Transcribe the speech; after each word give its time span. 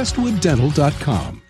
crestwooddental.com. 0.00 1.42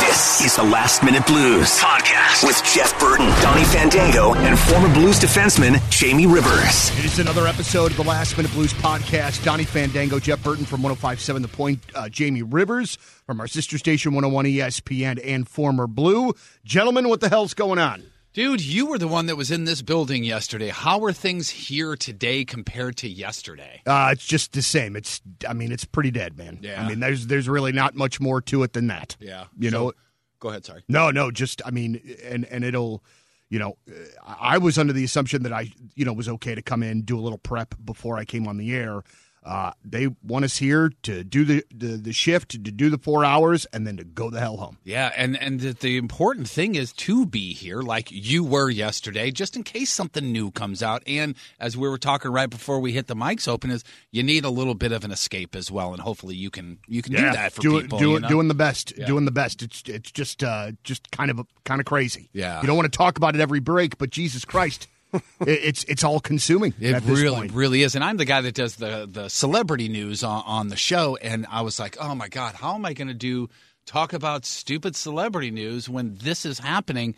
This 0.00 0.40
is 0.44 0.56
the 0.56 0.64
Last 0.64 1.04
Minute 1.04 1.24
Blues 1.24 1.78
podcast 1.78 2.44
with 2.44 2.60
Jeff 2.74 2.98
Burton, 2.98 3.28
Donnie 3.40 3.62
Fandango, 3.62 4.34
and 4.34 4.58
former 4.58 4.92
Blues 4.92 5.20
defenseman 5.20 5.78
Jamie 5.88 6.26
Rivers. 6.26 6.90
It 6.98 7.04
is 7.04 7.20
another 7.20 7.46
episode 7.46 7.92
of 7.92 7.96
the 7.96 8.02
Last 8.02 8.36
Minute 8.36 8.50
Blues 8.50 8.72
podcast. 8.72 9.44
Donnie 9.44 9.62
Fandango, 9.62 10.18
Jeff 10.18 10.42
Burton 10.42 10.64
from 10.64 10.82
1057 10.82 11.42
The 11.42 11.48
Point, 11.48 11.80
uh, 11.94 12.08
Jamie 12.08 12.42
Rivers 12.42 12.96
from 13.24 13.38
our 13.40 13.46
sister 13.46 13.78
station 13.78 14.12
101 14.12 14.46
ESPN, 14.46 15.20
and 15.24 15.48
former 15.48 15.86
Blue. 15.86 16.34
Gentlemen, 16.64 17.08
what 17.08 17.20
the 17.20 17.28
hell's 17.28 17.54
going 17.54 17.78
on? 17.78 18.02
Dude, 18.38 18.64
you 18.64 18.86
were 18.86 18.98
the 18.98 19.08
one 19.08 19.26
that 19.26 19.34
was 19.34 19.50
in 19.50 19.64
this 19.64 19.82
building 19.82 20.22
yesterday. 20.22 20.68
How 20.68 21.02
are 21.02 21.12
things 21.12 21.50
here 21.50 21.96
today 21.96 22.44
compared 22.44 22.96
to 22.98 23.08
yesterday? 23.08 23.82
Uh, 23.84 24.10
it's 24.12 24.24
just 24.24 24.52
the 24.52 24.62
same. 24.62 24.94
It's, 24.94 25.20
I 25.48 25.54
mean, 25.54 25.72
it's 25.72 25.84
pretty 25.84 26.12
dead, 26.12 26.38
man. 26.38 26.60
Yeah. 26.62 26.80
I 26.80 26.88
mean, 26.88 27.00
there's 27.00 27.26
there's 27.26 27.48
really 27.48 27.72
not 27.72 27.96
much 27.96 28.20
more 28.20 28.40
to 28.42 28.62
it 28.62 28.74
than 28.74 28.86
that. 28.86 29.16
Yeah. 29.18 29.46
You 29.58 29.70
So- 29.70 29.76
know, 29.86 29.92
Go 30.38 30.50
ahead, 30.50 30.64
sorry. 30.64 30.84
No, 30.88 31.10
no, 31.10 31.32
just 31.32 31.62
I 31.66 31.72
mean, 31.72 32.00
and 32.22 32.44
and 32.44 32.62
it'll, 32.64 33.02
you 33.50 33.58
know, 33.58 33.76
I 34.24 34.54
I 34.54 34.58
was 34.58 34.78
under 34.78 34.92
the 34.92 35.02
assumption 35.02 35.42
that 35.42 35.52
I, 35.52 35.72
you 35.96 36.04
know, 36.04 36.12
was 36.12 36.28
okay 36.28 36.54
to 36.54 36.62
come 36.62 36.84
in 36.84 37.02
do 37.02 37.18
a 37.18 37.20
little 37.20 37.38
prep 37.38 37.74
before 37.84 38.18
I 38.18 38.24
came 38.24 38.46
on 38.46 38.56
the 38.56 38.72
air. 38.72 39.02
Uh, 39.48 39.72
they 39.82 40.08
want 40.22 40.44
us 40.44 40.58
here 40.58 40.92
to 41.02 41.24
do 41.24 41.42
the, 41.42 41.64
the 41.74 41.96
the 41.96 42.12
shift, 42.12 42.50
to 42.50 42.58
do 42.58 42.90
the 42.90 42.98
four 42.98 43.24
hours, 43.24 43.66
and 43.72 43.86
then 43.86 43.96
to 43.96 44.04
go 44.04 44.28
the 44.28 44.38
hell 44.40 44.58
home. 44.58 44.76
Yeah, 44.84 45.10
and 45.16 45.40
and 45.40 45.58
the, 45.60 45.72
the 45.72 45.96
important 45.96 46.50
thing 46.50 46.74
is 46.74 46.92
to 46.92 47.24
be 47.24 47.54
here 47.54 47.80
like 47.80 48.08
you 48.10 48.44
were 48.44 48.68
yesterday, 48.68 49.30
just 49.30 49.56
in 49.56 49.62
case 49.62 49.90
something 49.90 50.30
new 50.30 50.50
comes 50.50 50.82
out. 50.82 51.02
And 51.06 51.34
as 51.58 51.78
we 51.78 51.88
were 51.88 51.96
talking 51.96 52.30
right 52.30 52.50
before 52.50 52.78
we 52.78 52.92
hit 52.92 53.06
the 53.06 53.16
mics 53.16 53.48
open, 53.48 53.70
is 53.70 53.84
you 54.12 54.22
need 54.22 54.44
a 54.44 54.50
little 54.50 54.74
bit 54.74 54.92
of 54.92 55.02
an 55.02 55.10
escape 55.12 55.56
as 55.56 55.70
well, 55.70 55.92
and 55.94 56.02
hopefully 56.02 56.34
you 56.36 56.50
can 56.50 56.78
you 56.86 57.00
can 57.00 57.14
do 57.14 57.22
that 57.22 57.52
for 57.54 57.62
do 57.62 57.80
people. 57.80 57.98
do 57.98 58.10
you 58.10 58.20
know? 58.20 58.28
doing 58.28 58.48
the 58.48 58.54
best, 58.54 58.92
Yeah. 58.98 59.06
doing 59.06 59.24
the 59.24 59.30
best. 59.30 59.62
It's 59.62 59.82
it's 59.86 60.12
just 60.12 60.44
uh, 60.44 60.72
just 60.84 61.10
kind 61.10 61.30
of 61.30 61.40
kind 61.64 61.80
of 61.80 61.86
crazy. 61.86 62.28
Yeah. 62.34 62.60
you 62.60 62.66
don't 62.66 62.76
want 62.76 62.92
to 62.92 62.96
talk 62.96 63.16
about 63.16 63.34
it 63.34 63.40
every 63.40 63.60
break, 63.60 63.96
but 63.96 64.10
Jesus 64.10 64.44
Christ, 64.44 64.88
it's 65.40 65.84
it's 65.84 66.04
all 66.04 66.20
consuming. 66.20 66.74
It 66.80 66.94
at 66.94 67.02
this 67.02 67.20
really, 67.20 67.36
point. 67.36 67.52
really 67.52 67.82
is. 67.82 67.94
And 67.94 68.04
I'm 68.04 68.16
the 68.16 68.24
guy 68.24 68.40
that 68.40 68.54
does 68.54 68.76
the 68.76 69.08
the 69.10 69.28
celebrity 69.28 69.88
news 69.88 70.22
on, 70.22 70.42
on 70.46 70.68
the 70.68 70.76
show. 70.76 71.16
And 71.16 71.46
I 71.50 71.62
was 71.62 71.78
like, 71.78 71.96
oh 72.00 72.14
my 72.14 72.28
God, 72.28 72.54
how 72.54 72.74
am 72.74 72.84
I 72.84 72.92
going 72.92 73.08
to 73.08 73.14
do 73.14 73.48
talk 73.86 74.12
about 74.12 74.44
stupid 74.44 74.96
celebrity 74.96 75.50
news 75.50 75.88
when 75.88 76.16
this 76.16 76.44
is 76.44 76.58
happening? 76.58 77.14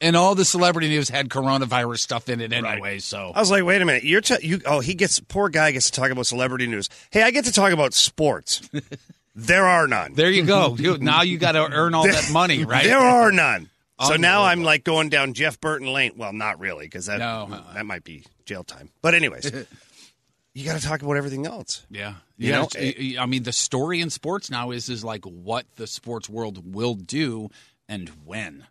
And 0.00 0.16
all 0.16 0.34
the 0.34 0.44
celebrity 0.44 0.88
news 0.88 1.08
had 1.08 1.28
coronavirus 1.28 2.00
stuff 2.00 2.28
in 2.28 2.40
it 2.40 2.52
anyway. 2.52 2.98
So 2.98 3.32
I 3.34 3.40
was 3.40 3.50
like, 3.50 3.64
wait 3.64 3.80
a 3.80 3.84
minute. 3.84 4.04
You're 4.04 4.20
t- 4.20 4.46
you. 4.46 4.60
Oh, 4.66 4.80
he 4.80 4.94
gets 4.94 5.20
poor 5.20 5.48
guy 5.48 5.70
gets 5.70 5.90
to 5.90 5.92
talk 5.92 6.10
about 6.10 6.26
celebrity 6.26 6.66
news. 6.66 6.88
Hey, 7.10 7.22
I 7.22 7.30
get 7.30 7.44
to 7.44 7.52
talk 7.52 7.72
about 7.72 7.94
sports. 7.94 8.68
there 9.34 9.66
are 9.66 9.86
none. 9.86 10.14
there 10.14 10.30
you 10.30 10.44
go. 10.44 10.76
Dude, 10.76 11.02
now 11.02 11.22
you 11.22 11.38
got 11.38 11.52
to 11.52 11.70
earn 11.70 11.94
all 11.94 12.04
that 12.04 12.30
money, 12.32 12.64
right? 12.64 12.84
There 12.84 12.98
are 12.98 13.30
none. 13.30 13.70
So 14.00 14.16
now 14.16 14.42
I'm 14.44 14.62
like 14.64 14.82
going 14.84 15.08
down 15.08 15.34
Jeff 15.34 15.60
Burton 15.60 15.92
Lane. 15.92 16.12
Well, 16.16 16.32
not 16.32 16.58
really, 16.58 16.86
because 16.86 17.06
that 17.06 17.18
No, 17.20 17.48
uh-uh. 17.50 17.74
that 17.74 17.86
might 17.86 18.02
be 18.04 18.24
jail 18.44 18.64
time. 18.64 18.90
But 19.02 19.14
anyways, 19.14 19.50
you 20.54 20.64
got 20.64 20.80
to 20.80 20.86
talk 20.86 21.02
about 21.02 21.16
everything 21.16 21.46
else. 21.46 21.86
Yeah, 21.90 22.14
You 22.36 22.50
yeah. 22.50 22.56
know, 22.60 22.68
it's- 22.76 23.18
I 23.18 23.26
mean, 23.26 23.44
the 23.44 23.52
story 23.52 24.00
in 24.00 24.10
sports 24.10 24.50
now 24.50 24.72
is 24.72 24.88
is 24.88 25.04
like 25.04 25.24
what 25.24 25.66
the 25.76 25.86
sports 25.86 26.28
world 26.28 26.74
will 26.74 26.94
do 26.94 27.50
and 27.88 28.08
when. 28.24 28.66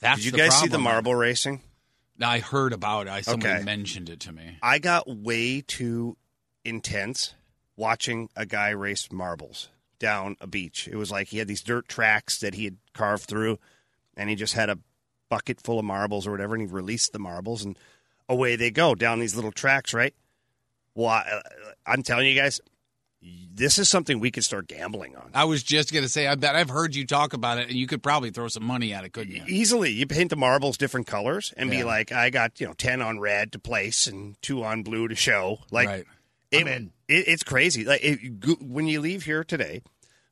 That's 0.00 0.18
Did 0.20 0.24
you 0.26 0.30
the 0.32 0.38
guys 0.38 0.54
see 0.56 0.66
the 0.66 0.70
problem. 0.72 0.82
marble 0.84 1.14
racing? 1.14 1.60
I 2.22 2.38
heard 2.38 2.72
about 2.72 3.06
it. 3.06 3.10
I 3.10 3.20
somebody 3.22 3.54
Okay. 3.54 3.64
mentioned 3.64 4.08
it 4.08 4.20
to 4.20 4.32
me. 4.32 4.58
I 4.62 4.78
got 4.78 5.08
way 5.08 5.60
too 5.60 6.16
intense 6.64 7.34
watching 7.76 8.28
a 8.36 8.46
guy 8.46 8.70
race 8.70 9.10
marbles 9.10 9.68
down 9.98 10.36
a 10.40 10.46
beach. 10.46 10.88
It 10.88 10.96
was 10.96 11.10
like 11.10 11.28
he 11.28 11.38
had 11.38 11.48
these 11.48 11.62
dirt 11.62 11.88
tracks 11.88 12.38
that 12.38 12.54
he 12.54 12.64
had 12.64 12.76
carved 12.92 13.24
through, 13.24 13.58
and 14.16 14.30
he 14.30 14.36
just 14.36 14.54
had 14.54 14.70
a 14.70 14.78
bucket 15.28 15.60
full 15.60 15.78
of 15.78 15.84
marbles 15.84 16.26
or 16.26 16.30
whatever, 16.30 16.54
and 16.54 16.62
he 16.62 16.72
released 16.72 17.12
the 17.12 17.18
marbles, 17.18 17.64
and 17.64 17.78
away 18.28 18.56
they 18.56 18.70
go 18.70 18.94
down 18.94 19.20
these 19.20 19.34
little 19.34 19.52
tracks, 19.52 19.92
right? 19.92 20.14
Well, 20.94 21.08
I, 21.08 21.20
uh, 21.20 21.40
I'm 21.86 22.02
telling 22.02 22.26
you 22.26 22.34
guys, 22.34 22.60
this 23.20 23.78
is 23.78 23.88
something 23.88 24.20
we 24.20 24.30
could 24.30 24.44
start 24.44 24.68
gambling 24.68 25.16
on. 25.16 25.30
I 25.34 25.44
was 25.44 25.62
just 25.62 25.92
gonna 25.92 26.08
say, 26.08 26.26
I 26.26 26.34
bet 26.34 26.54
I've 26.54 26.68
heard 26.68 26.94
you 26.94 27.06
talk 27.06 27.32
about 27.32 27.58
it, 27.58 27.68
and 27.68 27.76
you 27.76 27.86
could 27.86 28.02
probably 28.02 28.30
throw 28.30 28.48
some 28.48 28.64
money 28.64 28.92
at 28.92 29.04
it, 29.04 29.12
couldn't 29.12 29.34
you? 29.34 29.42
Easily, 29.46 29.90
you 29.90 30.06
paint 30.06 30.30
the 30.30 30.36
marbles 30.36 30.76
different 30.76 31.06
colors 31.06 31.52
and 31.56 31.70
be 31.70 31.84
like, 31.84 32.12
I 32.12 32.30
got 32.30 32.60
you 32.60 32.66
know 32.66 32.74
ten 32.74 33.00
on 33.00 33.20
red 33.20 33.52
to 33.52 33.58
place 33.58 34.06
and 34.06 34.40
two 34.42 34.64
on 34.64 34.82
blue 34.82 35.08
to 35.08 35.14
show. 35.14 35.60
Like, 35.70 35.88
right. 35.88 36.04
It, 36.50 36.60
I'm 36.60 36.68
in. 36.68 36.92
It, 37.08 37.28
it's 37.28 37.42
crazy. 37.42 37.84
Like 37.84 38.00
it, 38.04 38.62
when 38.62 38.86
you 38.86 39.00
leave 39.00 39.24
here 39.24 39.42
today, 39.42 39.82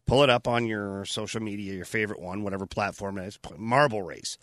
pull 0.07 0.23
it 0.23 0.31
up 0.31 0.49
on 0.49 0.67
your 0.67 1.05
social 1.05 1.41
media, 1.41 1.75
your 1.75 1.85
favorite 1.85 2.21
one, 2.21 2.43
whatever 2.43 2.67
platform 2.67 3.19
it 3.19 3.27
is. 3.27 3.39
Marble 3.57 4.03
race, 4.03 4.39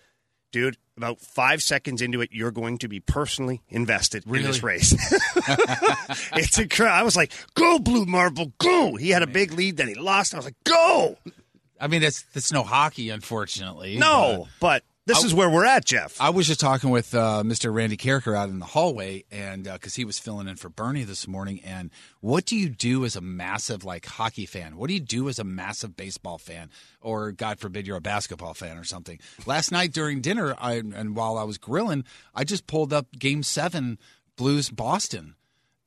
dude. 0.51 0.77
About 0.97 1.21
five 1.21 1.61
seconds 1.61 2.01
into 2.01 2.19
it, 2.19 2.29
you're 2.33 2.51
going 2.51 2.77
to 2.79 2.89
be 2.89 2.99
personally 2.99 3.61
invested 3.69 4.25
in 4.25 4.43
this 4.43 4.61
race. 4.61 4.91
it's 6.33 6.59
incredible. 6.59 6.97
I 6.97 7.03
was 7.03 7.15
like, 7.15 7.31
"Go 7.53 7.79
blue 7.79 8.05
marble, 8.05 8.51
go!" 8.57 8.97
He 8.97 9.09
had 9.09 9.23
a 9.23 9.27
big 9.27 9.53
lead, 9.53 9.77
then 9.77 9.87
he 9.87 9.95
lost. 9.95 10.33
I 10.33 10.37
was 10.37 10.45
like, 10.45 10.61
"Go!" 10.65 11.17
I 11.79 11.87
mean, 11.87 12.03
it's 12.03 12.25
it's 12.33 12.51
no 12.51 12.63
hockey, 12.63 13.09
unfortunately. 13.09 13.97
No, 13.97 14.49
but 14.59 14.83
this 15.05 15.23
I- 15.23 15.25
is 15.27 15.33
where 15.33 15.49
we're 15.49 15.65
at, 15.65 15.85
Jeff. 15.85 16.19
I 16.21 16.29
was 16.29 16.45
just 16.47 16.59
talking 16.59 16.89
with 16.91 17.15
uh, 17.15 17.41
Mr. 17.45 17.73
Randy 17.73 17.97
Karraker 17.97 18.37
out 18.37 18.49
in 18.49 18.59
the 18.59 18.65
hallway, 18.65 19.23
and 19.31 19.63
because 19.63 19.95
he 19.95 20.05
was 20.05 20.19
filling 20.19 20.47
in 20.47 20.55
for 20.55 20.69
Bernie 20.69 21.03
this 21.03 21.27
morning. 21.27 21.59
And 21.63 21.89
what 22.21 22.45
do 22.45 22.55
you 22.55 22.69
do 22.69 23.05
as 23.05 23.15
a 23.15 23.21
massive 23.21 23.83
like 23.83 24.05
hockey 24.05 24.45
fan? 24.45 24.77
What 24.77 24.87
do 24.87 24.93
you 24.93 24.99
do 24.99 25.27
as 25.29 25.39
a 25.39 25.43
massive 25.43 25.95
baseball 25.97 26.37
fan, 26.37 26.69
or 27.01 27.31
God 27.31 27.59
forbid 27.59 27.87
you're 27.87 27.97
a 27.97 28.01
basketball 28.01 28.53
fan 28.53 28.77
or 28.77 28.83
something? 28.83 29.19
Last 29.45 29.71
night 29.71 29.93
during 29.93 30.21
dinner, 30.21 30.55
I, 30.59 30.73
and 30.75 31.15
while 31.15 31.37
I 31.37 31.43
was 31.43 31.57
grilling, 31.57 32.03
I 32.35 32.43
just 32.43 32.67
pulled 32.67 32.93
up 32.93 33.07
Game 33.17 33.41
Seven, 33.43 33.97
Blues 34.35 34.69
Boston. 34.69 35.35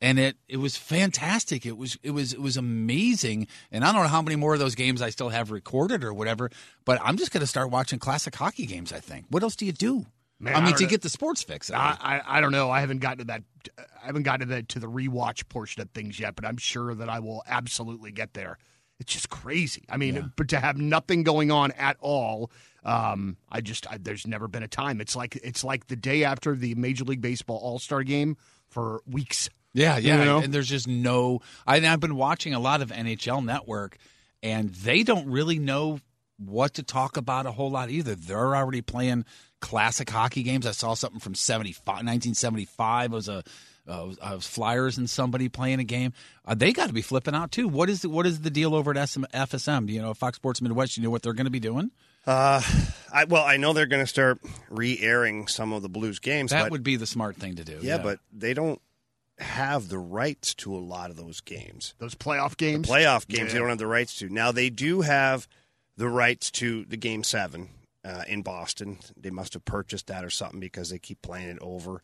And 0.03 0.19
it, 0.19 0.35
it 0.49 0.57
was 0.57 0.75
fantastic. 0.75 1.65
It 1.65 1.77
was 1.77 1.97
it 2.03 2.11
was 2.11 2.33
it 2.33 2.41
was 2.41 2.57
amazing. 2.57 3.47
And 3.71 3.85
I 3.85 3.93
don't 3.93 4.01
know 4.03 4.09
how 4.09 4.21
many 4.21 4.35
more 4.35 4.53
of 4.53 4.59
those 4.59 4.75
games 4.75 5.01
I 5.01 5.09
still 5.11 5.29
have 5.29 5.49
recorded 5.49 6.03
or 6.03 6.13
whatever. 6.13 6.51
But 6.83 6.99
I'm 7.01 7.15
just 7.15 7.31
going 7.31 7.39
to 7.39 7.47
start 7.47 7.71
watching 7.71 7.99
classic 7.99 8.35
hockey 8.35 8.65
games. 8.65 8.91
I 8.91 8.99
think. 8.99 9.27
What 9.29 9.43
else 9.43 9.55
do 9.55 9.65
you 9.65 9.71
do? 9.71 10.05
Man, 10.41 10.57
I 10.57 10.59
mean, 10.65 10.75
to 10.75 10.83
know. 10.83 10.89
get 10.89 11.03
the 11.03 11.09
sports 11.09 11.41
fix. 11.41 11.71
I 11.71 11.97
I. 12.01 12.21
I 12.37 12.41
don't 12.41 12.51
know. 12.51 12.69
I 12.69 12.81
haven't 12.81 12.97
gotten 12.99 13.19
to 13.19 13.23
that. 13.25 13.43
I 13.79 14.05
haven't 14.07 14.23
gotten 14.23 14.49
to 14.49 14.55
the 14.55 14.63
to 14.63 14.79
the 14.79 14.87
rewatch 14.87 15.47
portion 15.47 15.81
of 15.81 15.89
things 15.91 16.19
yet, 16.19 16.35
but 16.35 16.43
I'm 16.43 16.57
sure 16.57 16.93
that 16.93 17.07
I 17.07 17.19
will 17.19 17.41
absolutely 17.47 18.11
get 18.11 18.33
there. 18.33 18.57
it's 18.99 19.13
just 19.13 19.29
crazy. 19.29 19.83
I 19.89 19.97
mean, 19.97 20.33
but 20.35 20.49
to 20.49 20.59
have 20.59 20.77
nothing 20.77 21.23
going 21.23 21.49
on 21.51 21.71
at 21.71 21.97
all, 21.99 22.51
um, 22.83 23.37
I 23.49 23.61
just 23.61 23.89
I, 23.89 23.97
there's 23.99 24.27
never 24.27 24.47
been 24.47 24.63
a 24.63 24.67
time. 24.67 24.99
It's 24.99 25.15
like 25.15 25.37
it's 25.37 25.63
like 25.63 25.87
the 25.87 25.95
day 25.95 26.25
after 26.25 26.55
the 26.55 26.75
Major 26.75 27.05
League 27.05 27.21
Baseball 27.21 27.57
All 27.57 27.79
Star 27.79 28.03
Game 28.03 28.35
for 28.67 29.01
weeks. 29.07 29.49
Yeah, 29.73 29.97
yeah. 29.97 30.19
You 30.19 30.25
know? 30.25 30.39
And 30.39 30.53
there's 30.53 30.69
just 30.69 30.87
no. 30.87 31.41
I, 31.65 31.77
I've 31.85 31.99
been 31.99 32.15
watching 32.15 32.53
a 32.53 32.59
lot 32.59 32.81
of 32.81 32.89
NHL 32.91 33.43
Network, 33.43 33.97
and 34.41 34.69
they 34.69 35.03
don't 35.03 35.27
really 35.29 35.59
know 35.59 35.99
what 36.37 36.73
to 36.75 36.83
talk 36.83 37.17
about 37.17 37.45
a 37.45 37.51
whole 37.51 37.71
lot 37.71 37.89
either. 37.89 38.15
They're 38.15 38.55
already 38.55 38.81
playing 38.81 39.25
classic 39.61 40.09
hockey 40.09 40.43
games. 40.43 40.65
I 40.67 40.71
saw 40.71 40.93
something 40.93 41.19
from 41.19 41.35
75, 41.35 41.85
1975. 41.87 43.11
It 43.11 43.15
was 43.15 43.29
a. 43.29 43.43
Uh, 43.85 44.05
was- 44.07 44.17
uh, 44.21 44.31
was 44.35 44.47
Flyers 44.47 44.97
and 44.97 45.09
somebody 45.09 45.49
playing 45.49 45.81
a 45.81 45.83
game. 45.83 46.13
Uh, 46.45 46.55
they 46.55 46.71
got 46.71 46.87
to 46.87 46.93
be 46.93 47.01
flipping 47.01 47.35
out 47.35 47.51
too. 47.51 47.67
What 47.67 47.89
is 47.89 48.01
the, 48.03 48.07
what 48.07 48.25
is 48.25 48.39
the 48.39 48.49
deal 48.49 48.75
over 48.75 48.97
at 48.97 49.09
SM, 49.09 49.25
FSM? 49.33 49.87
Do 49.87 49.91
you 49.91 50.01
know 50.01 50.13
Fox 50.13 50.37
Sports 50.37 50.61
Midwest? 50.61 50.95
You 50.95 51.03
know 51.03 51.09
what 51.09 51.21
they're 51.21 51.33
going 51.33 51.47
to 51.47 51.51
be 51.51 51.59
doing? 51.59 51.91
Uh, 52.25 52.61
I, 53.11 53.25
well, 53.25 53.43
I 53.43 53.57
know 53.57 53.73
they're 53.73 53.85
going 53.85 54.01
to 54.01 54.07
start 54.07 54.39
re-airing 54.69 55.47
some 55.47 55.73
of 55.73 55.81
the 55.81 55.89
Blues 55.89 56.19
games. 56.19 56.51
That 56.51 56.71
would 56.71 56.83
be 56.83 56.95
the 56.95 57.05
smart 57.05 57.35
thing 57.35 57.55
to 57.55 57.65
do. 57.65 57.79
yeah, 57.81 57.97
but 57.97 58.19
they 58.31 58.53
don't 58.53 58.81
have 59.39 59.89
the 59.89 59.97
rights 59.97 60.53
to 60.55 60.75
a 60.75 60.77
lot 60.77 61.09
of 61.09 61.15
those 61.15 61.41
games. 61.41 61.93
Those 61.97 62.15
playoff 62.15 62.55
games, 62.57 62.87
Playoff 62.87 63.27
games, 63.27 63.53
they 63.53 63.59
don't 63.59 63.69
have 63.69 63.77
the 63.77 63.87
rights 63.87 64.17
to. 64.19 64.29
Now 64.29 64.51
they 64.51 64.69
do 64.69 65.01
have 65.01 65.47
the 65.97 66.09
rights 66.09 66.51
to 66.51 66.85
the 66.85 66.97
Game 66.97 67.23
Seven 67.23 67.69
uh, 68.05 68.23
in 68.27 68.41
Boston. 68.41 68.99
They 69.17 69.29
must 69.31 69.53
have 69.53 69.65
purchased 69.65 70.07
that 70.07 70.23
or 70.23 70.29
something 70.29 70.59
because 70.59 70.89
they 70.89 70.99
keep 70.99 71.21
playing 71.21 71.49
it 71.49 71.59
over. 71.61 72.01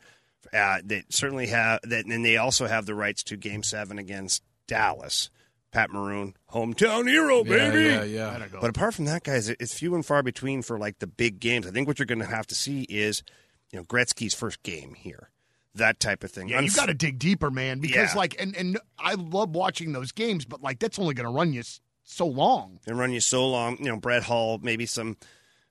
Uh, 0.54 0.80
they 0.84 1.04
certainly 1.10 1.48
have 1.48 1.80
that, 1.84 2.06
and 2.06 2.24
they 2.26 2.38
also 2.38 2.66
have 2.66 2.86
the 2.86 2.96
rights 2.96 3.24
to 3.24 3.38
Game 3.38 3.64
Seven 3.64 4.00
against 4.00 4.44
Dallas. 4.68 5.30
Pat 5.72 5.92
Maroon, 5.92 6.36
hometown 6.52 7.08
hero, 7.08 7.44
baby. 7.44 7.84
yeah, 7.84 8.04
yeah. 8.04 8.40
Gotta. 8.40 8.58
But 8.60 8.72
apart 8.72 8.96
from 8.96 9.06
that, 9.06 9.24
guys, 9.24 9.50
it's 9.50 9.72
few 9.78 9.94
and 9.94 10.04
far 10.04 10.24
between 10.24 10.64
for 10.64 10.80
like 10.80 10.98
the 10.98 11.06
big 11.06 11.40
games. 11.40 11.68
I 11.68 11.72
think 11.72 11.88
what 11.88 12.00
you're 12.00 12.08
going 12.08 12.20
to 12.20 12.26
have 12.26 12.48
to 12.48 12.56
see 12.56 12.84
is, 12.90 13.22
you 13.72 13.78
know, 13.78 13.86
Gretzky's 13.86 14.34
first 14.34 14.64
game 14.64 14.96
here, 14.96 15.30
that 15.80 16.00
type 16.00 16.24
of 16.24 16.32
thing. 16.32 16.48
Yeah, 16.48 16.62
you 16.62 16.72
got 16.72 16.86
to 16.86 16.94
dig 16.94 17.20
deeper, 17.20 17.52
man. 17.52 17.80
Because 17.80 18.14
Yeah. 18.14 18.18
like, 18.20 18.40
and 18.42 18.56
and 18.56 18.80
I 18.98 19.16
love 19.16 19.50
watching 19.56 19.92
those 19.92 20.12
games, 20.12 20.46
but 20.46 20.62
like 20.62 20.80
that's 20.80 20.98
only 21.00 21.14
going 21.16 21.26
to 21.28 21.32
run 21.36 21.52
you 21.54 21.64
so 22.04 22.26
long. 22.28 22.80
and 22.88 22.98
run 22.98 23.12
you 23.12 23.20
so 23.22 23.48
long. 23.48 23.78
You 23.80 23.86
know, 23.86 23.98
Brett 23.98 24.24
Hull, 24.24 24.60
maybe 24.62 24.86
some 24.86 25.18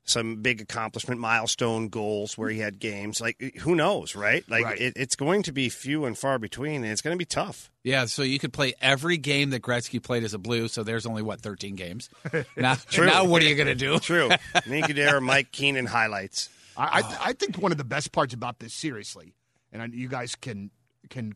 some 0.05 0.37
big 0.37 0.63
accomplishment, 0.63 1.21
milestone 1.21 1.89
goals 1.91 2.39
where 2.39 2.49
he 2.49 2.61
had 2.61 2.79
games. 2.79 3.21
Like 3.21 3.37
eh, 3.41 3.51
who 3.61 3.75
knows, 3.75 4.15
right? 4.17 4.43
Like 4.49 4.65
Right. 4.65 4.81
It, 4.81 4.93
it's 4.97 5.17
going 5.17 5.43
to 5.45 5.53
be 5.53 5.69
few 5.69 6.07
and 6.07 6.17
far 6.17 6.39
between, 6.39 6.77
and 6.83 6.87
it's 6.87 7.03
going 7.03 7.13
to 7.15 7.19
be 7.19 7.27
tough. 7.27 7.71
Yeah, 7.85 8.07
so 8.07 8.23
you 8.23 8.39
could 8.39 8.53
play 8.53 8.73
every 8.81 9.17
game 9.19 9.51
that 9.51 9.61
Gretzky 9.63 10.03
played 10.03 10.25
as 10.25 10.33
a 10.35 10.39
Blue. 10.39 10.69
So 10.69 10.83
there's 10.83 11.05
only 11.07 11.23
what 11.23 11.41
13 11.43 11.75
games. 11.77 12.09
Now, 12.57 12.77
now 12.97 13.25
what 13.25 13.43
are 13.43 13.47
you 13.47 13.55
going 13.55 13.69
to 13.69 13.75
do? 13.75 13.99
True. 13.99 14.31
Nick 14.67 14.89
Adair, 14.89 15.21
Mike 15.21 15.53
Keenan 15.53 15.87
highlights. 15.87 16.49
I, 16.77 17.01
I 17.03 17.19
I 17.31 17.33
think 17.33 17.59
one 17.59 17.73
of 17.73 17.79
the 17.79 17.85
best 17.85 18.13
parts 18.13 18.33
about 18.33 18.61
this, 18.61 18.73
seriously, 18.73 19.35
and 19.73 19.83
I, 19.83 19.87
you 19.87 20.09
guys 20.09 20.35
can 20.35 20.71
can. 21.11 21.35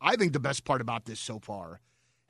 I 0.00 0.16
think 0.16 0.32
the 0.32 0.40
best 0.40 0.64
part 0.64 0.80
about 0.80 1.06
this 1.06 1.18
so 1.18 1.38
far 1.38 1.80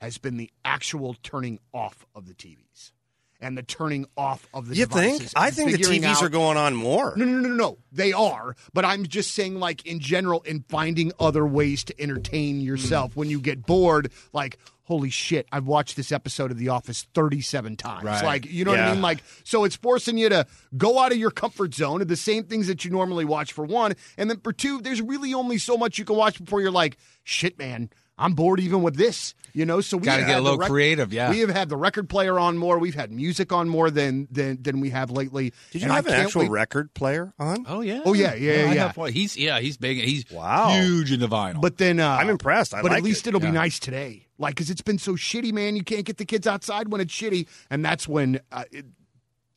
has 0.01 0.17
been 0.17 0.37
the 0.37 0.49
actual 0.65 1.15
turning 1.21 1.59
off 1.73 2.05
of 2.15 2.27
the 2.27 2.33
TVs 2.33 2.91
and 3.39 3.57
the 3.57 3.63
turning 3.63 4.05
off 4.17 4.47
of 4.53 4.67
the 4.67 4.75
You 4.75 4.85
think? 4.85 5.23
I 5.35 5.51
think 5.51 5.71
the 5.71 5.77
TVs 5.77 6.03
out- 6.03 6.23
are 6.23 6.29
going 6.29 6.57
on 6.57 6.75
more. 6.75 7.13
No, 7.15 7.25
no, 7.25 7.39
no, 7.39 7.49
no, 7.49 7.55
no. 7.55 7.77
They 7.91 8.13
are, 8.13 8.55
but 8.73 8.85
I'm 8.85 9.05
just 9.05 9.33
saying, 9.33 9.59
like 9.59 9.85
in 9.85 9.99
general, 9.99 10.41
in 10.41 10.63
finding 10.69 11.11
other 11.19 11.45
ways 11.45 11.83
to 11.85 12.01
entertain 12.01 12.57
hmm. 12.57 12.61
yourself 12.61 13.15
when 13.15 13.29
you 13.29 13.39
get 13.39 13.65
bored. 13.65 14.11
Like, 14.33 14.57
holy 14.83 15.09
shit, 15.09 15.47
I've 15.51 15.67
watched 15.67 15.95
this 15.95 16.11
episode 16.11 16.51
of 16.51 16.57
The 16.57 16.69
Office 16.69 17.05
37 17.13 17.77
times. 17.77 18.03
Right. 18.03 18.23
Like, 18.23 18.45
you 18.45 18.65
know 18.65 18.71
what 18.71 18.79
I 18.79 18.91
mean? 18.91 19.01
Like, 19.01 19.23
so 19.43 19.63
it's 19.63 19.75
forcing 19.75 20.17
you 20.17 20.29
to 20.29 20.47
go 20.77 20.97
out 20.99 21.11
of 21.11 21.17
your 21.19 21.29
comfort 21.31 21.75
zone 21.75 22.01
of 22.01 22.07
the 22.07 22.15
same 22.15 22.43
things 22.45 22.67
that 22.67 22.83
you 22.83 22.91
normally 22.91 23.23
watch 23.23 23.53
for 23.53 23.65
one, 23.65 23.93
and 24.17 24.29
then 24.29 24.39
for 24.39 24.51
two, 24.51 24.81
there's 24.81 25.01
really 25.01 25.33
only 25.33 25.59
so 25.59 25.77
much 25.77 25.97
you 25.97 26.05
can 26.05 26.15
watch 26.15 26.43
before 26.43 26.59
you're 26.59 26.71
like, 26.71 26.97
shit, 27.23 27.57
man. 27.57 27.89
I'm 28.19 28.33
bored 28.33 28.59
even 28.59 28.83
with 28.83 28.95
this, 28.97 29.33
you 29.53 29.65
know. 29.65 29.81
So 29.81 29.97
we 29.97 30.03
Gotta 30.05 30.21
get 30.23 30.29
a 30.29 30.33
had 30.33 30.37
the 30.39 30.41
little 30.41 30.59
creative, 30.59 31.13
yeah. 31.13 31.29
we 31.29 31.39
have 31.39 31.49
had 31.49 31.69
the 31.69 31.77
record 31.77 32.09
player 32.09 32.37
on 32.37 32.57
more. 32.57 32.77
We've 32.77 32.93
had 32.95 33.11
music 33.11 33.51
on 33.53 33.69
more 33.69 33.89
than 33.89 34.27
than 34.29 34.61
than 34.61 34.81
we 34.81 34.89
have 34.89 35.09
lately. 35.09 35.53
Did 35.71 35.81
you 35.81 35.85
And 35.85 35.93
I 35.93 35.95
have 35.95 36.07
an 36.07 36.13
actual 36.13 36.41
wait- 36.41 36.51
record 36.51 36.93
player 36.93 37.33
on? 37.39 37.65
Oh 37.67 37.81
yeah. 37.81 38.01
Oh, 38.05 38.13
yeah, 38.13 38.33
yeah, 38.35 38.51
I 38.51 38.55
yeah. 38.73 38.87
have 38.87 38.97
one. 38.97 39.13
He's 39.13 39.37
yeah, 39.37 39.59
he's 39.59 39.77
big. 39.77 39.97
He's 39.97 40.29
Wow. 40.29 40.69
huge 40.69 41.11
into 41.11 41.27
vinyl. 41.27 41.61
But 41.61 41.77
then 41.77 41.99
uh, 41.99 42.09
I'm 42.09 42.29
impressed. 42.29 42.73
I 42.73 42.81
but 42.81 42.91
like 42.91 42.97
at 42.99 43.03
least 43.03 43.25
it. 43.25 43.33
will 43.33 43.41
Yeah. 43.41 43.51
be 43.51 43.53
nice 43.57 43.79
today, 43.79 44.27
like 44.37 44.55
because 44.55 44.69
it's 44.69 44.81
been 44.81 44.99
so 44.99 45.13
shitty, 45.13 45.53
man. 45.53 45.75
You 45.77 45.83
can't 45.83 46.05
get 46.05 46.17
the 46.17 46.25
kids 46.25 46.45
outside 46.45 46.89
when 46.91 46.99
it's 47.01 47.13
shitty, 47.13 47.47
and 47.69 47.83
that's 47.85 48.07
when 48.07 48.41
uh, 48.51 48.65
it, 48.71 48.85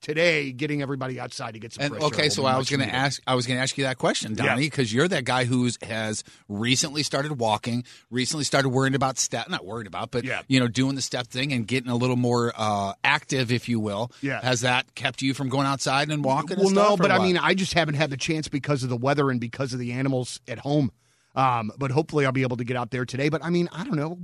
today 0.03 0.53
getting 0.53 0.83
everybody 0.83 1.19
outside 1.19 1.55
to 1.55 1.61
get 1.61 1.73
some. 1.73 1.85
And 1.85 1.91
fresh 1.93 2.03
air 2.03 2.07
okay, 2.09 2.29
so 2.29 2.45
I 2.45 2.59
was 2.59 2.69
going 2.69 2.81
to 2.81 2.95
ask. 2.95 3.23
I 3.27 3.35
was 3.35 3.47
going 3.47 3.57
to 3.57 3.63
ask 3.63 3.79
you 3.79 3.85
that 3.85 3.97
question, 3.97 4.35
Yeah. 4.37 4.47
Donnie, 4.47 4.67
because 4.67 4.93
you're 4.93 5.09
that 5.09 5.25
guy 5.25 5.45
who's 5.47 5.79
has 5.83 6.25
recently 6.49 7.03
started 7.03 7.39
walking, 7.39 7.85
recently 8.11 8.45
started 8.45 8.69
worrying 8.69 8.95
about 8.95 9.19
step, 9.19 9.49
not 9.49 9.65
worried 9.65 9.87
about, 9.87 10.11
but 10.11 10.25
Yeah. 10.25 10.43
you 10.49 10.61
know, 10.61 10.69
doing 10.69 10.95
the 10.97 11.03
step 11.03 11.29
thing 11.29 11.53
and 11.53 11.67
getting 11.67 11.91
a 11.91 11.97
little 11.97 12.17
more 12.17 12.53
uh, 12.55 12.93
active, 13.03 13.51
if 13.51 13.69
you 13.69 13.81
will. 13.81 14.13
Yeah. 14.21 14.43
Has 14.43 14.61
that 14.61 14.95
kept 14.95 15.23
you 15.23 15.33
from 15.33 15.49
going 15.49 15.67
outside 15.67 16.11
and 16.11 16.23
walking? 16.23 16.59
Well, 16.59 16.67
and 16.67 16.75
no, 16.77 16.97
but 16.97 17.11
I 17.11 17.19
mean, 17.19 17.39
I 17.39 17.55
just 17.55 17.73
haven't 17.75 17.95
had 17.95 18.11
the 18.11 18.17
chance 18.19 18.49
because 18.49 18.83
of 18.83 18.91
the 18.91 18.97
weather 18.97 19.31
and 19.31 19.41
because 19.41 19.73
of 19.73 19.79
the 19.79 19.93
animals 19.93 20.41
at 20.49 20.59
home. 20.59 20.91
Um, 21.35 21.73
but 21.79 21.91
hopefully, 21.91 22.27
I'll 22.27 22.33
be 22.33 22.43
able 22.43 22.59
to 22.59 22.65
get 22.65 22.77
out 22.77 22.91
there 22.91 23.07
today. 23.07 23.31
But 23.31 23.43
I 23.43 23.49
mean, 23.51 23.69
I 23.73 23.85
don't 23.85 23.97
know. 23.97 24.19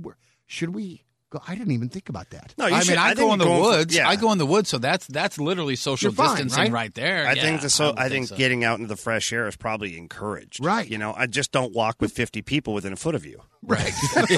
Should 0.45 0.75
we 0.75 1.03
go? 1.29 1.41
I 1.47 1.55
didn't 1.55 1.71
even 1.71 1.89
think 1.89 2.09
about 2.09 2.29
that. 2.31 2.53
No, 2.57 2.67
you 2.67 2.75
I 2.75 2.79
should- 2.81 2.89
mean, 2.89 2.97
I, 2.99 3.07
think 3.13 3.19
go 3.19 3.33
in 3.33 3.39
the 3.39 3.45
going 3.45 3.63
for- 3.63 3.69
woods. 3.69 3.95
yeah. 3.95 4.07
I 4.09 4.15
go 4.15 4.31
in 4.31 4.37
the 4.37 4.45
woods, 4.45 4.69
so 4.69 4.77
that's 4.77 5.07
that's 5.07 5.37
literally 5.37 5.75
social 5.75 6.11
fine, 6.11 6.29
distancing 6.29 6.63
right? 6.63 6.71
right, 6.71 6.93
there. 6.93 7.27
I 7.27 7.33
Yeah, 7.33 7.41
think 7.41 7.61
the 7.61 7.69
so 7.69 7.87
would 7.91 7.99
I 7.99 8.09
think, 8.09 8.27
so. 8.27 8.35
getting 8.35 8.63
out 8.63 8.79
into 8.79 8.87
the 8.87 8.95
fresh 8.97 9.31
air 9.33 9.47
is 9.47 9.55
probably 9.55 9.97
encouraged. 9.97 10.63
Right. 10.63 10.89
You 10.89 10.97
know, 10.97 11.13
I 11.15 11.27
just 11.27 11.51
don't 11.51 11.73
walk 11.73 11.97
with 12.01 12.11
50 12.11 12.41
people 12.41 12.73
within 12.73 12.93
a 12.93 12.97
foot 12.97 13.15
of 13.15 13.25
you. 13.25 13.41
Right, 13.61 13.93
right, 14.15 14.29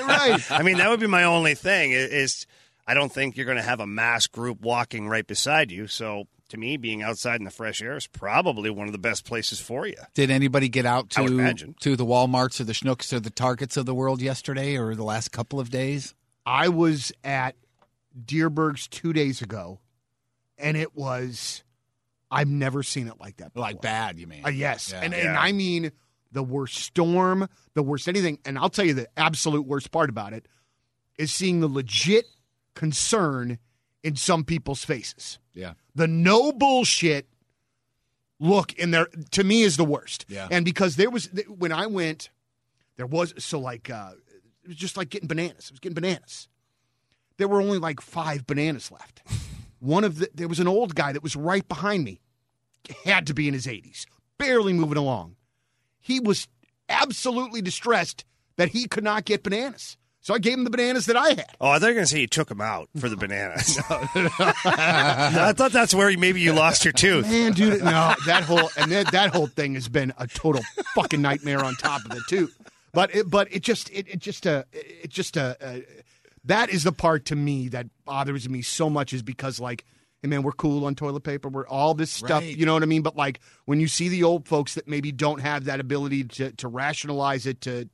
right. 0.00 0.50
I 0.50 0.62
mean, 0.62 0.78
that 0.78 0.90
would 0.90 1.00
be 1.00 1.06
my 1.06 1.24
only 1.24 1.54
thing. 1.54 1.92
Is 1.92 2.46
I 2.86 2.94
don't 2.94 3.12
think 3.12 3.36
you're 3.36 3.46
going 3.46 3.56
to 3.58 3.62
have 3.62 3.80
a 3.80 3.86
mass 3.86 4.26
group 4.26 4.60
walking 4.60 5.08
right 5.08 5.26
beside 5.26 5.70
you. 5.70 5.86
So 5.86 6.24
to 6.50 6.56
me, 6.56 6.76
being 6.76 7.00
outside 7.02 7.38
in 7.40 7.44
the 7.44 7.50
fresh 7.50 7.80
air 7.80 7.96
is 7.96 8.06
probably 8.08 8.68
one 8.70 8.86
of 8.88 8.92
the 8.92 8.98
best 8.98 9.24
places 9.24 9.60
for 9.60 9.86
you. 9.86 9.94
Did 10.14 10.30
anybody 10.30 10.68
get 10.68 10.84
out 10.84 11.08
to 11.10 11.74
to 11.80 11.96
the 11.96 12.04
WalMarts 12.04 12.60
or 12.60 12.64
the 12.64 12.72
Schnucks 12.72 13.12
or 13.12 13.20
the 13.20 13.30
Targets 13.30 13.76
of 13.76 13.86
the 13.86 13.94
world 13.94 14.20
yesterday 14.20 14.76
or 14.76 14.94
the 14.94 15.04
last 15.04 15.30
couple 15.32 15.60
of 15.60 15.70
days? 15.70 16.14
I 16.46 16.68
was 16.68 17.12
at 17.24 17.56
Dierberg's 18.24 18.88
two 18.88 19.12
days 19.12 19.42
ago, 19.42 19.80
and 20.58 20.76
it 20.76 20.94
was. 20.96 21.62
I've 22.32 22.48
never 22.48 22.82
seen 22.84 23.08
it 23.08 23.18
like 23.18 23.38
that. 23.38 23.52
Before. 23.54 23.62
Like 23.62 23.80
bad, 23.80 24.18
you 24.20 24.26
mean? 24.28 24.44
Uh, 24.44 24.50
yes, 24.50 24.92
Yeah. 24.92 25.00
and 25.02 25.12
and 25.14 25.36
I 25.36 25.50
mean 25.52 25.90
the 26.30 26.44
worst 26.44 26.76
storm, 26.76 27.48
the 27.74 27.82
worst 27.82 28.06
anything. 28.06 28.38
And 28.44 28.56
I'll 28.56 28.70
tell 28.70 28.84
you 28.84 28.94
the 28.94 29.08
absolute 29.16 29.66
worst 29.66 29.90
part 29.90 30.08
about 30.10 30.32
it 30.32 30.46
is 31.18 31.32
seeing 31.32 31.58
the 31.58 31.66
legit 31.66 32.26
concern 32.74 33.58
in 34.04 34.14
some 34.14 34.44
people's 34.44 34.84
faces. 34.84 35.38
yeah. 35.54 35.72
The 35.96 36.06
no 36.06 36.52
bullshit 36.52 37.26
look 38.38 38.72
in 38.74 38.92
there 38.92 39.08
to 39.32 39.42
me 39.44 39.62
is 39.62 39.76
the 39.76 39.84
worst. 39.84 40.24
Yeah. 40.28 40.46
And 40.52 40.64
because 40.64 40.94
there 40.94 41.10
was 41.10 41.28
when 41.48 41.72
I 41.72 41.86
went, 41.86 42.30
there 42.96 43.06
was 43.06 43.34
so 43.38 43.58
like 43.58 43.90
uh, 43.90 44.12
it 44.64 44.68
was 44.68 44.76
just 44.76 44.96
like 44.96 45.10
getting 45.10 45.28
bananas. 45.28 45.66
It 45.66 45.72
was 45.72 45.80
getting 45.80 45.94
bananas. 45.94 46.48
There 47.36 47.48
were 47.48 47.60
only 47.60 47.78
like 47.78 48.00
five 48.00 48.46
bananas 48.46 48.90
left. 48.90 49.22
One 49.78 50.04
of 50.04 50.18
the 50.18 50.28
there 50.34 50.48
was 50.48 50.60
an 50.60 50.68
old 50.68 50.94
guy 50.94 51.12
that 51.12 51.22
was 51.22 51.36
right 51.36 51.66
behind 51.66 52.04
me, 52.04 52.20
had 53.04 53.26
to 53.28 53.34
be 53.34 53.48
in 53.48 53.54
his 53.54 53.66
eighties, 53.66 54.06
barely 54.38 54.72
moving 54.72 54.98
along. 54.98 55.36
He 56.00 56.20
was 56.20 56.48
absolutely 56.88 57.62
distressed 57.62 58.24
that 58.56 58.70
he 58.70 58.86
could 58.86 59.04
not 59.04 59.24
get 59.24 59.42
bananas. 59.42 59.96
So 60.22 60.34
I 60.34 60.38
gave 60.38 60.54
him 60.54 60.64
the 60.64 60.70
bananas 60.70 61.06
that 61.06 61.16
I 61.16 61.30
had. 61.30 61.56
Oh, 61.60 61.68
I 61.70 61.78
thought 61.78 61.86
you 61.86 61.92
were 61.92 61.94
going 61.94 62.04
to 62.04 62.10
say 62.10 62.20
you 62.20 62.26
took 62.26 62.48
them 62.48 62.60
out 62.60 62.90
for 62.98 63.08
the 63.08 63.16
bananas. 63.16 63.80
I 63.88 65.54
thought 65.56 65.72
that's 65.72 65.94
where 65.94 66.16
maybe 66.18 66.42
you 66.42 66.52
lost 66.52 66.84
your 66.84 66.92
tooth. 66.92 67.26
Man, 67.26 67.52
dude, 67.52 67.82
no, 67.82 68.14
that 68.26 68.42
whole 68.42 68.68
and 68.76 68.92
that, 68.92 69.12
that 69.12 69.34
whole 69.34 69.46
thing 69.46 69.74
has 69.74 69.88
been 69.88 70.12
a 70.18 70.26
total 70.26 70.62
fucking 70.94 71.22
nightmare 71.22 71.64
on 71.64 71.74
top 71.76 72.04
of 72.04 72.12
it 72.12 72.22
too. 72.28 72.50
But 72.92 73.14
it, 73.14 73.30
but 73.30 73.52
it 73.52 73.62
just 73.62 73.90
it, 73.90 74.08
it 74.08 74.18
just 74.18 74.46
uh 74.46 74.64
it 74.72 75.10
just 75.10 75.36
uh, 75.36 75.54
uh 75.60 75.78
that 76.44 76.70
is 76.70 76.84
the 76.84 76.92
part 76.92 77.26
to 77.26 77.36
me 77.36 77.68
that 77.68 77.86
bothers 78.04 78.48
me 78.48 78.62
so 78.62 78.90
much 78.90 79.12
is 79.12 79.22
because 79.22 79.60
like 79.60 79.84
hey 80.22 80.28
man 80.28 80.42
we're 80.42 80.52
cool 80.52 80.84
on 80.86 80.94
toilet 80.94 81.22
paper 81.22 81.48
we're 81.48 81.66
all 81.68 81.94
this 81.94 82.10
stuff 82.10 82.42
Right. 82.42 82.56
you 82.56 82.66
know 82.66 82.74
what 82.74 82.82
I 82.82 82.86
mean 82.86 83.02
but 83.02 83.16
like 83.16 83.40
when 83.66 83.78
you 83.80 83.88
see 83.88 84.08
the 84.08 84.24
old 84.24 84.48
folks 84.48 84.74
that 84.74 84.88
maybe 84.88 85.12
don't 85.12 85.40
have 85.40 85.64
that 85.66 85.80
ability 85.80 86.24
to 86.24 86.52
to 86.52 86.68
rationalize 86.68 87.46
it 87.46 87.60
to 87.62 87.88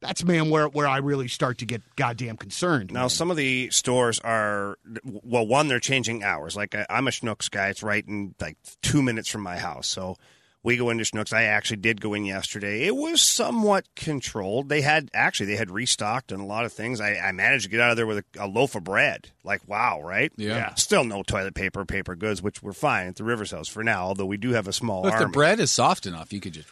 that's 0.00 0.24
man 0.24 0.48
where 0.48 0.66
where 0.66 0.86
I 0.86 0.96
really 0.96 1.28
start 1.28 1.58
to 1.58 1.66
get 1.66 1.82
goddamn 1.94 2.38
concerned. 2.38 2.90
Now, 2.90 3.00
man. 3.00 3.08
some 3.10 3.30
of 3.30 3.36
the 3.36 3.68
stores 3.68 4.18
are 4.20 4.78
well. 5.04 5.46
One, 5.46 5.68
they're 5.68 5.78
changing 5.78 6.22
hours. 6.24 6.56
Like 6.56 6.74
I, 6.74 6.86
I'm 6.88 7.06
a 7.06 7.10
Schnucks 7.10 7.50
guy; 7.50 7.68
it's 7.68 7.82
right 7.82 8.02
in 8.08 8.34
like 8.40 8.56
two 8.80 9.02
minutes 9.02 9.28
from 9.28 9.42
my 9.42 9.58
house. 9.58 9.86
So 9.86 10.16
we 10.62 10.76
go 10.76 10.90
into 10.90 11.04
Schnucks. 11.04 11.32
I 11.32 11.44
actually 11.44 11.78
did 11.78 12.00
go 12.00 12.14
in 12.14 12.24
yesterday. 12.24 12.82
It 12.86 12.96
was 12.96 13.22
somewhat 13.22 13.86
controlled. 13.96 14.68
They 14.68 14.82
had 14.82 15.10
actually 15.14 15.46
they 15.46 15.56
had 15.56 15.70
restocked 15.70 16.32
and 16.32 16.40
a 16.40 16.44
lot 16.44 16.64
of 16.64 16.72
things. 16.72 17.00
I, 17.00 17.16
I 17.16 17.32
managed 17.32 17.64
to 17.64 17.70
get 17.70 17.80
out 17.80 17.90
of 17.90 17.96
there 17.96 18.06
with 18.06 18.18
a, 18.18 18.24
a 18.44 18.46
loaf 18.46 18.74
of 18.74 18.84
bread. 18.84 19.30
Like 19.42 19.66
wow, 19.66 20.00
right? 20.02 20.32
Yeah. 20.36 20.56
Yeah. 20.56 20.74
Still 20.74 21.04
no 21.04 21.22
toilet 21.22 21.54
paper, 21.54 21.84
paper 21.84 22.14
goods, 22.14 22.42
which 22.42 22.62
we're 22.62 22.72
fine 22.72 23.08
at 23.08 23.16
the 23.16 23.24
Rivers 23.24 23.50
House 23.50 23.68
for 23.68 23.82
now. 23.82 24.04
Although 24.04 24.26
we 24.26 24.36
do 24.36 24.52
have 24.52 24.68
a 24.68 24.72
small 24.72 25.06
If 25.06 25.18
the 25.18 25.28
bread 25.28 25.60
is 25.60 25.70
soft 25.70 26.06
enough, 26.06 26.32
you 26.32 26.40
could 26.40 26.54
just 26.54 26.68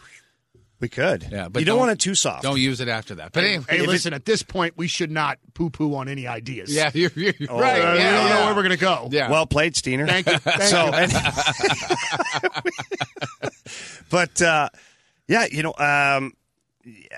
we 0.81 0.89
could. 0.89 1.27
yeah, 1.31 1.49
but 1.49 1.61
you 1.61 1.67
don't, 1.67 1.79
want 1.79 1.91
it 1.91 1.99
too 1.99 2.15
soft. 2.15 2.43
Don't 2.43 2.61
use 2.61 2.81
it 2.81 2.89
after 2.89 3.17
that. 3.17 3.33
But 3.33 3.45
anyway, 3.45 3.65
Hey, 3.69 3.77
if 3.79 3.83
it- 3.85 3.89
listen, 3.89 4.13
at 4.15 4.25
this 4.25 4.43
point, 4.43 4.75
we 4.77 4.87
should 4.89 5.11
not 5.11 5.39
poo 5.55 5.71
poo 5.71 5.95
on 5.95 6.09
any 6.09 6.27
ideas. 6.27 6.75
yeah, 6.75 6.91
you're, 6.95 7.11
you're 7.17 7.33
Oh, 7.49 7.59
right. 7.61 7.81
Uh, 7.81 7.93
we 7.93 7.99
don't 7.99 8.29
know 8.29 8.45
where 8.47 8.55
we're 8.55 8.63
going 8.63 8.71
to 8.71 8.77
go. 8.77 9.09
Yeah. 9.11 9.31
Well 9.31 9.47
played, 9.47 9.77
Steiner. 9.77 10.07
Thank 10.07 10.27
you. 10.29 10.39
Thank 10.39 10.63
so, 10.63 10.87
you. 10.87 10.93
and- 10.93 11.13
but 14.11 14.41
uh, 14.43 14.69
yeah, 15.27 15.47
you 15.51 15.63
know, 15.63 15.75
um, 15.79 16.33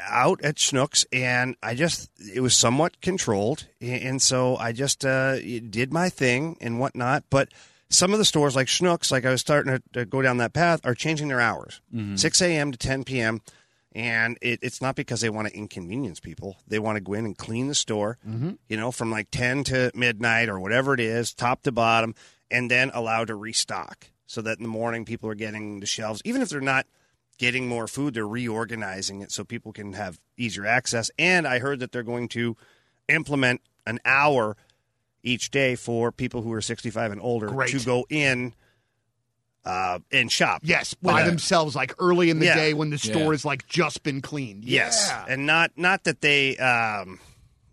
out 0.08 0.40
at 0.42 0.56
Schnucks, 0.56 1.06
and 1.12 1.56
I 1.62 1.74
just 1.74 2.10
it 2.34 2.40
was 2.40 2.56
somewhat 2.56 3.00
controlled, 3.00 3.66
and 3.80 4.20
so 4.20 4.56
I 4.56 4.72
just 4.72 5.04
uh, 5.04 5.38
did 5.40 5.92
my 5.92 6.08
thing 6.08 6.56
and 6.60 6.80
whatnot. 6.80 7.24
But 7.30 7.48
some 7.90 8.12
of 8.12 8.18
the 8.18 8.24
stores, 8.24 8.56
like 8.56 8.68
Schnucks, 8.68 9.10
like 9.10 9.24
I 9.24 9.30
was 9.30 9.40
starting 9.40 9.72
to, 9.74 9.82
to 9.92 10.04
go 10.06 10.22
down 10.22 10.38
that 10.38 10.52
path, 10.52 10.80
are 10.84 10.94
changing 10.94 11.28
their 11.28 11.40
hours, 11.40 11.80
mm-hmm. 11.94 12.16
six 12.16 12.40
a.m. 12.40 12.72
to 12.72 12.78
ten 12.78 13.04
p.m. 13.04 13.42
And 13.92 14.38
it, 14.40 14.60
it's 14.62 14.80
not 14.80 14.94
because 14.94 15.20
they 15.20 15.30
want 15.30 15.48
to 15.48 15.54
inconvenience 15.56 16.20
people. 16.20 16.56
They 16.68 16.78
want 16.78 16.96
to 16.96 17.00
go 17.00 17.14
in 17.14 17.26
and 17.26 17.36
clean 17.36 17.66
the 17.66 17.74
store, 17.74 18.18
mm-hmm. 18.26 18.52
you 18.68 18.76
know, 18.76 18.92
from 18.92 19.10
like 19.10 19.32
10 19.32 19.64
to 19.64 19.90
midnight 19.96 20.48
or 20.48 20.60
whatever 20.60 20.94
it 20.94 21.00
is, 21.00 21.34
top 21.34 21.62
to 21.62 21.72
bottom, 21.72 22.14
and 22.52 22.70
then 22.70 22.92
allow 22.94 23.24
to 23.24 23.34
restock 23.34 24.06
so 24.26 24.42
that 24.42 24.58
in 24.58 24.62
the 24.62 24.68
morning 24.68 25.04
people 25.04 25.28
are 25.28 25.34
getting 25.34 25.80
the 25.80 25.86
shelves. 25.86 26.22
Even 26.24 26.40
if 26.40 26.50
they're 26.50 26.60
not 26.60 26.86
getting 27.36 27.66
more 27.66 27.88
food, 27.88 28.14
they're 28.14 28.28
reorganizing 28.28 29.22
it 29.22 29.32
so 29.32 29.42
people 29.42 29.72
can 29.72 29.94
have 29.94 30.20
easier 30.36 30.66
access. 30.66 31.10
And 31.18 31.48
I 31.48 31.58
heard 31.58 31.80
that 31.80 31.90
they're 31.90 32.04
going 32.04 32.28
to 32.28 32.56
implement 33.08 33.60
an 33.86 33.98
hour 34.04 34.56
each 35.22 35.50
day 35.50 35.74
for 35.76 36.10
people 36.12 36.42
who 36.42 36.52
are 36.52 36.60
65 36.62 37.12
and 37.12 37.20
older 37.20 37.48
Great. 37.48 37.70
to 37.78 37.84
go 37.84 38.06
in 38.08 38.54
uh, 39.64 39.98
and 40.10 40.32
shop. 40.32 40.62
Yes, 40.64 40.94
by 40.94 41.20
Yeah. 41.20 41.26
themselves, 41.26 41.76
like 41.76 41.94
early 41.98 42.30
in 42.30 42.38
the 42.38 42.46
Yeah. 42.46 42.54
day 42.54 42.72
when 42.74 42.88
the 42.90 42.98
store 42.98 43.16
Yeah. 43.24 43.30
has 43.30 43.44
like 43.44 43.66
just 43.66 44.02
been 44.02 44.22
cleaned. 44.22 44.64
Yes, 44.64 45.06
Yeah. 45.08 45.26
and 45.28 45.44
not 45.46 45.72
not 45.76 46.04
that 46.04 46.22
they, 46.22 46.56
um, 46.56 47.20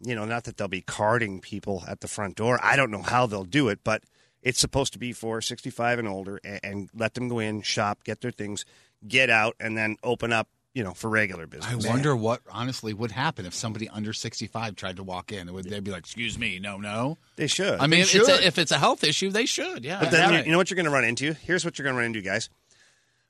you 0.01 0.13
know, 0.13 0.25
not 0.25 0.43
that 0.43 0.57
they'll 0.57 0.67
be 0.67 0.81
carding 0.81 1.39
people 1.39 1.85
at 1.87 2.01
the 2.01 2.07
front 2.09 2.35
door. 2.35 2.59
I 2.61 2.75
don't 2.75 2.91
know 2.91 3.01
how 3.01 3.25
they'll 3.25 3.45
do 3.45 3.69
it, 3.69 3.79
but 3.85 4.03
it's 4.41 4.59
supposed 4.59 4.91
to 4.93 4.99
be 4.99 5.13
for 5.13 5.41
sixty-five 5.41 5.97
and 5.97 6.07
older, 6.09 6.41
and, 6.43 6.59
and 6.63 6.89
let 6.93 7.13
them 7.13 7.29
go 7.29 7.39
in, 7.39 7.61
shop, 7.61 8.03
get 8.03 8.19
their 8.19 8.31
things, 8.31 8.65
get 9.07 9.29
out, 9.29 9.55
and 9.59 9.77
then 9.77 9.95
open 10.03 10.33
up, 10.33 10.49
you 10.77 10.83
know, 10.83 10.93
for 10.93 11.09
regular 11.09 11.47
business. 11.47 11.65
I 11.65 11.73
business. 11.73 11.89
wonder 11.91 12.15
what 12.15 12.41
honestly 12.51 12.93
would 12.93 13.09
happen 13.09 13.47
if 13.47 13.55
somebody 13.55 13.89
under 13.89 14.13
65 14.13 14.75
tried 14.75 14.97
to 14.97 15.03
walk 15.03 15.31
in. 15.31 15.51
Would 15.51 15.65
they 15.65 15.79
be 15.79 15.89
like, 15.89 16.01
"Excuse 16.01 16.37
me, 16.37 16.59
no, 16.59 16.77
no"? 16.77 17.17
They 17.35 17.47
should. 17.47 17.79
I 17.79 17.87
mean, 17.87 18.01
if 18.01 18.13
it's, 18.13 18.29
should. 18.29 18.43
a, 18.43 18.45
if 18.45 18.59
it's 18.59 18.71
a 18.71 18.77
health 18.77 19.03
issue, 19.03 19.31
they 19.31 19.47
should. 19.47 19.83
Yeah. 19.83 19.99
But 19.99 20.11
then 20.11 20.33
you, 20.33 20.39
you 20.43 20.51
know 20.51 20.59
what 20.59 20.69
you're 20.69 20.75
going 20.75 20.85
to 20.85 20.91
run 20.91 21.03
into? 21.03 21.33
Here's 21.33 21.65
what 21.65 21.79
you're 21.79 21.83
going 21.83 21.95
to 21.95 21.97
run 21.97 22.05
into, 22.05 22.21
guys. 22.21 22.51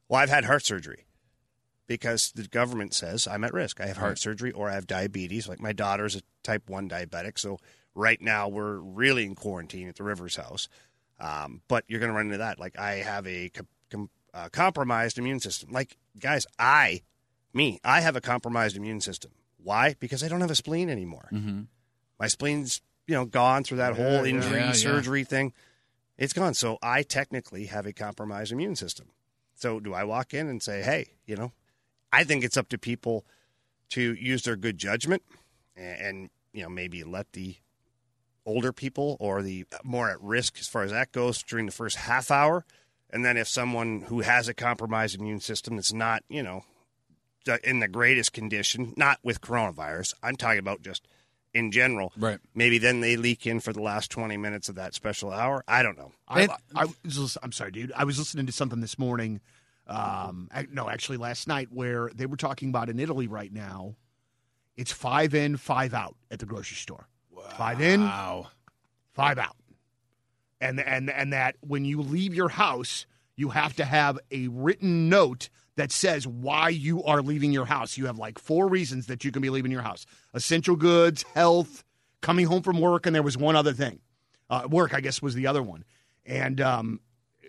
Well, 0.09 0.19
I've 0.19 0.29
had 0.29 0.43
heart 0.43 0.65
surgery 0.65 1.05
because 1.87 2.33
the 2.35 2.43
government 2.49 2.93
says 2.93 3.29
I'm 3.29 3.45
at 3.45 3.53
risk. 3.53 3.79
I 3.79 3.85
have 3.85 3.95
heart 3.95 4.19
surgery 4.19 4.51
or 4.51 4.69
I 4.69 4.73
have 4.73 4.85
diabetes. 4.85 5.47
Like 5.47 5.61
my 5.61 5.71
daughter's 5.71 6.17
a 6.17 6.21
type 6.43 6.69
1 6.69 6.89
diabetic. 6.89 7.39
So 7.39 7.59
right 7.95 8.21
now 8.21 8.49
we're 8.49 8.75
really 8.75 9.23
in 9.23 9.35
quarantine 9.35 9.87
at 9.87 9.95
the 9.95 10.03
Rivers 10.03 10.35
house. 10.35 10.67
Um, 11.17 11.61
but 11.69 11.85
you're 11.87 12.01
going 12.01 12.11
to 12.11 12.15
run 12.15 12.25
into 12.25 12.39
that. 12.39 12.59
Like 12.59 12.77
I 12.77 12.95
have 12.95 13.25
a 13.25 13.47
com- 13.49 13.67
com- 13.89 14.09
uh, 14.33 14.49
compromised 14.49 15.17
immune 15.17 15.39
system. 15.39 15.71
Like, 15.71 15.95
guys, 16.19 16.45
I, 16.59 17.03
me, 17.57 17.79
I 17.83 18.01
have 18.01 18.15
a 18.15 18.21
compromised 18.21 18.77
immune 18.77 19.01
system. 19.01 19.31
Why? 19.61 19.95
Because 19.99 20.23
I 20.23 20.27
don't 20.29 20.41
have 20.41 20.51
a 20.51 20.55
spleen 20.55 20.89
anymore. 20.89 21.27
Mm-hmm. 21.33 21.63
My 22.19 22.27
spleen's, 22.27 22.81
you 23.05 23.15
know, 23.15 23.25
gone 23.25 23.63
through 23.63 23.77
that 23.77 23.95
whole 23.95 24.23
injury, 24.23 24.59
Yeah, 24.59 24.65
yeah. 24.67 24.71
surgery 24.71 25.23
thing. 25.25 25.51
It's 26.17 26.33
gone. 26.33 26.53
So 26.53 26.77
I 26.81 27.03
technically 27.03 27.65
have 27.65 27.85
a 27.85 27.93
compromised 27.93 28.51
immune 28.51 28.75
system. 28.75 29.07
So 29.55 29.79
do 29.79 29.93
I 29.93 30.03
walk 30.03 30.33
in 30.33 30.47
and 30.47 30.61
say, 30.63 30.81
hey, 30.81 31.09
you 31.25 31.35
know, 31.35 31.51
I 32.13 32.23
think 32.23 32.43
it's 32.43 32.57
up 32.57 32.69
to 32.69 32.77
people 32.77 33.25
to 33.89 34.13
use 34.13 34.43
their 34.43 34.55
good 34.55 34.77
judgment 34.77 35.23
and, 35.75 36.01
and 36.01 36.29
you 36.53 36.63
know, 36.63 36.69
maybe 36.69 37.03
let 37.03 37.33
the 37.33 37.55
older 38.45 38.71
people 38.71 39.17
or 39.19 39.41
the 39.41 39.65
more 39.83 40.09
at 40.09 40.21
risk 40.21 40.57
as 40.59 40.67
far 40.67 40.83
as 40.83 40.91
that 40.91 41.11
goes 41.11 41.43
during 41.43 41.65
the 41.65 41.71
first 41.71 41.97
half 41.97 42.31
hour. 42.31 42.65
And 43.09 43.23
then 43.25 43.35
if 43.37 43.47
someone 43.47 44.01
who 44.01 44.21
has 44.21 44.47
a 44.47 44.53
compromised 44.53 45.19
immune 45.19 45.39
system 45.39 45.75
that's 45.75 45.93
not, 45.93 46.23
you 46.29 46.41
know, 46.43 46.63
in 47.63 47.79
the 47.79 47.87
greatest 47.87 48.33
condition, 48.33 48.93
not 48.97 49.19
with 49.23 49.41
coronavirus, 49.41 50.13
I'm 50.23 50.35
talking 50.35 50.59
about 50.59 50.81
just 50.81 51.07
in 51.53 51.71
general. 51.71 52.11
Right. 52.17 52.39
Maybe 52.53 52.77
then 52.77 52.99
they 53.01 53.15
leak 53.17 53.47
in 53.47 53.59
for 53.59 53.73
the 53.73 53.81
last 53.81 54.11
20 54.11 54.37
minutes 54.37 54.69
of 54.69 54.75
that 54.75 54.93
special 54.93 55.31
hour. 55.31 55.63
I 55.67 55.81
don't 55.83 55.97
know. 55.97 56.11
I, 56.27 56.43
I, 56.75 56.83
I, 56.83 56.85
I'm 57.41 57.51
sorry, 57.51 57.71
dude. 57.71 57.91
I 57.95 58.03
was 58.03 58.19
listening 58.19 58.45
to 58.45 58.51
something 58.51 58.81
this 58.81 58.99
morning. 58.99 59.39
Um, 59.87 60.49
no, 60.71 60.89
actually 60.89 61.17
last 61.17 61.47
night, 61.47 61.69
where 61.71 62.09
they 62.13 62.25
were 62.25 62.35
talking 62.37 62.69
about 62.69 62.89
in 62.89 62.99
Italy 62.99 63.27
right 63.27 63.51
now. 63.51 63.95
It's 64.75 64.91
five 64.91 65.33
in, 65.33 65.57
five 65.57 65.93
out 65.93 66.15
at 66.29 66.39
the 66.39 66.45
grocery 66.45 66.75
store. 66.75 67.07
Five 67.57 67.81
in, 67.81 68.01
Wow. 68.01 68.47
five 69.13 69.37
out, 69.39 69.55
and 70.59 70.79
and 70.79 71.09
and 71.09 71.31
that 71.33 71.55
when 71.61 71.85
you 71.85 72.01
leave 72.01 72.33
your 72.33 72.49
house, 72.49 73.05
you 73.35 73.49
have 73.49 73.75
to 73.77 73.85
have 73.85 74.19
a 74.29 74.47
written 74.49 75.07
note 75.07 75.49
that 75.77 75.91
says 75.91 76.27
why 76.27 76.69
you 76.69 77.03
are 77.03 77.21
leaving 77.21 77.53
your 77.53 77.65
house. 77.65 77.97
You 77.97 78.07
have 78.07 78.17
like 78.17 78.37
four 78.37 78.67
reasons 78.67 79.07
that 79.07 79.23
you 79.23 79.31
can 79.31 79.41
be 79.41 79.49
leaving 79.49 79.71
your 79.71 79.81
house: 79.81 80.05
essential 80.33 80.75
goods, 80.75 81.23
health, 81.33 81.83
coming 82.21 82.45
home 82.45 82.61
from 82.61 82.79
work, 82.81 83.05
and 83.05 83.15
there 83.15 83.23
was 83.23 83.37
one 83.37 83.55
other 83.55 83.73
thing. 83.73 83.99
Uh, 84.49 84.67
work, 84.69 84.93
I 84.93 85.01
guess, 85.01 85.21
was 85.21 85.33
the 85.33 85.47
other 85.47 85.63
one. 85.63 85.83
And 86.25 86.59
um, 86.59 86.99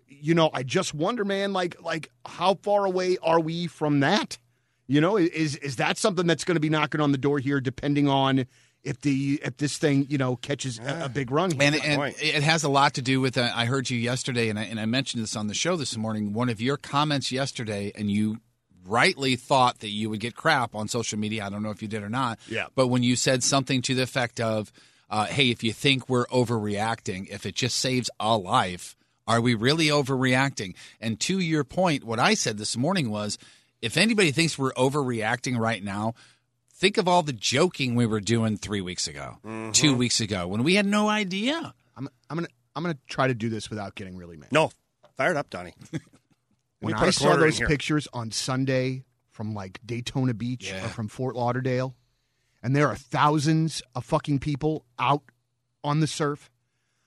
you 0.06 0.34
know, 0.34 0.50
I 0.52 0.62
just 0.62 0.94
wonder, 0.94 1.24
man, 1.24 1.52
like 1.52 1.80
like 1.82 2.10
how 2.24 2.54
far 2.54 2.84
away 2.84 3.18
are 3.22 3.40
we 3.40 3.66
from 3.66 4.00
that? 4.00 4.38
You 4.86 5.00
know, 5.00 5.16
is 5.16 5.56
is 5.56 5.76
that 5.76 5.98
something 5.98 6.26
that's 6.26 6.44
going 6.44 6.56
to 6.56 6.60
be 6.60 6.70
knocking 6.70 7.00
on 7.00 7.12
the 7.12 7.18
door 7.18 7.38
here, 7.38 7.60
depending 7.60 8.08
on 8.08 8.46
if 8.84 9.00
the 9.00 9.40
if 9.44 9.56
this 9.56 9.76
thing 9.78 10.06
you 10.08 10.18
know 10.18 10.36
catches 10.36 10.78
a, 10.78 11.04
a 11.04 11.08
big 11.08 11.30
run? 11.30 11.50
Here. 11.50 11.62
And, 11.62 11.74
and 11.76 11.96
point. 11.96 12.22
it 12.22 12.42
has 12.42 12.64
a 12.64 12.68
lot 12.68 12.94
to 12.94 13.02
do 13.02 13.20
with. 13.20 13.36
Uh, 13.36 13.50
I 13.54 13.66
heard 13.66 13.90
you 13.90 13.98
yesterday, 13.98 14.48
and 14.48 14.58
I, 14.58 14.64
and 14.64 14.80
I 14.80 14.86
mentioned 14.86 15.22
this 15.22 15.36
on 15.36 15.46
the 15.46 15.54
show 15.54 15.76
this 15.76 15.96
morning. 15.96 16.32
One 16.32 16.48
of 16.48 16.60
your 16.60 16.76
comments 16.76 17.32
yesterday, 17.32 17.92
and 17.94 18.10
you 18.10 18.38
rightly 18.86 19.36
thought 19.36 19.80
that 19.80 19.90
you 19.90 20.08
would 20.10 20.20
get 20.20 20.34
crap 20.34 20.74
on 20.74 20.88
social 20.88 21.18
media. 21.18 21.44
I 21.44 21.50
don't 21.50 21.62
know 21.62 21.70
if 21.70 21.82
you 21.82 21.88
did 21.88 22.02
or 22.02 22.08
not. 22.08 22.38
Yeah. 22.48 22.66
But 22.74 22.88
when 22.88 23.02
you 23.02 23.16
said 23.16 23.42
something 23.42 23.82
to 23.82 23.94
the 23.94 24.02
effect 24.02 24.40
of, 24.40 24.72
uh, 25.10 25.26
"Hey, 25.26 25.50
if 25.50 25.62
you 25.62 25.72
think 25.72 26.08
we're 26.08 26.26
overreacting, 26.26 27.28
if 27.30 27.44
it 27.46 27.54
just 27.54 27.78
saves 27.78 28.08
a 28.18 28.36
life, 28.36 28.96
are 29.26 29.40
we 29.40 29.54
really 29.54 29.86
overreacting?" 29.86 30.74
And 31.00 31.20
to 31.20 31.38
your 31.38 31.64
point, 31.64 32.04
what 32.04 32.18
I 32.18 32.34
said 32.34 32.58
this 32.58 32.76
morning 32.76 33.10
was, 33.10 33.38
if 33.82 33.96
anybody 33.96 34.30
thinks 34.30 34.58
we're 34.58 34.72
overreacting 34.72 35.58
right 35.58 35.82
now. 35.82 36.14
Think 36.78 36.96
of 36.96 37.08
all 37.08 37.22
the 37.24 37.32
joking 37.32 37.96
we 37.96 38.06
were 38.06 38.20
doing 38.20 38.56
three 38.56 38.80
weeks 38.80 39.08
ago, 39.08 39.38
two 39.72 39.96
weeks 39.96 40.20
ago, 40.20 40.46
when 40.46 40.62
we 40.62 40.76
had 40.76 40.86
no 40.86 41.08
idea. 41.08 41.74
I'm 41.96 42.08
I'm 42.30 42.36
gonna 42.36 42.48
I'm 42.76 42.84
gonna 42.84 42.96
try 43.08 43.26
to 43.26 43.34
do 43.34 43.48
this 43.48 43.68
without 43.68 43.96
getting 43.96 44.16
really 44.16 44.36
mad. 44.36 44.52
No, 44.52 44.70
fired 45.16 45.36
up, 45.36 45.50
Donnie. 45.50 45.74
when 46.80 46.92
me 46.92 46.92
put 46.92 47.06
I 47.06 47.08
a 47.08 47.12
saw 47.12 47.34
those 47.34 47.58
pictures 47.58 48.06
on 48.12 48.30
Sunday 48.30 49.02
from 49.32 49.54
like 49.54 49.80
Daytona 49.84 50.34
Beach 50.34 50.68
Yeah. 50.70 50.84
or 50.84 50.88
from 50.88 51.08
Fort 51.08 51.34
Lauderdale, 51.34 51.96
and 52.62 52.76
there 52.76 52.86
are 52.86 52.94
thousands 52.94 53.82
of 53.96 54.04
fucking 54.04 54.38
people 54.38 54.84
out 55.00 55.22
on 55.82 55.98
the 55.98 56.06
surf. 56.06 56.48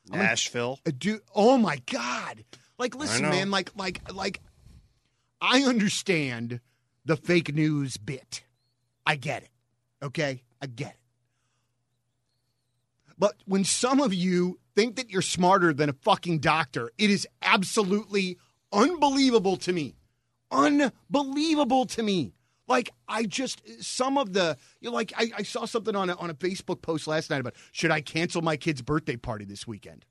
Nashville. 0.10 0.80
Uh, 0.86 0.92
Dude, 0.98 1.22
oh 1.34 1.58
my 1.58 1.82
god! 1.90 2.44
Like, 2.78 2.94
listen, 2.94 3.22
man. 3.22 3.51
Like, 3.51 3.72
like, 3.78 4.01
like. 4.12 4.42
I 5.40 5.63
understand 5.63 6.60
the 7.06 7.16
fake 7.16 7.56
news 7.56 7.96
bit. 7.96 8.44
I 9.06 9.16
get 9.16 9.44
it. 9.44 9.50
Okay, 10.03 10.43
I 10.62 10.67
get 10.67 10.91
it. 10.91 10.96
But 13.17 13.36
when 13.46 13.63
some 13.63 14.01
of 14.01 14.13
you 14.13 14.60
think 14.75 14.96
that 14.96 15.12
you're 15.12 15.22
smarter 15.22 15.74
than 15.74 15.89
a 15.89 15.93
fucking 15.93 16.39
doctor, 16.39 16.91
it 16.98 17.10
is 17.12 17.27
absolutely 17.43 18.38
unbelievable 18.74 19.58
to 19.58 19.74
me. 19.74 19.96
Unbelievable 20.50 21.86
to 21.86 22.01
me. 22.03 22.34
Like 22.67 22.89
I 23.08 23.24
just 23.25 23.62
some 23.84 24.17
of 24.17 24.34
the 24.34 24.58
you 24.79 24.89
know, 24.89 24.96
like 24.96 25.13
I, 25.17 25.29
I 25.38 25.43
saw 25.43 25.65
something 25.65 25.96
on 25.96 26.10
a, 26.10 26.15
on 26.15 26.29
a 26.29 26.34
Facebook 26.34 26.81
post 26.81 27.05
last 27.05 27.29
night 27.29 27.41
about 27.41 27.53
should 27.72 27.91
I 27.91 28.01
cancel 28.01 28.41
my 28.41 28.55
kid's 28.55 28.81
birthday 28.81 29.17
party 29.17 29.46
this 29.46 29.67
weekend? 29.67 30.05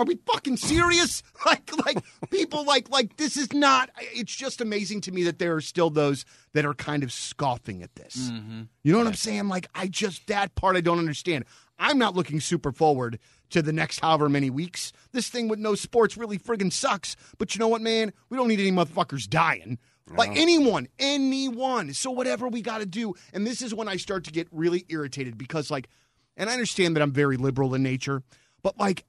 Are 0.00 0.04
we 0.04 0.18
fucking 0.32 0.56
serious? 0.56 1.22
like, 1.46 1.70
like 1.84 1.98
people 2.30 2.64
like, 2.64 2.88
like 2.88 3.18
this 3.18 3.36
is 3.36 3.52
not. 3.52 3.90
It's 3.98 4.34
just 4.34 4.62
amazing 4.62 5.02
to 5.02 5.12
me 5.12 5.24
that 5.24 5.38
there 5.38 5.54
are 5.54 5.60
still 5.60 5.90
those 5.90 6.24
that 6.54 6.64
are 6.64 6.72
kind 6.72 7.02
of 7.02 7.12
scoffing 7.12 7.82
at 7.82 7.94
this. 7.96 8.30
Mm-hmm. 8.30 8.62
You 8.82 8.92
know 8.92 8.98
what 8.98 9.06
I'm 9.08 9.14
saying? 9.14 9.48
Like, 9.48 9.68
I 9.74 9.88
just 9.88 10.26
that 10.28 10.54
part 10.54 10.76
I 10.76 10.80
don't 10.80 10.98
understand. 10.98 11.44
I'm 11.78 11.98
not 11.98 12.16
looking 12.16 12.40
super 12.40 12.72
forward 12.72 13.18
to 13.50 13.60
the 13.60 13.74
next 13.74 14.00
however 14.00 14.30
many 14.30 14.48
weeks. 14.48 14.90
This 15.12 15.28
thing 15.28 15.48
with 15.48 15.58
no 15.58 15.74
sports 15.74 16.16
really 16.16 16.38
friggin' 16.38 16.72
sucks. 16.72 17.14
But 17.36 17.54
you 17.54 17.58
know 17.58 17.68
what, 17.68 17.82
man? 17.82 18.14
We 18.30 18.38
don't 18.38 18.48
need 18.48 18.60
any 18.60 18.72
motherfuckers 18.72 19.28
dying. 19.28 19.78
Like 20.16 20.36
anyone, 20.36 20.88
anyone. 20.98 21.92
So 21.92 22.10
whatever 22.10 22.48
we 22.48 22.62
got 22.62 22.78
to 22.78 22.86
do. 22.86 23.14
And 23.32 23.46
this 23.46 23.62
is 23.62 23.74
when 23.74 23.86
I 23.86 23.96
start 23.96 24.24
to 24.24 24.32
get 24.32 24.48
really 24.50 24.84
irritated 24.88 25.38
because, 25.38 25.70
like, 25.70 25.88
and 26.36 26.48
I 26.48 26.54
understand 26.54 26.96
that 26.96 27.02
I'm 27.02 27.12
very 27.12 27.36
liberal 27.36 27.74
in 27.74 27.82
nature, 27.82 28.22
but 28.62 28.78
like, 28.78 29.04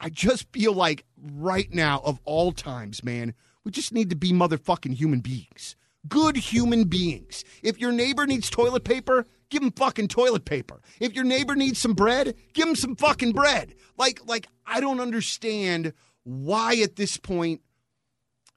I 0.00 0.08
just 0.08 0.52
feel 0.52 0.72
like 0.72 1.04
right 1.16 1.72
now, 1.72 2.00
of 2.04 2.20
all 2.24 2.52
times, 2.52 3.02
man, 3.02 3.34
we 3.64 3.70
just 3.70 3.92
need 3.92 4.10
to 4.10 4.16
be 4.16 4.32
motherfucking 4.32 4.94
human 4.94 5.20
beings. 5.20 5.76
Good 6.08 6.36
human 6.36 6.84
beings. 6.84 7.44
If 7.62 7.80
your 7.80 7.92
neighbor 7.92 8.26
needs 8.26 8.50
toilet 8.50 8.84
paper, 8.84 9.26
give 9.48 9.62
him 9.62 9.72
fucking 9.72 10.08
toilet 10.08 10.44
paper. 10.44 10.80
If 11.00 11.14
your 11.14 11.24
neighbor 11.24 11.56
needs 11.56 11.80
some 11.80 11.94
bread, 11.94 12.34
give 12.52 12.68
him 12.68 12.76
some 12.76 12.94
fucking 12.94 13.32
bread. 13.32 13.74
Like, 13.96 14.20
like 14.26 14.46
I 14.66 14.80
don't 14.80 15.00
understand 15.00 15.94
why 16.24 16.76
at 16.76 16.96
this 16.96 17.16
point 17.16 17.62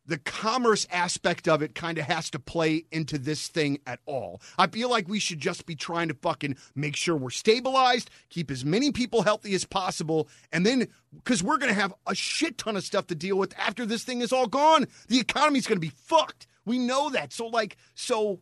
the 0.07 0.17
commerce 0.17 0.87
aspect 0.89 1.47
of 1.47 1.61
it 1.61 1.75
kind 1.75 1.97
of 1.97 2.05
has 2.05 2.29
to 2.31 2.39
play 2.39 2.85
into 2.91 3.17
this 3.17 3.47
thing 3.47 3.79
at 3.85 3.99
all. 4.05 4.41
I 4.57 4.67
feel 4.67 4.89
like 4.89 5.07
we 5.07 5.19
should 5.19 5.39
just 5.39 5.65
be 5.65 5.75
trying 5.75 6.07
to 6.07 6.13
fucking 6.13 6.55
make 6.75 6.95
sure 6.95 7.15
we're 7.15 7.29
stabilized, 7.29 8.09
keep 8.29 8.49
as 8.49 8.65
many 8.65 8.91
people 8.91 9.23
healthy 9.23 9.53
as 9.53 9.65
possible, 9.65 10.29
and 10.51 10.65
then 10.65 10.87
because 11.13 11.43
we're 11.43 11.57
going 11.57 11.73
to 11.73 11.79
have 11.79 11.93
a 12.07 12.15
shit 12.15 12.57
ton 12.57 12.77
of 12.77 12.83
stuff 12.83 13.07
to 13.07 13.15
deal 13.15 13.37
with 13.37 13.53
after 13.57 13.85
this 13.85 14.03
thing 14.03 14.21
is 14.21 14.31
all 14.31 14.47
gone. 14.47 14.87
The 15.09 15.19
economy's 15.19 15.67
going 15.67 15.77
to 15.77 15.87
be 15.87 15.93
fucked. 15.95 16.47
We 16.65 16.79
know 16.79 17.09
that. 17.09 17.33
So, 17.33 17.47
like, 17.47 17.77
so 17.95 18.39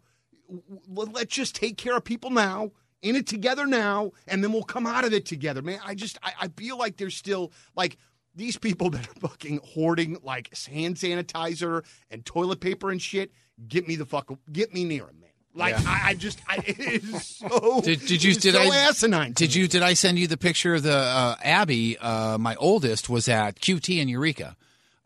w- 0.50 1.12
let's 1.12 1.34
just 1.36 1.56
take 1.56 1.78
care 1.78 1.98
of 1.98 2.04
people 2.04 2.30
now. 2.30 2.72
In 3.02 3.16
it 3.16 3.28
together 3.28 3.68
now, 3.68 4.14
and 4.28 4.44
then 4.44 4.52
we'll 4.52 4.64
come 4.64 4.88
out 4.88 5.06
of 5.06 5.14
it 5.14 5.28
together, 5.28 5.62
man. 5.62 5.80
I 5.86 5.94
just 5.94 6.18
I, 6.24 6.34
I 6.42 6.48
feel 6.48 6.76
like 6.76 6.98
there's 6.98 7.16
still 7.16 7.52
like 7.76 7.98
these 8.36 8.58
people 8.58 8.90
that 8.92 9.08
are 9.08 9.20
fucking 9.28 9.60
hoarding 9.64 10.18
like 10.24 10.56
hand 10.68 10.96
sanitizer 10.96 11.84
and 12.10 12.26
toilet 12.26 12.60
paper 12.60 12.92
and 12.92 13.02
shit, 13.02 13.32
get 13.68 13.88
me 13.88 13.96
the 13.96 14.06
fuck, 14.06 14.32
get 14.52 14.74
me 14.74 14.84
near 14.84 15.06
them, 15.06 15.20
man. 15.22 15.30
Like 15.58 15.76
I, 15.88 16.10
I 16.10 16.14
just, 16.16 16.40
I, 16.48 16.58
it 16.58 16.80
is 16.80 17.26
so. 17.50 17.82
Did, 17.82 18.06
did 18.06 18.22
you 18.22 18.34
did 18.34 18.56
so 18.56 18.62
I 18.62 18.76
asinine? 18.90 19.32
Did 19.32 19.56
you 19.56 19.68
did 19.70 19.82
I 19.82 19.94
send 19.94 20.20
you 20.20 20.28
the 20.28 20.38
picture 20.38 20.76
of 20.76 20.84
the 20.84 20.98
uh, 20.98 21.36
Abby? 21.42 21.98
Uh, 21.98 22.38
my 22.38 22.56
oldest 22.56 23.10
was 23.10 23.30
at 23.30 23.60
QT 23.62 23.98
in 24.02 24.10
Eureka, 24.10 24.58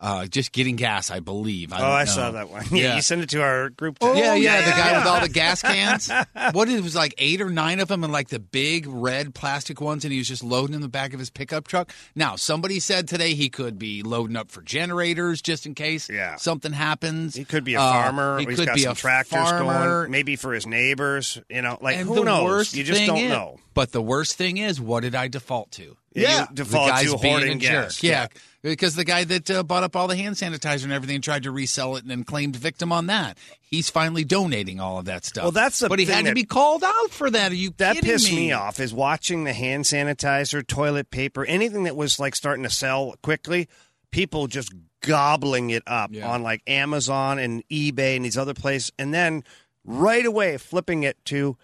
uh, 0.02 0.26
just 0.28 0.52
getting 0.52 0.76
gas, 0.78 1.12
I 1.12 1.20
believe. 1.20 1.74
I 1.74 1.80
Oh, 1.82 1.92
I 1.92 2.04
know. 2.06 2.12
saw 2.12 2.32
that 2.32 2.50
one. 2.50 2.64
Yeah, 2.72 2.78
Yeah. 2.84 2.96
you 2.96 3.02
sent 3.02 3.22
it 3.22 3.30
to 3.32 3.42
our 3.42 3.70
group. 3.70 3.98
Oh, 4.02 4.14
chat. 4.14 4.24
yeah, 4.24 4.34
yeah, 4.36 4.62
the 4.62 4.70
yeah. 4.70 4.78
guy 4.94 4.98
with 4.98 5.08
all 5.08 5.20
the 5.22 5.30
gas 5.30 5.62
cans. 5.64 6.10
what 6.54 6.70
it 6.70 6.82
was 6.82 6.96
like 6.96 7.14
eight 7.18 7.42
or 7.42 7.50
nine 7.50 7.80
of 7.80 7.88
them, 7.90 8.04
and 8.04 8.14
like 8.14 8.30
the 8.30 8.40
big 8.40 8.86
red 8.88 9.36
plastic 9.36 9.82
ones, 9.82 10.06
and 10.06 10.12
he 10.14 10.18
was 10.20 10.28
just 10.28 10.44
loading 10.44 10.74
in 10.74 10.82
the 10.82 10.88
back 10.88 11.14
of 11.14 11.20
his 11.20 11.30
pickup 11.30 11.68
truck. 11.68 11.92
Now, 12.16 12.36
somebody 12.38 12.80
said 12.80 13.08
today 13.08 13.34
he 13.34 13.50
could 13.50 13.78
be 13.78 14.02
loading 14.04 14.36
up 14.38 14.52
for 14.52 14.62
generators 14.62 15.42
just 15.42 15.66
in 15.66 15.76
case 15.76 16.10
Yeah. 16.10 16.38
something 16.38 16.72
happens. 16.72 17.36
He 17.36 17.44
could 17.46 17.64
be 17.64 17.74
a 17.74 17.82
Uh, 17.82 17.92
farmer. 17.92 18.40
he 18.40 18.46
or 18.46 18.50
he's 18.52 18.60
could 18.60 18.68
got 18.68 18.76
be 18.76 18.82
some 18.84 18.94
a 18.94 18.96
tractors 18.96 19.50
farmer. 19.50 20.02
going. 20.04 20.12
Maybe 20.12 20.36
for 20.38 20.54
his 20.54 20.66
neighbors. 20.66 21.40
You 21.50 21.62
know, 21.62 21.78
like 21.82 21.98
and 21.98 22.08
who 22.08 22.24
knows? 22.24 22.74
you 22.74 22.84
just 22.84 23.06
don't 23.06 23.28
know. 23.28 23.60
But 23.74 23.92
the 23.92 24.02
worst 24.02 24.36
thing 24.38 24.58
is, 24.58 24.80
what 24.82 25.02
did 25.02 25.16
I 25.16 25.28
default 25.28 25.72
to? 25.74 25.96
Yeah. 26.14 26.48
you 26.50 26.56
the 26.56 26.64
guy's 26.66 27.12
to 27.12 27.18
being 27.20 27.34
hoarding 27.34 27.52
a 27.58 27.60
gas. 27.60 27.96
jerk. 27.98 28.04
Yeah, 28.04 28.28
because 28.64 28.96
the 28.96 29.04
guy 29.06 29.24
that 29.26 29.50
uh, 29.52 29.64
bought 29.64 29.84
up 29.84 29.96
all 29.96 30.08
the 30.08 30.16
hand 30.16 30.36
sanitizer 30.36 30.84
and 30.86 30.92
everything 30.94 31.22
tried 31.22 31.44
to 31.44 31.52
resell 31.52 31.96
it 31.96 32.02
and 32.02 32.10
then 32.12 32.24
claimed 32.24 32.56
victim 32.56 32.92
on 32.92 33.06
that. 33.08 33.38
He's 33.62 33.90
finally 33.90 34.24
donating 34.24 34.80
all 34.80 34.98
of 34.98 35.06
that 35.06 35.24
stuff. 35.26 35.44
Well, 35.44 35.52
that's 35.52 35.80
the 35.80 35.88
but 35.90 36.00
he 36.00 36.06
thing 36.06 36.16
had 36.16 36.26
to 36.26 36.34
be 36.34 36.44
called 36.44 36.84
out 36.84 37.12
for 37.12 37.30
that. 37.30 37.52
Are 37.52 37.56
you 37.56 37.72
that 37.78 37.96
kidding 37.96 38.10
pissed 38.10 38.32
me? 38.32 38.38
me 38.48 38.52
off 38.52 38.80
is 38.80 38.94
watching 38.94 39.44
the 39.44 39.54
hand 39.54 39.84
sanitizer, 39.86 40.66
toilet 40.66 41.12
paper, 41.12 41.46
anything 41.46 41.84
that 41.84 41.96
was 41.96 42.20
like 42.20 42.36
starting 42.36 42.64
to 42.64 42.70
sell 42.70 43.16
quickly, 43.22 43.70
people 44.12 44.48
just 44.48 44.74
gobbling 45.02 45.70
it 45.70 45.84
up 45.88 46.10
Yeah. 46.12 46.30
on 46.30 46.44
like 46.44 46.62
Amazon 46.68 47.40
and 47.40 47.64
eBay 47.70 48.16
and 48.16 48.26
these 48.26 48.38
other 48.38 48.54
places, 48.56 48.92
and 49.00 49.14
then 49.14 49.44
right 49.86 50.26
away 50.26 50.58
flipping 50.58 51.04
it 51.04 51.24
to 51.26 51.56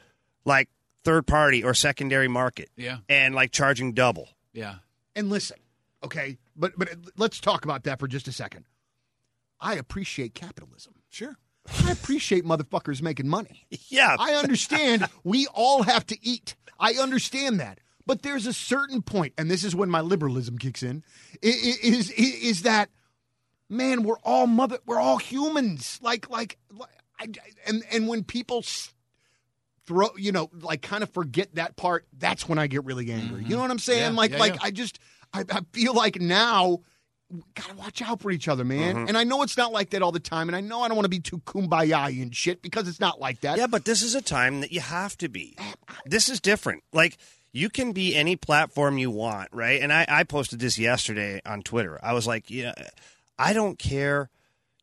like 0.46 0.70
third 1.04 1.28
party 1.28 1.64
or 1.64 1.74
secondary 1.74 2.28
market. 2.28 2.70
Yeah. 2.78 2.98
And 3.10 3.36
like 3.36 3.52
charging 3.52 3.94
double. 3.94 4.30
Yeah. 4.56 4.76
And 5.16 5.30
listen, 5.30 5.58
okay, 6.04 6.38
but 6.56 6.74
but 6.78 6.90
let's 7.18 7.40
talk 7.40 7.64
about 7.66 7.84
that 7.84 8.00
for 8.00 8.08
just 8.08 8.28
a 8.28 8.32
second. 8.32 8.66
I 9.62 9.76
appreciate 9.76 10.34
capitalism. 10.34 10.94
Sure. 11.10 11.36
I 11.86 11.92
appreciate 11.92 12.44
motherfuckers 12.46 13.02
making 13.02 13.28
money. 13.28 13.68
Yeah. 13.90 14.16
I 14.20 14.34
understand 14.34 15.06
we 15.24 15.48
all 15.54 15.84
have 15.84 16.06
to 16.08 16.18
eat. 16.26 16.56
I 16.80 16.94
understand 16.94 17.60
that. 17.60 17.80
But 18.08 18.22
there's 18.24 18.46
a 18.46 18.54
certain 18.54 19.02
point, 19.02 19.34
and 19.38 19.50
this 19.50 19.64
is 19.64 19.76
when 19.76 19.90
my 19.90 20.02
liberalism 20.02 20.58
kicks 20.58 20.84
in, 20.84 21.04
i- 21.44 21.48
i- 21.48 21.80
is, 21.82 22.12
is 22.12 22.62
that, 22.64 22.90
man, 23.70 24.04
we're 24.04 24.20
all 24.24 24.46
mother, 24.48 24.78
we're 24.86 25.00
all 25.00 25.18
humans. 25.18 26.00
Like, 26.04 26.30
like, 26.30 26.58
I, 27.20 27.28
and, 27.66 27.84
and 27.92 28.08
when 28.08 28.24
people 28.24 28.64
throw, 29.88 30.10
you 30.18 30.32
know, 30.32 30.50
like 30.62 30.82
kind 30.82 31.04
of 31.04 31.10
forget 31.10 31.56
that 31.56 31.76
part, 31.76 32.06
that's 32.18 32.48
when 32.48 32.60
I 32.60 32.68
get 32.68 32.86
really 32.86 33.12
angry. 33.12 33.44
You 33.44 33.56
know 33.56 33.62
what 33.62 33.72
I'm 33.72 33.80
saying? 33.80 34.02
Mm-hmm. 34.02 34.14
Yeah, 34.14 34.18
like, 34.18 34.32
yeah, 34.32 34.38
like 34.38 34.54
yeah. 34.56 34.60
I 34.64 34.72
just, 34.72 35.00
I, 35.34 35.44
I 35.50 35.62
feel 35.74 35.94
like 35.94 36.20
now, 36.20 36.80
gotta 37.56 37.74
watch 37.76 38.02
out 38.02 38.22
for 38.22 38.30
each 38.32 38.48
other, 38.48 38.64
man. 38.64 38.96
Mm-hmm. 38.96 39.08
And 39.08 39.18
I 39.18 39.24
know 39.24 39.42
it's 39.42 39.58
not 39.58 39.72
like 39.72 39.90
that 39.92 40.02
all 40.02 40.12
the 40.12 40.20
time, 40.20 40.48
and 40.48 40.56
I 40.56 40.62
know 40.62 40.82
I 40.82 40.88
don't 40.88 40.96
want 40.96 41.06
to 41.06 41.10
be 41.10 41.20
too 41.20 41.40
kumbaya 41.40 42.22
and 42.22 42.36
shit 42.36 42.62
because 42.62 42.88
it's 42.88 43.00
not 43.00 43.20
like 43.20 43.42
that. 43.42 43.58
Yeah, 43.58 43.68
but 43.68 43.86
this 43.86 44.02
is 44.02 44.16
a 44.16 44.22
time 44.22 44.62
that 44.62 44.72
you 44.72 44.80
have 44.80 45.18
to 45.18 45.28
be. 45.28 45.58
This 46.06 46.30
is 46.30 46.40
different. 46.40 46.84
Like 46.94 47.18
you 47.52 47.70
can 47.70 47.94
be 47.94 48.16
any 48.16 48.36
platform 48.36 48.98
you 48.98 49.10
want, 49.10 49.50
right? 49.52 49.82
And 49.82 49.92
I, 49.92 50.06
I 50.08 50.24
posted 50.24 50.60
this 50.60 50.78
yesterday 50.78 51.42
on 51.46 51.64
Twitter. 51.64 52.00
I 52.04 52.14
was 52.14 52.28
like, 52.28 52.50
yeah, 52.50 52.74
I 53.40 53.54
don't 53.54 53.80
care, 53.80 54.30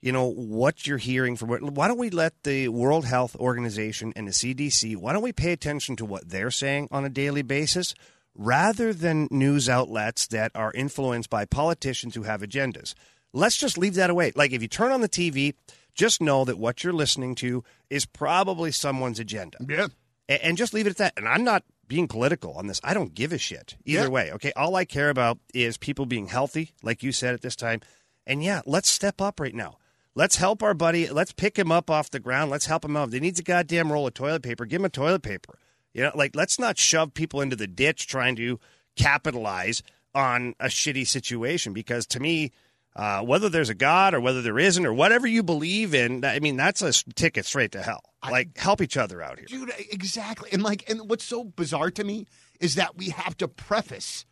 you 0.03 0.13
know, 0.13 0.27
what 0.31 0.87
you're 0.87 0.99
hearing 0.99 1.37
from. 1.37 1.49
Why 1.51 1.89
don't 1.89 1.97
we 1.99 2.11
let 2.11 2.35
the 2.43 2.69
World 2.69 3.05
Health 3.07 3.35
Organization 3.37 4.13
and 4.17 4.27
the 4.29 4.33
CDC? 4.33 4.97
Why 4.97 5.13
don't 5.15 5.23
we 5.23 5.33
pay 5.33 5.53
attention 5.53 5.97
to 5.97 6.05
what 6.05 6.29
they're 6.29 6.51
saying 6.51 6.89
on 6.91 7.05
a 7.05 7.09
daily 7.09 7.43
basis? 7.43 7.95
Rather 8.35 8.93
than 8.93 9.29
news 9.31 9.69
outlets 9.69 10.27
that 10.29 10.53
are 10.55 10.73
influenced 10.73 11.29
by 11.31 11.45
politicians 11.45 12.15
who 12.15 12.23
have 12.23 12.41
agendas. 12.41 12.95
Let's 13.35 13.57
just 13.57 13.77
leave 13.79 13.95
that 13.95 14.11
away. 14.11 14.33
Like 14.35 14.53
if 14.53 14.61
you 14.63 14.69
turn 14.69 14.91
on 14.93 15.03
the 15.03 15.09
TV, 15.09 15.55
just 15.95 16.21
know 16.21 16.45
that 16.47 16.59
what 16.59 16.83
you're 16.83 16.93
listening 16.95 17.35
to 17.37 17.63
is 17.91 18.07
probably 18.07 18.73
someone's 18.73 19.21
agenda. 19.21 19.59
Yeah. 19.69 19.87
A- 20.29 20.45
And 20.45 20.57
just 20.57 20.73
leave 20.75 20.87
it 20.87 20.91
at 20.91 20.97
that. 20.99 21.13
And 21.19 21.29
I'm 21.29 21.45
not 21.45 21.63
being 21.89 22.09
political 22.09 22.55
on 22.55 22.67
this. 22.69 22.81
I 22.83 22.95
don't 22.95 23.15
give 23.15 23.33
a 23.33 23.39
shit 23.39 23.77
either 23.85 24.05
Yeah. 24.05 24.09
way. 24.09 24.33
Okay. 24.33 24.53
All 24.57 24.77
I 24.77 24.87
care 24.87 25.11
about 25.11 25.39
is 25.53 25.77
people 25.77 26.07
being 26.07 26.29
healthy, 26.29 26.73
like 26.83 27.03
you 27.03 27.13
said 27.13 27.35
at 27.35 27.43
this 27.43 27.57
time. 27.57 27.81
And 28.27 28.43
yeah, 28.43 28.63
let's 28.65 28.89
step 28.89 29.21
up 29.21 29.41
right 29.41 29.55
now. 29.55 29.77
Let's 30.15 30.37
help 30.37 30.63
our 30.63 30.75
buddy. 30.75 31.09
Let's 31.09 31.33
pick 31.33 31.59
him 31.59 31.73
up 31.73 31.91
off 31.91 32.11
the 32.11 32.21
ground. 32.21 32.51
Let's 32.51 32.67
help 32.67 32.85
him 32.85 32.97
out. 32.97 33.05
If 33.05 33.11
they 33.13 33.21
needs 33.21 33.41
a 33.41 33.43
goddamn 33.43 33.91
roll 33.93 34.07
of 34.07 34.15
toilet 34.15 34.43
paper, 34.43 34.67
give 34.67 34.81
him 34.81 34.85
a 34.85 34.91
toilet 34.91 35.23
paper. 35.23 35.59
You 35.95 36.05
know, 36.05 36.13
like 36.15 36.35
let's 36.37 36.59
not 36.59 36.79
shove 36.79 37.15
people 37.15 37.41
into 37.41 37.57
the 37.57 37.67
ditch 37.67 38.07
trying 38.07 38.37
to 38.37 38.59
capitalize 38.97 39.83
on 40.15 40.55
a 40.61 40.67
shitty 40.67 41.07
situation. 41.07 41.73
Because 41.73 42.07
to 42.09 42.21
me, 42.21 42.53
uh, 42.95 43.23
whether 43.23 43.49
there's 43.49 43.71
a 43.71 43.75
God 43.75 44.13
or 44.13 44.21
whether 44.21 44.43
there 44.43 44.59
isn't 44.59 44.85
or 44.85 44.93
whatever 44.93 45.27
you 45.27 45.43
believe 45.43 45.95
in, 45.95 46.25
I 46.25 46.41
mean, 46.41 46.57
that's 46.57 46.83
a 46.83 46.93
ticket 47.15 47.47
straight 47.47 47.73
to 47.73 47.83
hell. 47.83 48.03
Like, 48.31 48.57
help 48.59 48.81
each 48.83 48.97
other 48.99 49.23
out 49.23 49.39
here. 49.39 49.47
dude 49.49 49.73
exactly 49.91 50.51
and 50.53 50.63
like 50.63 50.89
and 50.91 51.09
what's 51.11 51.25
so 51.25 51.43
bizarre 51.45 51.91
to 51.91 52.05
me 52.05 52.27
is 52.61 52.75
that 52.77 52.97
we 52.97 53.09
have 53.11 53.37
to 53.39 53.49
preface 53.49 54.25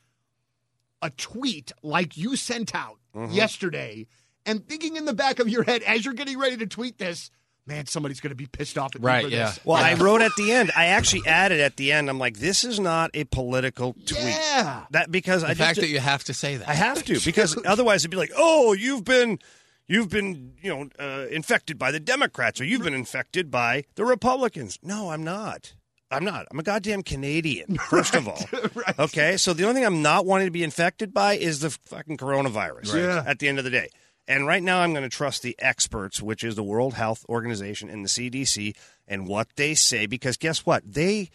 a 1.03 1.11
tweet 1.11 1.73
like 1.83 2.17
you 2.17 2.37
sent 2.37 2.75
out 2.75 2.99
Mm-hmm. 3.13 3.33
yesterday 3.35 4.07
and 4.47 4.67
thinking 4.69 4.97
in 4.97 5.05
the 5.05 5.13
back 5.15 5.39
of 5.39 5.49
your 5.49 5.63
head 5.63 5.83
as 5.83 6.05
you're 6.05 6.15
getting 6.15 6.39
ready 6.39 6.57
to 6.59 6.67
tweet 6.67 6.99
this 6.99 7.31
man 7.67 7.87
somebody's 7.87 8.21
going 8.21 8.31
to 8.31 8.35
be 8.37 8.47
pissed 8.47 8.77
off 8.79 8.95
at 8.97 9.01
me 9.01 9.07
Right, 9.07 9.25
for 9.25 9.31
yeah. 9.31 9.47
this 9.47 9.61
Well, 9.65 9.77
I 9.77 9.95
wrote 9.95 10.23
at 10.23 10.33
the 10.37 10.51
end. 10.53 10.73
I 10.77 10.87
actually 10.87 11.23
added 11.27 11.61
at 11.61 11.77
the 11.77 11.93
end. 11.93 12.09
I'm 12.09 12.19
like, 12.19 12.39
this 12.39 12.65
is 12.65 12.81
not 12.81 13.11
a 13.15 13.25
political 13.25 13.93
tweet. 13.93 14.19
Yeah. 14.25 14.85
That 14.91 15.11
because 15.11 15.43
The 15.43 15.49
I 15.49 15.55
fact 15.55 15.77
just, 15.77 15.81
that 15.83 15.89
you 15.93 16.01
have 16.01 16.25
to 16.25 16.35
say 16.35 16.57
that. 16.57 16.69
I 16.69 16.75
have 16.75 17.05
to 17.05 17.21
because 17.25 17.57
otherwise 17.67 18.01
it'd 18.03 18.11
be 18.11 18.17
like, 18.17 18.33
oh, 18.37 18.73
you've 18.73 19.05
been. 19.05 19.39
You've 19.87 20.09
been, 20.09 20.53
you 20.63 20.71
know, 20.73 20.89
uh, 21.01 21.27
infected 21.33 21.77
by 21.77 21.91
the 21.91 21.99
Democrats, 21.99 22.61
or 22.61 22.65
you've 22.65 22.85
been 22.85 22.95
infected 22.95 23.51
by 23.51 23.83
the 23.97 24.05
Republicans. 24.05 24.79
No, 24.85 25.11
I'm 25.11 25.25
not. 25.25 25.75
I'm 26.13 26.25
not. 26.25 26.47
I'm 26.49 26.61
a 26.61 26.63
goddamn 26.63 27.03
Canadian, 27.03 27.77
first 27.91 28.15
of 28.15 28.29
all. 28.29 28.39
Okay, 29.01 29.37
so 29.37 29.53
the 29.53 29.65
only 29.65 29.75
thing 29.81 29.85
I'm 29.87 30.01
not 30.01 30.27
wanting 30.27 30.47
to 30.47 30.53
be 30.53 30.63
infected 30.63 31.13
by 31.13 31.33
is 31.37 31.59
the 31.59 31.71
fucking 31.71 32.19
coronavirus. 32.19 32.95
Yeah. 32.95 33.25
At 33.27 33.41
the 33.41 33.49
end 33.49 33.59
of 33.59 33.65
the 33.65 33.71
day, 33.71 33.89
and 34.29 34.47
right 34.47 34.63
now 34.63 34.81
I'm 34.81 34.93
going 34.93 35.03
to 35.03 35.09
trust 35.09 35.43
the 35.43 35.57
experts, 35.59 36.23
which 36.23 36.45
is 36.45 36.55
the 36.55 36.63
World 36.63 36.95
Health 36.95 37.25
Organization 37.29 37.89
and 37.91 38.05
the 38.05 38.09
CDC, 38.09 38.77
and 39.09 39.27
what 39.27 39.49
they 39.57 39.75
say. 39.75 40.07
Because 40.07 40.37
guess 40.37 40.65
what? 40.65 40.83
They, 40.91 41.31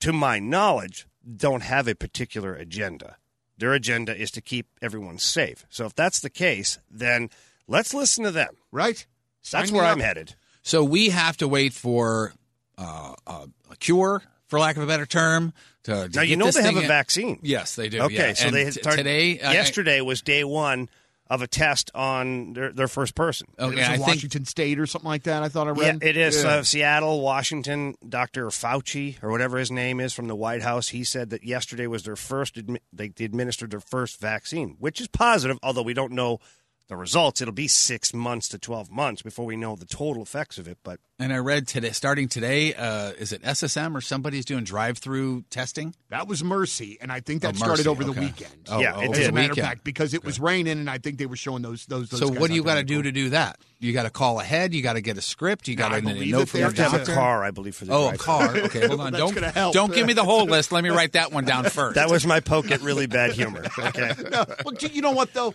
to 0.00 0.12
my 0.12 0.38
knowledge, 0.38 1.06
don't 1.36 1.62
have 1.62 1.88
a 1.88 1.94
particular 1.94 2.54
agenda. 2.54 3.16
Their 3.58 3.72
agenda 3.72 4.14
is 4.16 4.30
to 4.32 4.40
keep 4.40 4.66
everyone 4.82 5.18
safe. 5.18 5.64
So 5.70 5.86
if 5.86 5.94
that's 5.94 6.20
the 6.20 6.30
case, 6.30 6.78
then 6.90 7.30
let's 7.66 7.94
listen 7.94 8.24
to 8.24 8.30
them. 8.30 8.56
right 8.70 9.06
That's 9.50 9.68
Sign 9.68 9.72
me 9.72 9.78
where 9.80 9.84
up. 9.86 9.92
I'm 9.92 10.00
headed. 10.00 10.34
So 10.62 10.84
we 10.84 11.08
have 11.10 11.36
to 11.38 11.48
wait 11.48 11.72
for 11.72 12.32
uh, 12.76 13.14
a, 13.26 13.48
a 13.70 13.76
cure, 13.78 14.22
for 14.48 14.58
lack 14.58 14.76
of 14.76 14.82
a 14.82 14.86
better 14.86 15.06
term. 15.06 15.52
To, 15.84 16.08
to 16.08 16.16
Now 16.16 16.22
you 16.22 16.36
know 16.36 16.50
they 16.50 16.62
have 16.62 16.76
a 16.76 16.82
in- 16.82 16.88
vaccine. 16.88 17.38
Yes, 17.42 17.76
they 17.76 17.88
do. 17.88 18.02
Okay, 18.02 18.14
yeah. 18.14 18.32
so 18.34 18.46
And 18.46 18.54
they 18.56 18.64
t- 18.64 18.70
started, 18.72 18.96
today. 18.98 19.38
uh, 19.40 19.52
yesterday 19.52 20.00
was 20.00 20.20
day 20.22 20.44
one 20.44 20.88
of 21.28 21.42
a 21.42 21.46
test 21.48 21.90
on 21.94 22.52
their, 22.52 22.72
their 22.72 22.86
first 22.88 23.14
person. 23.14 23.48
It 23.58 23.62
was 23.64 23.72
Okay, 23.74 23.84
in 23.84 23.90
I 23.90 23.96
think 23.96 24.06
Washington 24.06 24.44
State 24.44 24.78
or 24.78 24.86
something 24.86 25.08
like 25.08 25.24
that. 25.24 25.42
I 25.42 25.48
thought 25.48 25.66
I 25.66 25.72
Yeah, 25.72 25.90
read. 25.92 26.02
it 26.04 26.16
is 26.16 26.44
Yeah. 26.44 26.50
uh, 26.50 26.62
Seattle, 26.62 27.20
Washington. 27.20 27.94
Dr. 28.08 28.46
Fauci 28.46 29.22
or 29.22 29.30
whatever 29.30 29.58
his 29.58 29.70
name 29.70 29.98
is 30.00 30.12
from 30.12 30.28
the 30.28 30.36
White 30.36 30.62
House. 30.62 30.88
He 30.88 31.02
said 31.02 31.30
that 31.30 31.42
yesterday 31.44 31.86
was 31.88 32.04
their 32.04 32.14
first. 32.16 32.58
They 32.92 33.12
administered 33.18 33.70
their 33.72 33.80
first 33.80 34.20
vaccine, 34.20 34.76
which 34.78 35.00
is 35.00 35.08
positive. 35.08 35.58
Although 35.62 35.82
we 35.82 35.94
don't 35.94 36.12
know 36.12 36.38
the 36.88 36.96
results, 36.96 37.40
it'll 37.42 37.52
be 37.54 37.66
six 37.68 38.14
months 38.14 38.48
to 38.50 38.58
twelve 38.58 38.90
months 38.90 39.22
before 39.22 39.44
we 39.44 39.56
know 39.56 39.74
the 39.76 39.86
total 39.86 40.22
effects 40.22 40.56
of 40.58 40.68
it. 40.68 40.78
But 40.84 41.00
And 41.18 41.32
I 41.32 41.38
read 41.38 41.66
today, 41.66 41.90
starting 41.90 42.28
today, 42.28 42.74
uh, 42.74 43.10
is 43.18 43.32
it 43.32 43.42
SSM 43.42 43.94
or 43.96 44.00
somebody's 44.00 44.44
doing 44.44 44.62
drive-through 44.62 45.44
testing? 45.50 45.94
That 46.10 46.28
was 46.28 46.44
Mercy, 46.44 46.98
and 47.00 47.10
I 47.10 47.20
think 47.20 47.42
that 47.42 47.54
Oh, 47.54 47.56
started 47.56 47.78
Mercy, 47.86 47.88
over 47.88 48.04
the 48.04 48.12
weekend. 48.12 48.52
Oh, 48.68 48.80
Yeah, 48.80 48.92
oh, 48.96 49.00
it 49.00 49.10
As 49.10 49.18
did. 49.18 49.28
a 49.30 49.32
matter 49.32 49.52
of 49.52 49.58
fact, 49.58 49.82
because 49.82 50.14
it 50.14 50.22
was 50.24 50.38
raining, 50.38 50.78
and 50.78 50.88
I 50.88 50.98
think 50.98 51.18
they 51.18 51.26
were 51.26 51.36
showing 51.36 51.62
those 51.62 51.86
those. 51.86 52.08
those 52.10 52.20
So 52.20 52.28
guys 52.30 52.38
what 52.38 52.48
do 52.50 52.54
you 52.54 52.62
out 52.62 52.66
got 52.66 52.74
to 52.76 52.84
do 52.84 53.02
to 53.02 53.10
do 53.10 53.30
that? 53.30 53.58
You 53.78 53.92
got 53.92 54.04
to 54.04 54.10
call 54.10 54.40
ahead. 54.40 54.72
You 54.72 54.82
got 54.82 54.94
to 54.94 55.00
get 55.02 55.18
a 55.18 55.20
script. 55.20 55.68
You 55.68 55.74
got 55.76 55.92
I 55.92 56.00
to 56.00 56.06
believe 56.06 56.32
note 56.32 56.38
that 56.40 56.48
from 56.48 56.58
they 56.58 56.60
your 56.60 56.68
have 56.70 56.72
you 56.78 56.84
to 56.84 56.90
have 56.90 56.92
doctor. 57.00 57.12
a 57.12 57.14
car, 57.14 57.44
I 57.44 57.50
believe, 57.50 57.74
for 57.74 57.84
the 57.84 57.92
Oh, 57.92 58.08
a 58.10 58.16
drive-thru. 58.16 58.24
car. 58.24 58.56
Okay, 58.66 58.86
hold 58.88 59.00
on. 59.00 59.12
That's 59.12 59.32
don't 59.34 59.44
help. 59.54 59.74
don't 59.74 59.92
give 59.92 60.06
me 60.06 60.12
the 60.12 60.24
whole 60.24 60.44
list. 60.46 60.70
Let 60.72 60.84
me 60.84 60.90
write 60.90 61.12
that 61.12 61.32
one 61.32 61.44
down 61.44 61.64
first. 61.70 61.96
That 61.96 62.08
was 62.10 62.24
my 62.26 62.38
poke 62.40 62.70
at 62.70 62.80
really 62.82 63.06
bad 63.06 63.32
humor. 63.32 63.64
Okay, 63.76 64.12
No, 64.30 64.44
well, 64.64 64.74
you 64.80 65.02
know 65.02 65.10
what 65.10 65.32
though? 65.34 65.52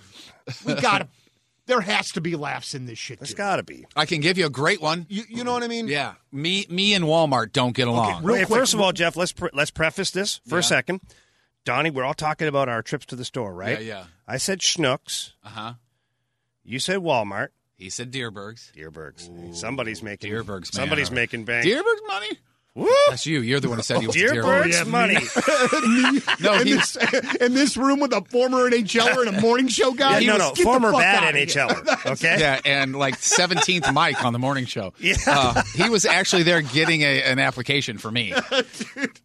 We 0.65 0.73
got 0.75 0.99
to. 0.99 1.07
There 1.71 1.79
has 1.81 2.11
to 2.11 2.21
be 2.21 2.35
laughs 2.35 2.75
in 2.75 2.85
this 2.85 2.99
shit. 2.99 3.19
there's 3.19 3.29
too. 3.31 3.37
got 3.37 3.55
to 3.55 3.63
be. 3.63 3.85
I 3.95 4.05
can 4.05 4.19
give 4.19 4.37
you 4.37 4.45
a 4.45 4.49
great 4.49 4.81
one. 4.81 5.05
You, 5.07 5.23
you 5.29 5.43
know 5.45 5.53
what 5.53 5.63
I 5.63 5.67
mean? 5.69 5.87
Yeah, 5.87 6.15
me 6.33 6.65
me 6.69 6.93
and 6.93 7.05
Walmart 7.05 7.53
don't 7.53 7.73
get 7.73 7.87
along. 7.87 8.23
real 8.23 8.35
Okay, 8.35 8.45
quick, 8.45 8.59
first 8.59 8.73
of 8.73 8.81
all, 8.81 8.91
Jeff, 8.91 9.15
let's 9.15 9.31
pre- 9.31 9.49
let's 9.53 9.71
preface 9.71 10.11
this 10.11 10.41
for 10.47 10.55
Yeah. 10.55 10.59
a 10.59 10.63
second. 10.63 10.99
Donnie, 11.63 11.89
we're 11.91 12.03
all 12.03 12.13
talking 12.13 12.47
about 12.49 12.67
our 12.67 12.81
trips 12.81 13.05
to 13.05 13.15
the 13.15 13.23
store, 13.23 13.53
right? 13.53 13.81
Yeah, 13.81 13.99
yeah. 13.99 14.03
I 14.27 14.35
said 14.37 14.59
Schnucks. 14.59 15.31
Uh 15.45 15.49
huh. 15.49 15.73
You 16.63 16.79
said 16.79 16.97
Walmart. 16.97 17.49
He 17.77 17.89
said 17.89 18.11
Dierbergs. 18.11 18.71
Dierbergs. 18.73 19.55
Somebody's 19.55 20.03
making 20.03 20.31
Dierbergs, 20.31 20.47
man. 20.49 20.63
Somebody's 20.73 21.09
making 21.09 21.45
bank. 21.45 21.65
Dierbergs 21.65 22.05
money. 22.07 22.29
Woo! 22.73 22.87
That's 23.09 23.25
you. 23.25 23.41
You're 23.41 23.59
the 23.59 23.67
one 23.67 23.79
who 23.79 23.83
said 23.83 23.99
he 23.99 24.07
was 24.07 24.15
Dierbergs 24.15 24.71
Dierbergs. 24.71 24.87
money. 24.87 25.17
No, 26.39 26.53
in 26.53 26.67
he, 26.67 26.73
this 26.73 26.95
in 27.41 27.53
this 27.53 27.75
room 27.75 27.99
with 27.99 28.13
a 28.13 28.21
former 28.21 28.69
NHLer 28.69 29.27
and 29.27 29.37
a 29.37 29.41
morning 29.41 29.67
show 29.67 29.91
guy. 29.91 30.19
Yeah, 30.19 30.31
no, 30.33 30.37
no, 30.37 30.47
Get 30.49 30.57
the 30.57 30.63
former 30.63 30.91
bad 30.91 31.23
outta. 31.23 31.37
NHLer. 31.37 31.87
Okay. 32.11 32.39
yeah, 32.39 32.59
and 32.65 32.95
like 32.95 33.17
17th 33.17 33.93
Mike 33.93 34.23
on 34.23 34.33
the 34.33 34.39
morning 34.39 34.65
show. 34.65 34.93
Yeah. 35.01 35.15
Uh, 35.27 35.63
he 35.75 35.89
was 35.89 36.05
actually 36.05 36.43
there 36.43 36.61
getting 36.61 37.01
a, 37.01 37.23
an 37.23 37.39
application 37.39 37.97
for 37.97 38.11
me. 38.11 38.33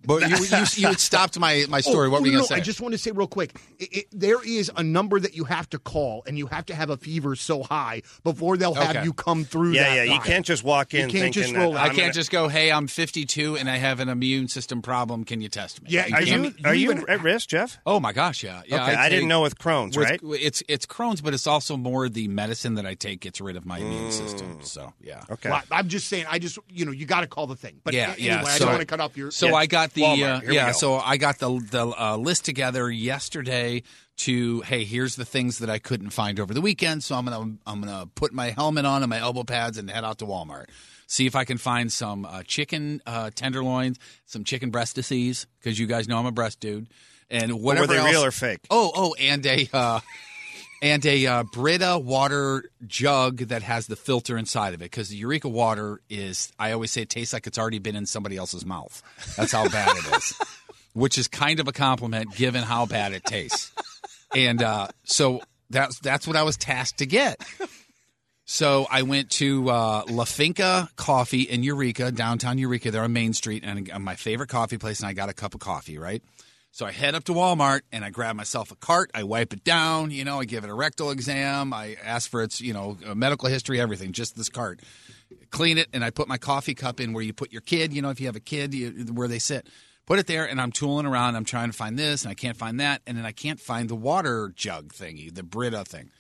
but 0.05 0.29
you, 0.29 0.37
you, 0.37 0.65
you 0.75 0.89
had 0.89 0.99
stopped 0.99 1.39
my, 1.39 1.65
my 1.69 1.81
story. 1.81 2.09
Oh, 2.09 2.11
what 2.11 2.19
oh, 2.19 2.21
were 2.23 2.27
you 2.27 2.33
no, 2.33 2.39
going 2.39 2.49
to 2.49 2.55
say? 2.55 2.61
I 2.61 2.61
just 2.61 2.81
want 2.81 2.93
to 2.93 2.99
say 2.99 3.11
real 3.13 3.27
quick. 3.27 3.57
It, 3.79 3.97
it, 3.97 4.07
there 4.11 4.43
is 4.45 4.71
a 4.77 4.83
number 4.83 5.21
that 5.21 5.37
you 5.37 5.45
have 5.45 5.69
to 5.71 5.79
call, 5.79 6.25
and 6.27 6.39
you 6.39 6.47
have 6.47 6.67
to 6.67 6.75
have 6.75 6.91
a 6.91 6.97
fever 6.97 7.37
so 7.37 7.63
high 7.63 8.03
before 8.25 8.57
they'll 8.57 8.75
have 8.75 9.05
you 9.05 9.13
come 9.13 9.45
through. 9.45 9.73
Yeah, 9.73 9.83
that 9.83 10.07
yeah. 10.09 10.15
You 10.15 10.21
can't 10.21 10.47
just 10.47 10.65
walk 10.65 10.95
in 10.95 11.09
You 11.09 11.13
can't 11.13 11.35
thinking 11.35 11.43
just 11.43 11.55
roll 11.55 11.77
out. 11.77 11.83
I 11.83 11.87
can't 11.89 11.99
gonna- 11.99 12.13
just 12.15 12.31
go, 12.31 12.49
hey, 12.49 12.73
I'm 12.73 12.87
52 12.87 13.36
and 13.39 13.69
I 13.71 13.77
have 13.77 14.01
an 14.01 14.09
immune 14.09 14.49
system 14.49 14.83
problem. 14.83 15.25
Can 15.25 15.41
you 15.41 15.49
test 15.49 15.83
me? 15.83 15.91
Yeah, 15.91 16.07
Are 16.13 16.23
you 16.23 16.55
are 16.65 16.75
you 16.75 16.93
you 16.95 17.07
at 17.09 17.23
risk, 17.23 17.49
Jeff? 17.49 17.79
Oh 17.85 18.01
my 18.01 18.13
gosh, 18.13 18.43
yeah. 18.43 18.63
yeah 18.67 18.83
okay, 18.83 18.95
I, 18.95 19.09
didn't 19.09 19.29
know 19.29 19.43
with 19.43 19.59
Crohn's, 19.59 19.97
with- 19.97 20.09
right? 20.09 20.21
It's 20.23 20.63
it's 20.69 20.87
Crohn's, 20.87 21.21
but 21.21 21.35
it's 21.35 21.47
also 21.47 21.77
more 21.77 22.09
the 22.09 22.29
medicine 22.29 22.75
that 22.75 22.87
I 22.87 22.95
take 22.95 23.21
gets 23.21 23.41
rid 23.41 23.57
of 23.57 23.67
my 23.67 23.79
immune 23.79 24.11
system. 24.13 24.59
So 24.63 24.93
yeah. 25.01 25.21
Mm. 25.21 25.31
Okay. 25.31 25.51
Well, 25.51 25.63
I'm 25.71 25.89
just 25.89 26.09
saying. 26.09 26.27
I 26.31 26.39
just 26.39 26.59
you 26.69 26.85
know 26.85 26.93
you 26.93 27.07
got 27.07 27.21
to 27.21 27.27
call 27.27 27.47
the 27.47 27.57
thing. 27.57 27.81
But 27.85 27.95
yeah, 27.95 28.13
anyway, 28.13 28.25
yeah. 28.25 28.45
I 28.45 28.59
don't 28.59 28.69
want 28.69 28.81
to 28.81 28.87
cut 28.87 29.01
off 29.01 29.17
your. 29.17 29.31
So 29.31 29.49
Yeah. 29.49 29.55
I 29.55 29.67
got 29.67 29.93
the 29.95 30.05
uh, 30.05 30.15
yeah. 30.15 30.67
go. 30.67 30.73
So 30.73 30.97
I 30.97 31.17
got 31.17 31.39
the 31.39 31.59
the 31.71 31.87
uh, 31.87 32.17
list 32.17 32.45
together 32.45 32.91
yesterday. 32.91 33.83
To 34.21 34.63
hey, 34.63 34.85
here's 34.85 35.17
the 35.17 35.27
things 35.27 35.59
that 35.59 35.69
I 35.69 35.79
couldn't 35.79 36.09
find 36.09 36.41
over 36.41 36.55
the 36.55 36.63
weekend. 36.63 37.05
So 37.05 37.17
I'm 37.17 37.27
gonna 37.27 37.57
I'm 37.67 37.81
gonna 37.83 38.07
put 38.15 38.33
my 38.33 38.49
helmet 38.49 38.87
on 38.87 39.03
and 39.03 39.11
my 39.11 39.19
elbow 39.19 39.45
pads 39.45 39.77
and 39.77 39.91
head 39.91 40.05
out 40.05 40.19
to 40.21 40.25
Walmart. 40.25 40.67
See 41.07 41.27
if 41.27 41.37
I 41.37 41.45
can 41.45 41.59
find 41.59 41.93
some 41.93 42.25
uh, 42.25 42.43
chicken 42.43 43.01
uh, 43.07 43.31
tenderloins, 43.35 43.99
some 44.25 44.43
chicken 44.43 44.71
breast 44.71 44.97
disease 44.97 45.47
because 45.59 45.79
you 45.79 45.87
guys 45.87 46.09
know 46.09 46.19
I'm 46.19 46.27
a 46.27 46.33
breast 46.33 46.59
dude, 46.59 46.89
and 47.31 47.61
whatever 47.61 47.87
were 47.87 47.95
they 47.95 47.99
else. 48.01 48.11
real 48.11 48.25
or 48.25 48.33
fake? 48.33 48.67
Oh, 48.71 48.91
oh, 48.95 49.15
and 49.19 49.47
a 49.47 49.69
uh, 49.73 50.01
and 50.83 51.05
a 51.07 51.27
uh, 51.27 51.43
Brita 51.45 51.99
water 51.99 52.65
jug 52.87 53.39
that 53.39 53.63
has 53.63 53.87
the 53.87 53.97
filter 53.97 54.37
inside 54.37 54.75
of 54.75 54.81
it 54.81 54.87
because 54.87 55.09
the 55.09 55.17
Eureka 55.17 55.49
water 55.49 56.01
is. 56.11 56.53
I 56.59 56.73
always 56.73 56.91
say 56.91 57.03
it 57.03 57.09
tastes 57.09 57.33
like 57.33 57.47
it's 57.47 57.59
already 57.59 57.79
been 57.79 57.97
in 57.97 58.07
somebody 58.07 58.37
else's 58.37 58.67
mouth. 58.67 59.03
That's 59.37 59.53
how 59.53 59.69
bad 59.69 59.97
it 59.97 60.17
is, 60.17 60.35
which 60.93 61.19
is 61.19 61.29
kind 61.29 61.61
of 61.61 61.69
a 61.69 61.73
compliment 61.73 62.35
given 62.35 62.63
how 62.63 62.87
bad 62.87 63.13
it 63.13 63.25
tastes. 63.25 63.73
And 64.35 64.63
uh, 64.63 64.89
so 65.05 65.41
that's 65.71 65.99
that's 66.01 66.27
what 66.27 66.37
I 66.37 66.43
was 66.43 66.57
tasked 66.57 66.99
to 66.99 67.07
get. 67.07 67.45
So 68.49 68.87
I 68.89 69.03
went 69.03 69.31
to 69.33 69.69
uh, 69.69 70.05
La 70.09 70.25
Finca 70.25 70.89
Coffee 70.95 71.43
in 71.43 71.65
Eureka, 71.65 72.13
downtown 72.13 72.59
Eureka. 72.59 72.93
They're 72.93 73.03
on 73.03 73.13
Main 73.13 73.33
Street, 73.33 73.65
and 73.67 73.91
uh, 73.91 73.99
my 73.99 74.15
favorite 74.15 74.49
coffee 74.49 74.79
place. 74.79 75.01
And 75.01 75.09
I 75.09 75.15
got 75.15 75.29
a 75.29 75.35
cup 75.35 75.55
of 75.55 75.61
coffee, 75.61 75.99
right? 75.99 76.23
So 76.71 76.87
I 76.87 76.93
head 76.93 77.17
up 77.17 77.25
to 77.25 77.33
Walmart 77.33 77.81
and 77.91 78.05
I 78.05 78.11
grab 78.11 78.37
myself 78.37 78.71
a 78.71 78.77
cart. 78.77 79.11
I 79.15 79.25
wipe 79.25 79.53
it 79.53 79.65
down. 79.65 80.13
You 80.13 80.25
know, 80.25 80.41
I 80.41 80.45
give 80.45 80.63
it 80.63 80.71
a 80.71 80.75
rectal 80.75 81.11
exam. 81.11 81.73
I 81.73 81.97
ask 82.05 82.31
for 82.31 82.41
its, 82.43 82.61
you 82.61 82.73
know, 82.73 82.97
medical 83.15 83.49
history, 83.49 83.81
everything. 83.81 84.13
Just 84.13 84.37
this 84.37 84.49
cart. 84.49 84.81
Clean 85.51 85.77
it, 85.77 85.89
and 85.93 86.05
I 86.05 86.11
put 86.11 86.29
my 86.29 86.39
coffee 86.39 86.75
cup 86.75 87.01
in 87.01 87.15
where 87.15 87.25
you 87.25 87.33
put 87.33 87.51
your 87.51 87.63
kid. 87.63 87.93
You 87.93 88.01
know, 88.01 88.11
if 88.11 88.21
you 88.21 88.27
have 88.27 88.37
a 88.37 88.41
kid, 88.41 88.75
you, 88.75 88.91
where 89.13 89.27
they 89.27 89.41
sit. 89.41 89.67
Put 90.07 90.21
it 90.21 90.29
there, 90.29 90.49
and 90.49 90.61
I'm 90.61 90.71
tooling 90.71 91.07
around. 91.07 91.35
I'm 91.35 91.45
trying 91.45 91.71
to 91.71 91.77
find 91.77 91.99
this, 91.99 92.23
and 92.23 92.31
I 92.31 92.35
can't 92.35 92.57
find 92.57 92.79
that, 92.79 93.03
and 93.09 93.19
then 93.19 93.27
I 93.27 93.33
can't 93.33 93.59
find 93.59 93.89
the 93.89 93.97
water 93.97 94.53
jug 94.55 94.93
thingy, 94.93 95.35
the 95.35 95.43
Brita 95.43 95.83
thing. 95.85 96.11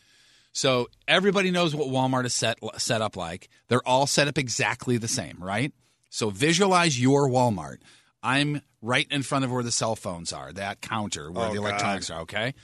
So 0.56 0.88
everybody 1.06 1.50
knows 1.50 1.76
what 1.76 1.88
Walmart 1.88 2.24
is 2.24 2.32
set 2.32 2.58
set 2.78 3.02
up 3.02 3.14
like. 3.14 3.50
They're 3.68 3.86
all 3.86 4.06
set 4.06 4.26
up 4.26 4.38
exactly 4.38 4.96
the 4.96 5.06
same, 5.06 5.36
right? 5.38 5.70
So 6.08 6.30
visualize 6.30 6.98
your 6.98 7.28
Walmart. 7.28 7.76
I'm 8.22 8.62
right 8.80 9.06
in 9.10 9.22
front 9.22 9.44
of 9.44 9.52
where 9.52 9.62
the 9.62 9.70
cell 9.70 9.96
phones 9.96 10.32
are, 10.32 10.54
that 10.54 10.80
counter 10.80 11.30
where 11.30 11.48
Oh, 11.48 11.48
the 11.50 11.56
God. 11.60 11.68
electronics 11.68 12.08
are, 12.08 12.20
okay? 12.22 12.54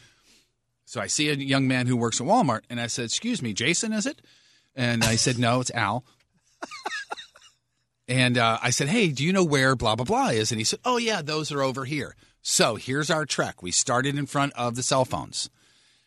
So 0.87 1.02
I 1.02 1.07
see 1.07 1.28
a 1.28 1.35
young 1.35 1.68
man 1.68 1.87
who 1.87 1.94
works 1.94 2.18
at 2.18 2.26
Walmart 2.26 2.62
and 2.70 2.81
I 2.81 2.87
said, 2.87 3.05
"Excuse 3.05 3.42
me, 3.42 3.52
Jason, 3.52 3.92
is 3.92 4.07
it?" 4.07 4.22
And 4.74 5.05
I 5.05 5.16
said, 5.16 5.38
"No, 5.38 5.61
it's 5.61 5.70
Al." 5.72 6.02
and 8.09 8.38
uh, 8.38 8.59
I 8.62 8.70
said, 8.70 8.88
"Hey, 8.88 9.09
do 9.09 9.22
you 9.22 9.35
know 9.35 9.44
where 9.44 9.76
blah 9.76 9.96
blah 9.96 10.07
blah 10.07 10.28
is?" 10.28 10.50
And 10.50 10.59
he 10.59 10.64
said, 10.64 10.78
"Oh 10.87 10.96
yeah, 10.96 11.20
those 11.20 11.52
are 11.52 11.61
over 11.61 11.85
here." 11.85 12.16
So 12.40 12.76
here's 12.76 13.11
our 13.11 13.26
trek. 13.26 13.62
We 13.62 13.70
started 13.70 14.16
in 14.16 14.24
front 14.24 14.55
of 14.55 14.76
the 14.76 14.83
cell 14.83 15.05
phones. 15.05 15.50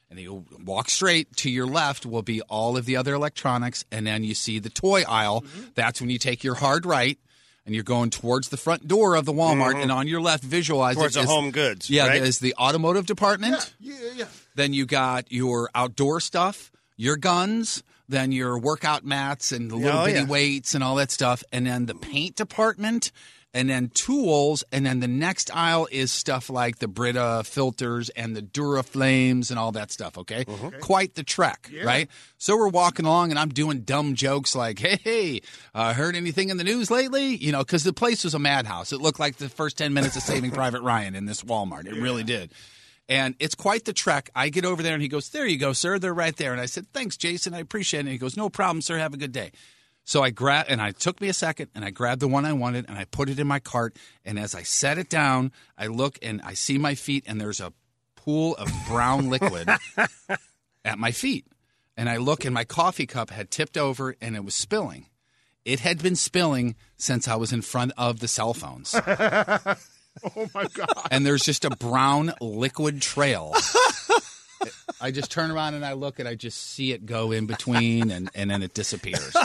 And 0.10 0.20
you 0.20 0.46
walk 0.64 0.90
straight 0.90 1.36
to 1.38 1.50
your 1.50 1.66
left 1.66 2.06
will 2.06 2.22
be 2.22 2.42
all 2.44 2.78
of 2.78 2.86
the 2.86 2.96
other 2.96 3.14
electronics, 3.16 3.84
and 3.92 4.06
then 4.06 4.24
you 4.24 4.36
see 4.36 4.60
the 4.60 4.70
toy 4.70 5.04
aisle. 5.08 5.42
Mm-hmm. 5.42 5.62
That's 5.76 6.00
when 6.00 6.10
you 6.10 6.20
take 6.20 6.44
your 6.44 6.54
hard 6.56 6.86
right, 6.86 7.18
and 7.66 7.74
you're 7.74 7.84
going 7.84 8.12
towards 8.12 8.50
the 8.50 8.58
front 8.58 8.88
door 8.88 9.16
of 9.16 9.26
the 9.26 9.34
Walmart. 9.34 9.72
Mm-hmm. 9.74 9.82
And 9.82 9.92
on 9.92 10.08
your 10.08 10.22
left, 10.22 10.44
visualize 10.44 10.96
Towards 10.96 11.16
the 11.16 11.22
is- 11.22 11.26
home 11.30 11.50
goods. 11.52 11.90
Yeah, 11.90 12.08
right? 12.08 12.22
there's 12.22 12.40
the 12.40 12.54
automotive 12.58 13.08
department. 13.08 13.74
yeah, 13.80 13.96
yeah. 14.16 14.26
Then 14.54 14.74
you 14.74 14.86
got 14.86 15.32
your 15.32 15.70
outdoor 15.74 16.20
stuff, 16.22 16.72
your 16.96 17.18
guns, 17.18 17.84
then 18.08 18.32
your 18.32 18.60
workout 18.60 19.04
mats 19.04 19.52
and 19.52 19.72
the 19.72 19.76
little 19.76 20.02
Oh, 20.02 20.06
bitty 20.06 20.20
yeah. 20.20 20.26
weights 20.28 20.76
and 20.76 20.84
all 20.84 20.96
that 20.96 21.10
stuff, 21.12 21.44
and 21.52 21.66
then 21.66 21.88
the 21.88 21.96
paint 21.96 22.36
department, 22.36 23.12
and 23.56 23.68
then 23.68 23.90
tools, 23.90 24.64
and 24.72 24.86
then 24.86 25.00
the 25.00 25.08
next 25.08 25.50
aisle 25.56 25.88
is 25.92 26.12
stuff 26.12 26.50
like 26.52 26.78
the 26.78 26.88
Brita 26.88 27.42
filters 27.44 28.10
and 28.10 28.36
the 28.36 28.42
Dura 28.44 28.84
Flames 28.84 29.50
and 29.50 29.58
all 29.58 29.72
that 29.72 29.92
stuff. 29.92 30.18
Okay, 30.20 30.46
Mm-hmm. 30.46 30.80
quite 30.82 31.16
the 31.16 31.24
trek, 31.24 31.72
right? 31.84 32.08
So 32.38 32.56
we're 32.56 32.68
walking 32.68 33.06
along, 33.08 33.32
and 33.32 33.40
I'm 33.40 33.50
doing 33.50 33.80
dumb 33.82 34.14
jokes 34.14 34.56
like, 34.56 34.78
"Hey, 34.78 35.00
hey, 35.04 35.42
uh, 35.74 35.94
heard 35.96 36.16
anything 36.16 36.50
in 36.50 36.58
the 36.58 36.64
news 36.64 36.92
lately?" 36.92 37.36
You 37.36 37.52
know, 37.52 37.60
because 37.64 37.84
the 37.84 37.94
place 37.94 38.24
was 38.24 38.36
a 38.36 38.40
madhouse. 38.40 38.92
It 38.94 39.02
looked 39.02 39.20
like 39.20 39.38
the 39.38 39.50
first 39.50 39.78
ten 39.80 39.94
minutes 39.94 40.16
of 40.16 40.22
Saving 40.22 40.52
Private 40.62 40.82
Ryan 40.82 41.16
in 41.16 41.26
this 41.26 41.42
Walmart. 41.42 41.88
It 41.88 41.96
really 42.00 42.24
did. 42.24 42.52
And 43.08 43.36
it's 43.40 43.54
quite 43.56 43.86
the 43.86 43.94
trek. 43.94 44.32
I 44.36 44.50
get 44.50 44.66
over 44.66 44.82
there 44.82 44.94
and 44.96 45.02
he 45.02 45.08
goes, 45.08 45.30
There 45.30 45.46
you 45.46 45.60
go, 45.60 45.74
sir. 45.74 46.00
They're 46.00 46.12
right 46.14 46.36
there. 46.36 46.52
And 46.54 46.60
I 46.60 46.66
said, 46.66 46.88
Thanks, 46.92 47.16
Jason. 47.18 47.54
I 47.54 47.60
appreciate 47.60 48.00
it. 48.00 48.08
And 48.08 48.10
he 48.10 48.18
goes, 48.18 48.36
No 48.36 48.50
problem, 48.50 48.82
sir. 48.82 48.98
Have 48.98 49.14
a 49.14 49.18
good 49.18 49.32
day. 49.32 49.52
So 50.08 50.22
I 50.24 50.30
grab 50.30 50.68
and 50.70 50.80
I 50.82 50.92
took 50.92 51.20
me 51.20 51.30
a 51.30 51.34
second 51.34 51.72
and 51.74 51.84
I 51.84 51.90
grabbed 51.90 52.22
the 52.22 52.28
one 52.28 52.46
I 52.46 52.54
wanted 52.54 52.86
and 52.88 52.98
I 52.98 53.06
put 53.06 53.28
it 53.28 53.40
in 53.40 53.48
my 53.48 53.60
cart. 53.60 53.98
And 54.24 54.38
as 54.38 54.54
I 54.54 54.62
set 54.62 55.00
it 55.00 55.10
down, 55.10 55.52
I 55.78 55.88
look 55.88 56.20
and 56.22 56.42
I 56.44 56.54
see 56.54 56.78
my 56.78 56.94
feet 56.94 57.24
and 57.28 57.42
there's 57.42 57.60
a 57.60 57.74
pool 58.16 58.56
of 58.56 58.72
brown 58.88 59.30
liquid 59.32 59.68
at 60.86 61.00
my 61.00 61.12
feet. 61.12 61.48
And 61.98 62.08
I 62.08 62.18
look 62.18 62.46
and 62.46 62.54
my 62.54 62.66
coffee 62.66 63.08
cup 63.08 63.32
had 63.32 63.50
tipped 63.50 63.78
over 63.78 64.16
and 64.22 64.36
it 64.36 64.46
was 64.46 64.54
spilling. 64.54 65.08
It 65.66 65.80
had 65.80 66.04
been 66.04 66.16
spilling 66.16 66.76
since 66.98 67.28
I 67.28 67.36
was 67.36 67.52
in 67.52 67.64
front 67.64 67.92
of 67.98 68.20
the 68.20 68.28
cell 68.28 68.54
phones. 68.54 68.96
Oh 70.24 70.48
my 70.54 70.64
god. 70.74 71.10
and 71.12 71.26
there's 71.26 71.44
just 71.44 71.66
a 71.66 71.70
brown 71.72 72.32
liquid 72.40 73.02
trail. 73.02 73.54
I 75.02 75.12
just 75.12 75.30
turn 75.30 75.52
around 75.52 75.74
and 75.74 75.86
I 75.86 75.92
look 75.92 76.20
and 76.20 76.28
I 76.28 76.36
just 76.36 76.58
see 76.72 76.94
it 76.94 77.06
go 77.06 77.34
in 77.34 77.48
between 77.48 78.10
and, 78.12 78.30
and 78.34 78.50
then 78.50 78.64
it 78.64 78.74
disappears. 78.74 79.36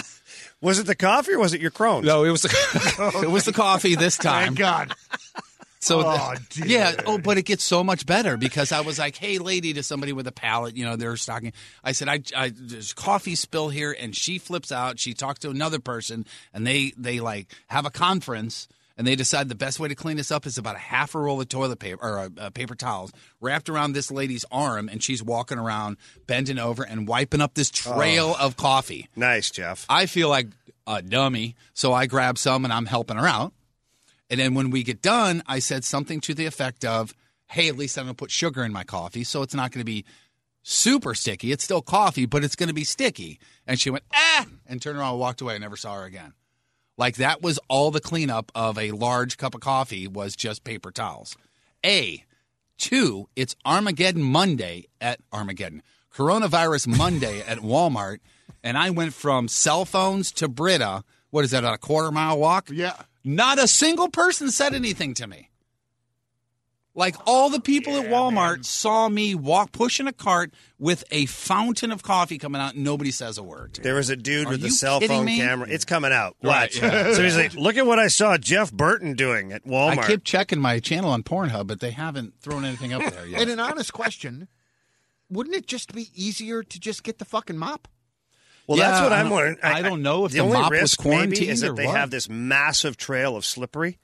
Was 0.61 0.79
it 0.79 0.87
the 0.87 0.95
coffee 0.95 1.33
or 1.33 1.39
was 1.39 1.55
it 1.55 1.61
your 1.61 1.71
Crohn's? 1.71 2.05
No, 2.07 2.25
it 2.25 2.31
was 2.31 2.43
the, 2.43 3.21
it 3.25 3.31
was 3.31 3.45
the 3.45 3.53
coffee 3.53 3.95
this 3.95 4.17
time. 4.19 4.55
Thank 4.55 4.59
God. 4.59 4.95
So 5.83 6.03
Oh, 6.05 6.35
the- 6.59 6.69
yeah, 6.69 6.93
oh, 7.07 7.17
but 7.17 7.39
it 7.39 7.47
gets 7.47 7.65
so 7.65 7.83
much 7.83 8.05
better 8.05 8.37
because 8.37 8.71
I 8.71 8.83
was 8.83 8.99
like, 8.99 9.17
"Hey, 9.17 9.39
lady," 9.39 9.73
to 9.73 9.83
somebody 9.83 10.13
with 10.13 10.27
a 10.27 10.33
pallet, 10.33 10.77
you 10.77 10.85
know, 10.85 10.97
they're 10.97 11.17
stocking. 11.17 11.55
I 11.83 11.93
said, 11.93 12.09
"I, 12.09 12.21
I 12.37 12.53
there's 12.55 12.93
coffee 12.93 13.35
spill 13.35 13.71
here," 13.71 13.97
and 13.99 14.15
she 14.15 14.37
flips 14.39 14.71
out. 14.73 14.99
She 14.99 15.15
talks 15.15 15.39
to 15.41 15.49
another 15.51 15.79
person, 15.79 16.27
and 16.53 16.67
they 16.67 16.93
they 16.99 17.21
like 17.21 17.47
have 17.69 17.87
a 17.87 17.91
conference. 17.91 18.69
And 18.97 19.07
they 19.07 19.17
decide 19.17 19.49
the 19.49 19.55
best 19.55 19.81
way 19.81 19.89
to 19.89 19.95
clean 19.95 20.19
this 20.19 20.31
up 20.31 20.45
is 20.47 20.59
about 20.59 20.77
a 20.77 20.81
half 20.81 21.15
a 21.15 21.19
roll 21.19 21.41
of 21.41 21.49
toilet 21.49 21.79
paper 21.79 22.03
or 22.03 22.19
uh, 22.19 22.29
uh, 22.39 22.51
paper 22.51 22.75
towels 22.75 23.13
wrapped 23.41 23.69
around 23.69 23.93
this 23.93 24.11
lady's 24.11 24.45
arm, 24.51 24.89
and 24.89 25.03
she's 25.03 25.23
walking 25.23 25.59
around, 25.59 25.97
bending 26.27 26.59
over 26.59 26.83
and 26.83 27.09
wiping 27.09 27.41
up 27.41 27.55
this 27.55 27.71
trail 27.71 28.37
of 28.39 28.57
coffee. 28.57 29.09
Nice, 29.17 29.51
Jeff. 29.51 29.87
I 29.89 30.07
feel 30.07 30.29
like 30.29 30.49
a 30.87 31.01
dummy, 31.01 31.55
so 31.73 31.93
I 31.95 32.07
grab 32.07 32.37
some 32.37 32.65
and 32.65 32.73
I'm 32.73 32.87
helping 32.87 33.17
her 33.17 33.27
out. 33.27 33.53
And 34.29 34.39
then 34.39 34.55
when 34.55 34.71
we 34.71 34.83
get 34.83 35.03
done, 35.03 35.43
I 35.47 35.59
said 35.61 35.85
something 35.85 36.21
to 36.21 36.35
the 36.35 36.47
effect 36.47 36.85
of, 36.85 37.15
"Hey, 37.47 37.69
at 37.69 37.77
least 37.77 37.97
I'm 37.97 38.05
going 38.05 38.15
to 38.15 38.19
put 38.19 38.31
sugar 38.31 38.65
in 38.65 38.73
my 38.73 38.85
coffee, 38.85 39.25
so 39.25 39.43
it's 39.43 39.55
not 39.55 39.73
going 39.73 39.81
to 39.81 39.85
be 39.85 40.05
super 40.63 41.15
sticky. 41.15 41.53
It's 41.53 41.65
still 41.65 41.83
coffee, 41.83 42.27
but 42.27 42.45
it's 42.45 42.57
going 42.57 42.69
to 42.69 42.75
be 42.75 42.85
sticky." 42.85 43.41
And 43.67 43.81
she 43.81 43.91
went, 43.91 44.05
"Ah!" 44.13 44.47
and 44.67 44.81
turned 44.81 44.99
around 44.99 45.13
and 45.13 45.21
walked 45.21 45.41
away. 45.41 45.55
I 45.55 45.59
never 45.59 45.77
saw 45.77 45.95
her 45.95 46.05
again. 46.05 46.35
Like 46.97 47.17
that 47.17 47.43
was 47.43 47.59
all 47.69 47.91
the 47.91 48.01
cleanup 48.01 48.53
of 48.55 48.79
a 48.79 48.91
large 48.91 49.37
cup 49.37 49.55
of 49.55 49.61
coffee 49.61 50.07
was 50.07 50.37
just 50.37 50.65
paper 50.65 50.91
towels. 50.91 51.37
A, 51.85 52.25
two, 52.77 53.29
it's 53.37 53.57
Armageddon 53.65 54.23
Monday 54.23 54.87
at 55.01 55.21
Armageddon. 55.33 55.83
Coronavirus 56.15 56.97
Monday 56.99 57.41
at 57.41 57.59
Walmart, 57.59 58.19
and 58.65 58.77
I 58.77 58.91
went 58.91 59.15
from 59.15 59.49
cell 59.49 59.85
phones 59.85 60.33
to 60.33 60.49
Brita. 60.49 61.05
What 61.31 61.45
is 61.45 61.53
that? 61.53 61.65
A 61.65 61.79
quarter 61.79 62.11
mile 62.11 62.39
walk? 62.39 62.69
Yeah. 62.71 62.97
Not 63.23 63.59
a 63.59 63.69
single 63.69 64.09
person 64.09 64.51
said 64.51 64.75
anything 64.75 65.15
to 65.15 65.27
me. 65.27 65.50
Like 66.95 67.15
all 67.25 67.51
the 67.51 67.61
people 67.61 67.97
at 67.99 68.07
Walmart 68.11 68.65
saw 68.65 69.09
me 69.09 69.35
walk 69.37 69.71
pushing 69.71 70.09
a 70.09 70.13
cart 70.13 70.53
with 70.79 71.05
a 71.13 71.27
fountain 71.27 71.93
of 71.93 72.03
coffee 72.03 72.37
coming 72.37 72.61
out. 72.61 72.75
and 72.75 72.83
Nobody 72.83 73.13
says 73.13 73.39
a 73.39 73.45
word. 73.45 73.79
There 73.81 73.95
was 73.95 74.11
a 74.11 74.17
dude 74.17 74.49
Are 74.49 74.51
with 74.51 74.63
a 74.63 74.67
you 74.67 74.71
cell 74.73 75.01
phone 75.01 75.25
me? 75.25 75.39
camera. 75.39 75.69
It's 75.71 75.85
coming 75.85 76.13
out. 76.13 76.37
Right, 76.43 76.63
Watch. 76.75 76.83
yeah. 76.83 77.15
so 77.15 77.23
he's 77.23 77.37
like, 77.37 77.55
look 77.55 77.77
at 77.77 77.87
what 77.87 78.01
I 78.01 78.09
saw 78.09 78.37
Jeff 78.37 78.73
Burton 78.73 79.15
doing 79.15 79.53
at 79.53 79.65
Walmart. 79.65 79.99
I 79.99 80.07
keep 80.09 80.25
checking 80.25 80.61
my 80.61 80.81
channel 80.81 81.11
on 81.11 81.23
Pornhub, 81.23 81.69
but 81.69 81.79
they 81.79 81.93
haven't 81.93 82.35
thrown 82.41 82.65
anything 82.65 82.93
up 82.93 83.13
there 83.13 83.25
yet. 83.27 83.41
And 83.43 83.51
an 83.51 83.61
honest 83.61 83.93
question: 83.93 84.49
Wouldn't 85.31 85.55
it 85.55 85.67
just 85.69 85.95
be 85.95 86.09
easier 86.15 86.65
to 86.65 86.81
just 86.81 87.05
get 87.05 87.19
the 87.19 87.25
fucking 87.25 87.57
mop? 87.57 87.87
well, 88.67 88.79
Yeah, 88.79 88.91
that's 88.91 89.03
what 89.05 89.13
I 89.13 89.21
I'm 89.21 89.31
wondering. 89.31 89.59
I 89.63 89.81
don't 89.83 90.03
know 90.03 90.25
if 90.25 90.33
the 90.33 90.39
the 90.39 90.45
only 90.45 90.59
mop 90.59 90.73
was 90.73 90.81
risk 90.81 91.05
maybe 91.05 91.17
quarantined 91.17 91.51
is 91.51 91.63
or 91.63 91.69
that 91.69 91.77
they 91.77 91.87
what. 91.87 91.97
have 91.97 92.11
this 92.11 92.29
massive 92.29 92.97
trail 92.97 93.37
of 93.37 93.45
slippery, 93.45 93.99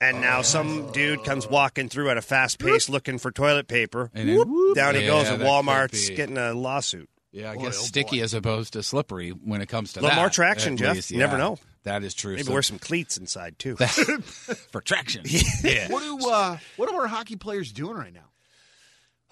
and 0.00 0.20
now 0.20 0.42
some 0.42 0.90
dude 0.92 1.24
comes 1.24 1.46
walking 1.46 1.88
through 1.88 2.10
at 2.10 2.16
a 2.18 2.22
fast 2.22 2.58
pace 2.58 2.88
looking 2.88 3.18
for 3.18 3.30
toilet 3.30 3.68
paper. 3.68 4.10
And 4.14 4.28
then, 4.28 4.36
whoop. 4.48 4.76
down 4.76 4.94
he 4.94 5.02
Yeah, 5.02 5.06
goes, 5.08 5.24
that 5.24 5.34
and 5.34 5.42
could 5.42 5.48
Walmart's 5.48 6.08
be. 6.10 6.16
getting 6.16 6.38
a 6.38 6.52
lawsuit. 6.54 7.08
Yeah, 7.32 7.50
I 7.50 7.56
Boy, 7.56 7.64
guess 7.64 7.78
oh, 7.78 7.82
sticky 7.82 8.18
boy. 8.18 8.24
as 8.24 8.34
opposed 8.34 8.72
to 8.74 8.82
slippery 8.82 9.30
when 9.30 9.60
it 9.60 9.66
comes 9.68 9.92
to 9.94 10.00
A 10.00 10.02
little 10.02 10.14
that, 10.16 10.20
more 10.22 10.30
traction, 10.30 10.74
at 10.74 10.78
Jeff. 10.78 10.94
least, 10.96 11.10
You 11.10 11.18
never 11.18 11.36
know. 11.36 11.58
That 11.82 12.02
is 12.02 12.14
true. 12.14 12.32
Maybe 12.32 12.44
So- 12.44 12.52
wear 12.52 12.62
some 12.62 12.78
cleats 12.78 13.16
inside 13.18 13.58
too. 13.58 13.76
for 14.72 14.80
traction. 14.80 15.22
yeah. 15.62 15.88
What 15.90 16.02
do 16.02 16.28
uh, 16.30 16.56
what 16.76 16.90
are 16.92 17.02
our 17.02 17.06
hockey 17.08 17.36
players 17.36 17.72
doing 17.72 17.96
right 17.96 18.12
now? 18.14 18.20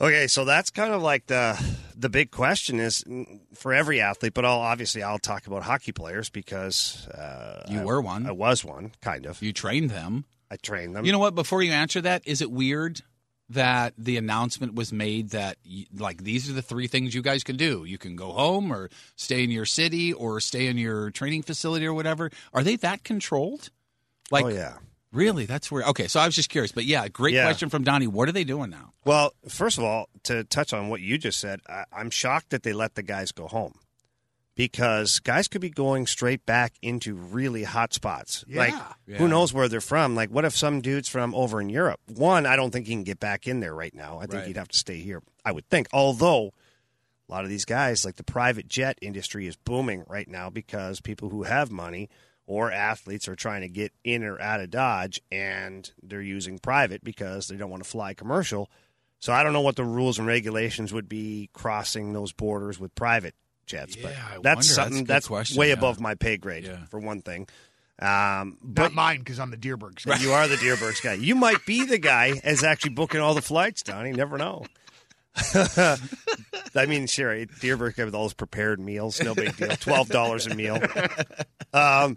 Okay, 0.01 0.27
so 0.27 0.45
that's 0.45 0.71
kind 0.71 0.93
of 0.93 1.03
like 1.03 1.27
the 1.27 1.59
the 1.97 2.09
big 2.09 2.31
question 2.31 2.81
is 2.81 3.05
mm, 3.05 3.41
for 3.55 3.73
every 3.73 4.01
athlete, 4.01 4.35
but 4.35 4.45
I'll 4.45 4.59
obviously 4.61 5.03
I'll 5.03 5.19
talk 5.21 5.47
about 5.47 5.63
hockey 5.63 5.93
players 5.93 6.29
because 6.31 7.07
uh, 7.09 7.65
You 7.71 7.81
I- 7.81 7.85
were 7.85 8.01
one. 8.01 8.27
I 8.27 8.33
was 8.33 8.65
one, 8.65 8.93
kind 9.01 9.25
of. 9.27 9.41
You 9.41 9.53
trained 9.53 9.91
them. 9.91 10.25
I 10.55 10.57
trained 10.57 10.95
them. 10.95 11.05
You 11.05 11.13
know 11.13 11.19
what? 11.19 11.35
Before 11.35 11.63
you 11.63 11.73
answer 11.73 12.01
that, 12.03 12.23
is 12.27 12.41
it 12.41 12.51
weird 12.51 13.01
that 13.51 13.93
the 13.99 14.17
announcement 14.17 14.75
was 14.75 14.93
made 14.93 15.31
that 15.31 15.57
like 15.99 16.23
these 16.23 16.49
are 16.49 16.53
the 16.55 16.63
three 16.63 16.87
things 16.87 17.15
you 17.15 17.23
guys 17.23 17.43
can 17.45 17.57
do? 17.57 17.85
You 17.85 17.99
can 17.99 18.15
go 18.17 18.31
home 18.33 18.73
or 18.73 18.89
stay 19.17 19.43
in 19.45 19.51
your 19.51 19.67
city 19.67 20.13
or 20.13 20.41
stay 20.41 20.69
in 20.69 20.79
your 20.79 21.11
training 21.11 21.43
facility 21.43 21.87
or 21.87 21.93
whatever. 21.93 22.31
Are 22.53 22.63
they 22.63 22.77
that 22.77 23.03
controlled? 23.05 23.71
Like, 24.31 24.45
oh 24.45 24.49
yeah. 24.49 24.75
really? 25.13 25.45
That's 25.45 25.71
weird. 25.73 25.87
Okay, 25.89 26.07
so 26.07 26.21
I 26.21 26.27
was 26.27 26.35
just 26.35 26.49
curious, 26.51 26.73
but 26.73 26.85
yeah, 26.85 27.09
great 27.09 27.35
Yeah. 27.35 27.45
question 27.45 27.69
from 27.69 27.83
Donnie. 27.85 28.07
What 28.07 28.29
are 28.29 28.33
they 28.33 28.45
doing 28.45 28.71
now? 28.71 28.93
Well, 29.05 29.35
first 29.49 29.77
of 29.77 29.85
all, 29.85 30.09
to 30.23 30.45
touch 30.45 30.73
on 30.73 30.89
what 30.89 31.01
you 31.03 31.19
just 31.19 31.39
said, 31.41 31.61
I, 31.69 31.85
I'm 31.93 32.11
shocked 32.11 32.51
that 32.51 32.63
they 32.63 32.73
let 32.73 32.95
the 32.95 33.03
guys 33.03 33.33
go 33.33 33.47
home 33.49 33.75
because 34.55 35.19
guys 35.21 35.49
could 35.49 35.61
be 35.61 35.71
going 35.71 36.07
straight 36.07 36.47
back 36.47 36.75
into 36.83 37.15
really 37.15 37.65
hot 37.65 37.93
spots. 37.93 38.45
Yeah. 38.47 38.59
Like, 38.59 38.75
Yeah. 39.07 39.17
who 39.19 39.29
knows 39.29 39.53
where 39.53 39.69
they're 39.69 39.81
from? 39.81 40.15
Like, 40.15 40.31
what 40.31 40.45
if 40.45 40.57
some 40.57 40.81
dude's 40.81 41.09
from 41.09 41.35
over 41.35 41.61
in 41.61 41.69
Europe? 41.69 42.01
One, 42.07 42.47
I 42.47 42.57
don't 42.57 42.71
think 42.71 42.87
he 42.87 42.93
can 42.93 43.05
get 43.05 43.19
back 43.21 43.47
in 43.49 43.61
there 43.61 43.75
right 43.75 43.95
now. 43.95 44.19
I 44.19 44.23
think 44.23 44.35
Right. 44.35 44.47
he'd 44.47 44.57
have 44.57 44.69
to 44.69 44.79
stay 44.79 44.99
here. 45.01 45.23
I 45.45 45.53
would 45.53 45.69
think. 45.69 45.89
Although, 45.93 46.53
a 47.29 47.33
lot 47.33 47.45
of 47.45 47.51
these 47.51 47.65
guys, 47.65 48.05
like 48.05 48.17
the 48.17 48.23
private 48.25 48.69
jet 48.69 48.99
industry, 49.03 49.47
is 49.47 49.57
booming 49.57 50.05
right 50.09 50.29
now 50.29 50.51
because 50.51 51.01
people 51.01 51.31
who 51.31 51.43
have 51.45 51.71
money 51.71 52.09
or 52.47 52.71
athletes 52.71 53.27
are 53.27 53.35
trying 53.35 53.63
to 53.63 53.69
get 53.69 53.93
in 54.05 54.23
or 54.23 54.39
out 54.41 54.61
of 54.61 54.71
Dodge 54.71 55.21
and 55.33 55.91
they're 56.03 56.21
using 56.23 56.59
private 56.59 57.03
because 57.03 57.49
they 57.49 57.57
don't 57.57 57.71
want 57.71 57.83
to 57.83 57.89
fly 57.89 58.13
commercial. 58.15 58.71
So 59.19 59.33
I 59.33 59.43
don't 59.43 59.55
know 59.55 59.63
what 59.63 59.77
the 59.77 59.85
rules 59.85 60.19
and 60.19 60.29
regulations 60.29 60.93
would 60.93 61.09
be 61.09 61.49
crossing 61.55 62.13
those 62.13 62.33
borders 62.33 62.79
with 62.79 62.95
private 62.95 63.35
jets, 63.67 63.97
Yeah, 63.97 64.03
but 64.35 64.43
that's 64.43 64.57
That's 64.67 64.75
something 64.75 64.99
good 64.99 65.07
that's, 65.07 65.29
question, 65.29 65.59
way 65.59 65.69
yeah. 65.69 65.75
above 65.75 66.01
my 66.01 66.15
pay 66.15 66.37
grade 66.37 66.65
Yeah. 66.65 66.85
for 66.91 66.99
one 67.01 67.21
thing. 67.23 67.47
Um, 68.01 68.59
Not 68.63 68.75
but 68.75 68.93
mine 68.95 69.19
because 69.21 69.39
I'm 69.39 69.51
the 69.53 69.57
Dierbergs. 69.57 70.05
guy. 70.05 70.17
you 70.19 70.33
are 70.33 70.49
the 70.49 70.57
Dierbergs 70.57 71.03
guy. 71.03 71.13
You 71.15 71.35
might 71.37 71.65
be 71.65 71.85
the 71.85 71.99
guy 71.99 72.41
as 72.43 72.65
actually 72.65 72.91
booking 72.91 73.21
all 73.21 73.35
the 73.35 73.43
flights, 73.43 73.83
Donnie. 73.83 74.13
Never 74.13 74.37
know. 74.37 74.65
I 76.77 76.87
mean, 76.87 77.07
sure, 77.07 77.35
Dierberg 77.35 77.97
with 78.05 78.15
all 78.15 78.25
his 78.25 78.35
prepared 78.35 78.81
meals, 78.81 79.21
no 79.23 79.35
big 79.35 79.57
deal. 79.57 79.69
Twelve 79.77 80.09
dollars 80.09 80.47
a 80.47 80.55
meal. 80.55 80.81
Um, 81.73 82.17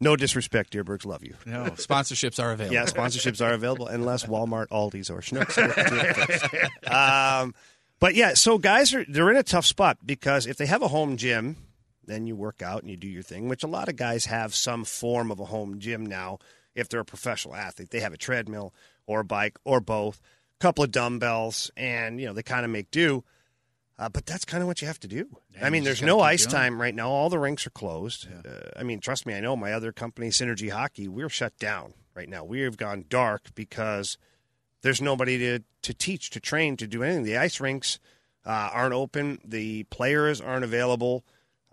no 0.00 0.16
disrespect, 0.16 0.72
Dierbergs, 0.72 1.06
love 1.06 1.22
you. 1.22 1.34
No, 1.46 1.64
sponsorships 1.76 2.42
are 2.42 2.52
available. 2.52 2.74
Yeah, 2.74 2.84
sponsorships 2.86 3.44
are 3.44 3.52
available 3.52 3.86
unless 3.86 4.24
Walmart, 4.26 4.66
Aldi's, 4.68 5.10
or 5.10 5.20
Schnucks. 5.20 5.54
do 5.54 5.96
it 5.96 6.16
first. 6.16 6.90
um, 6.92 7.54
but 8.04 8.14
yeah, 8.14 8.34
so 8.34 8.58
guys 8.58 8.92
are 8.92 9.02
they're 9.08 9.30
in 9.30 9.38
a 9.38 9.42
tough 9.42 9.64
spot 9.64 9.96
because 10.04 10.46
if 10.46 10.58
they 10.58 10.66
have 10.66 10.82
a 10.82 10.88
home 10.88 11.16
gym, 11.16 11.56
then 12.04 12.26
you 12.26 12.36
work 12.36 12.60
out 12.60 12.82
and 12.82 12.90
you 12.90 12.98
do 12.98 13.08
your 13.08 13.22
thing, 13.22 13.48
which 13.48 13.64
a 13.64 13.66
lot 13.66 13.88
of 13.88 13.96
guys 13.96 14.26
have 14.26 14.54
some 14.54 14.84
form 14.84 15.30
of 15.30 15.40
a 15.40 15.46
home 15.46 15.78
gym 15.78 16.04
now. 16.04 16.38
If 16.74 16.90
they're 16.90 17.00
a 17.00 17.04
professional 17.06 17.54
athlete, 17.54 17.88
they 17.88 18.00
have 18.00 18.12
a 18.12 18.18
treadmill 18.18 18.74
or 19.06 19.20
a 19.20 19.24
bike 19.24 19.56
or 19.64 19.80
both, 19.80 20.20
a 20.20 20.62
couple 20.62 20.84
of 20.84 20.90
dumbbells, 20.90 21.70
and 21.78 22.20
you 22.20 22.26
know 22.26 22.34
they 22.34 22.42
kind 22.42 22.66
of 22.66 22.70
make 22.70 22.90
do. 22.90 23.24
Uh, 23.98 24.10
but 24.10 24.26
that's 24.26 24.44
kind 24.44 24.62
of 24.62 24.66
what 24.66 24.82
you 24.82 24.86
have 24.86 25.00
to 25.00 25.08
do. 25.08 25.26
Yeah, 25.54 25.64
I 25.64 25.70
mean, 25.70 25.84
there's 25.84 26.02
no 26.02 26.20
ice 26.20 26.44
going. 26.44 26.56
time 26.56 26.82
right 26.82 26.94
now. 26.94 27.08
All 27.08 27.30
the 27.30 27.38
rinks 27.38 27.66
are 27.66 27.70
closed. 27.70 28.28
Uh, 28.30 28.68
I 28.78 28.82
mean, 28.82 29.00
trust 29.00 29.24
me, 29.24 29.32
I 29.32 29.40
know 29.40 29.56
my 29.56 29.72
other 29.72 29.92
company, 29.92 30.28
Synergy 30.28 30.70
Hockey, 30.70 31.08
we're 31.08 31.30
shut 31.30 31.58
down 31.58 31.94
right 32.14 32.28
now. 32.28 32.44
We 32.44 32.60
have 32.60 32.76
gone 32.76 33.06
dark 33.08 33.54
because 33.54 34.18
there's 34.84 35.00
nobody 35.00 35.38
to, 35.38 35.60
to 35.80 35.94
teach, 35.94 36.28
to 36.28 36.40
train, 36.40 36.76
to 36.76 36.86
do 36.86 37.02
anything. 37.02 37.22
The 37.22 37.38
ice 37.38 37.58
rinks 37.58 37.98
uh, 38.44 38.68
aren't 38.70 38.92
open. 38.92 39.38
The 39.42 39.84
players 39.84 40.42
aren't 40.42 40.62
available. 40.62 41.24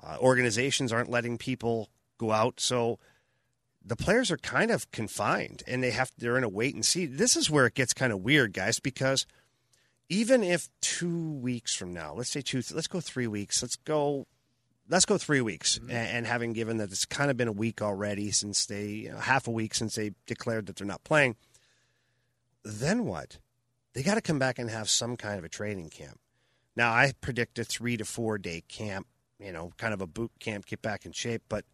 Uh, 0.02 0.16
organizations 0.22 0.94
aren't 0.94 1.10
letting 1.10 1.38
people 1.38 1.90
go 2.18 2.32
out. 2.32 2.62
So 2.62 3.00
the 3.86 3.98
players 3.98 4.32
are 4.32 4.38
kind 4.38 4.72
of 4.72 4.90
confined, 4.92 5.62
and 5.68 5.84
they 5.84 5.92
have 5.92 6.14
they're 6.18 6.38
in 6.38 6.46
a 6.46 6.50
wait 6.50 6.74
and 6.74 6.86
see. 6.86 7.06
This 7.06 7.36
is 7.36 7.50
where 7.50 7.66
it 7.66 7.76
gets 7.76 7.94
kind 7.94 8.14
of 8.14 8.22
weird, 8.22 8.54
guys, 8.54 8.80
because 8.80 9.26
even 10.08 10.42
if 10.42 10.70
two 10.80 11.34
weeks 11.34 11.76
from 11.76 11.94
now, 11.94 12.14
let's 12.14 12.30
say 12.30 12.40
two, 12.40 12.62
let's 12.74 12.88
go 12.88 13.02
three 13.02 13.28
weeks, 13.28 13.62
let's 13.62 13.76
go, 13.76 14.26
let's 14.88 15.06
go 15.06 15.18
three 15.18 15.42
weeks, 15.42 15.78
and, 15.78 15.92
and 15.92 16.28
having 16.28 16.54
given 16.54 16.78
that 16.78 16.92
it's 16.94 17.04
kind 17.04 17.30
of 17.30 17.36
been 17.36 17.50
a 17.50 17.52
week 17.54 17.82
already 17.82 18.32
since 18.32 18.66
they, 18.68 18.88
you 18.88 19.12
know, 19.12 19.18
half 19.18 19.50
a 19.50 19.52
week 19.52 19.76
since 19.76 19.96
they 19.96 20.12
declared 20.28 20.68
that 20.68 20.78
they're 20.78 20.88
not 20.88 21.04
playing, 21.04 21.36
then 22.64 23.06
what? 23.06 23.40
They 23.94 24.04
got 24.04 24.16
to 24.16 24.22
come 24.22 24.40
back 24.40 24.60
and 24.60 24.70
have 24.70 24.90
some 24.90 25.18
kind 25.18 25.38
of 25.38 25.44
a 25.44 25.50
training 25.50 25.90
camp. 25.90 26.20
Now, 26.76 26.92
I 26.92 27.14
predict 27.20 27.60
a 27.60 27.64
three 27.64 27.98
to 27.98 28.06
four 28.06 28.38
day 28.38 28.64
camp, 28.68 29.08
you 29.40 29.52
know, 29.52 29.72
kind 29.78 29.94
of 29.94 30.02
a 30.02 30.08
boot 30.08 30.32
camp, 30.40 30.66
get 30.66 30.82
back 30.82 31.06
in 31.06 31.12
shape, 31.12 31.44
but 31.50 31.66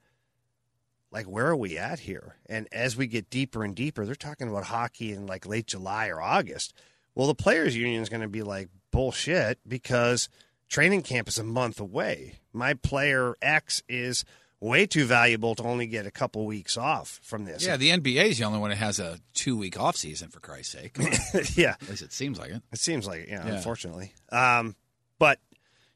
like 1.11 1.25
where 1.25 1.47
are 1.47 1.55
we 1.55 1.77
at 1.77 1.99
here? 1.99 2.37
And 2.47 2.67
as 2.71 2.97
we 2.97 3.07
get 3.07 3.29
deeper 3.29 3.63
and 3.63 3.75
deeper, 3.75 4.05
they're 4.05 4.15
talking 4.15 4.49
about 4.49 4.65
hockey 4.65 5.11
in 5.11 5.27
like 5.27 5.45
late 5.45 5.67
July 5.67 6.07
or 6.07 6.21
August. 6.21 6.73
Well, 7.15 7.27
the 7.27 7.35
players 7.35 7.75
union 7.75 8.01
is 8.01 8.09
going 8.09 8.21
to 8.21 8.27
be 8.27 8.43
like 8.43 8.69
bullshit 8.91 9.59
because 9.67 10.29
training 10.67 11.03
camp 11.03 11.27
is 11.27 11.37
a 11.37 11.43
month 11.43 11.79
away. 11.79 12.39
My 12.53 12.73
player 12.73 13.35
X 13.41 13.83
is 13.87 14.25
way 14.59 14.85
too 14.87 15.05
valuable 15.05 15.53
to 15.55 15.63
only 15.63 15.85
get 15.87 16.05
a 16.07 16.11
couple 16.11 16.45
weeks 16.45 16.77
off 16.77 17.19
from 17.23 17.45
this. 17.45 17.65
Yeah, 17.65 17.77
the 17.77 17.89
NBA 17.91 18.25
is 18.29 18.37
the 18.39 18.45
only 18.45 18.59
one 18.59 18.69
that 18.71 18.77
has 18.77 18.99
a 18.99 19.19
two 19.33 19.55
week 19.57 19.79
off 19.79 19.95
season, 19.95 20.29
for 20.29 20.39
Christ's 20.39 20.73
sake. 20.73 20.97
Yeah. 21.55 21.75
At 21.81 21.89
least 21.89 22.01
it 22.01 22.11
seems 22.13 22.39
like 22.39 22.51
it. 22.51 22.61
It 22.71 22.79
seems 22.79 23.05
like 23.07 23.21
it, 23.21 23.29
yeah, 23.29 23.45
Yeah. 23.45 23.53
unfortunately. 23.55 24.13
Um, 24.31 24.75
but 25.19 25.39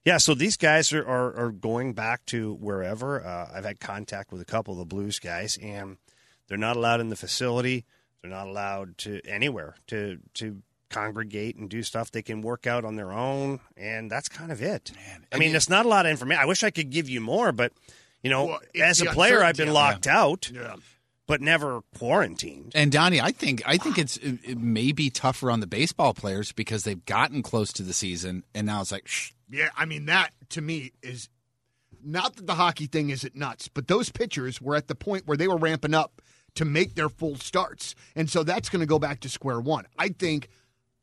yeah, 0.06 0.18
so 0.18 0.34
these 0.36 0.58
guys 0.58 0.92
are, 0.94 1.04
are, 1.08 1.36
are 1.36 1.52
going 1.52 1.94
back 1.94 2.26
to 2.28 2.54
wherever. 2.56 3.26
Uh, 3.26 3.50
I've 3.54 3.66
had 3.66 3.80
contact 3.80 4.32
with 4.32 4.42
a 4.42 4.46
couple 4.46 4.74
of 4.74 4.80
the 4.80 4.86
Blues 4.86 5.20
guys, 5.20 5.58
and 5.62 5.98
they're 6.48 6.58
not 6.58 6.76
allowed 6.76 7.02
in 7.02 7.10
the 7.10 7.16
facility. 7.16 7.86
They're 8.22 8.32
not 8.32 8.48
allowed 8.48 8.98
to 9.00 9.22
anywhere 9.26 9.76
to 9.88 10.20
to 10.36 10.62
congregate 10.90 11.56
and 11.56 11.70
do 11.70 11.82
stuff. 11.84 12.12
They 12.12 12.22
can 12.22 12.42
work 12.42 12.68
out 12.68 12.84
on 12.86 12.96
their 12.96 13.12
own, 13.12 13.60
and 13.78 14.12
that's 14.12 14.28
kind 14.28 14.52
of 14.52 14.62
it. 14.62 14.92
I 15.32 15.38
mean, 15.38 15.56
it's 15.56 15.70
not 15.70 15.86
a 15.86 15.90
lot 15.90 16.06
of 16.06 16.12
information. 16.12 16.42
I 16.42 16.46
wish 16.46 16.64
I 16.64 16.70
could 16.70 16.90
give 16.90 17.08
you 17.10 17.22
more, 17.22 17.52
but 17.52 17.72
you 18.24 18.30
know, 18.30 18.46
Well, 18.46 18.60
as 18.82 19.02
a 19.02 19.06
player, 19.08 19.44
I've 19.44 19.56
been 19.58 19.70
uncertainty. 19.70 19.72
locked 19.74 20.08
out, 20.08 20.52
Yeah. 20.54 20.76
but 21.28 21.42
never 21.42 21.82
quarantined. 21.98 22.72
And 22.76 22.92
Donnie, 22.92 23.20
I 23.22 23.32
think 23.32 23.62
I 23.66 23.78
think 23.78 23.98
it's 23.98 24.18
it, 24.18 24.40
it 24.44 24.58
may 24.58 24.92
be 24.92 25.10
tougher 25.10 25.50
on 25.52 25.60
the 25.60 25.68
baseball 25.68 26.14
players 26.14 26.52
because 26.52 26.84
they've 26.84 27.04
gotten 27.06 27.42
close 27.42 27.72
to 27.74 27.84
the 27.84 27.94
season, 27.94 28.44
and 28.54 28.68
now 28.68 28.82
it's 28.82 28.92
like, 28.92 29.08
shh, 29.08 29.32
Yeah, 29.50 29.70
I 29.76 29.86
mean 29.86 30.06
that 30.06 30.32
to 30.50 30.62
me 30.62 30.92
is 31.02 31.30
not 32.04 32.36
that 32.36 32.48
the 32.48 32.56
hockey 32.56 32.88
thing 32.88 33.10
isn't 33.12 33.36
nuts, 33.36 33.68
but 33.68 33.88
those 33.88 34.10
pitchers 34.10 34.60
were 34.62 34.76
at 34.76 34.88
the 34.88 34.96
point 34.96 35.28
where 35.28 35.38
they 35.38 35.48
were 35.48 35.58
ramping 35.58 35.94
up 35.94 36.22
to 36.56 36.66
make 36.66 36.96
their 36.96 37.10
full 37.10 37.36
starts. 37.36 37.96
And 38.16 38.30
so 38.30 38.44
that's 38.44 38.70
going 38.70 38.80
to 38.82 38.86
go 38.88 38.98
back 39.00 39.20
to 39.22 39.30
square 39.30 39.60
one. 39.62 39.86
I 39.98 40.10
think 40.10 40.50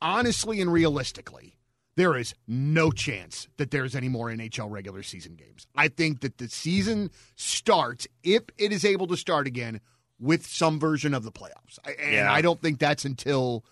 honestly 0.01 0.61
and 0.61 0.71
realistically, 0.71 1.55
there 1.99 2.15
is 2.15 2.33
no 2.47 2.91
chance 2.91 3.49
that 3.57 3.71
there's 3.71 3.93
any 3.93 4.07
more 4.07 4.27
NHL 4.29 4.71
regular 4.71 5.03
season 5.03 5.35
games. 5.35 5.67
I 5.75 5.89
think 5.89 6.21
that 6.21 6.37
the 6.37 6.47
season 6.47 7.11
starts 7.35 8.07
if 8.23 8.43
it 8.57 8.71
is 8.71 8.85
able 8.85 9.05
to 9.07 9.17
start 9.17 9.47
again 9.47 9.81
with 10.17 10.45
some 10.45 10.79
version 10.79 11.13
of 11.13 11.23
the 11.23 11.31
playoffs. 11.31 11.77
And 11.83 12.13
Yeah. 12.13 12.31
I 12.31 12.41
don't 12.41 12.61
think 12.61 12.79
that's 12.79 13.03
until 13.03 13.65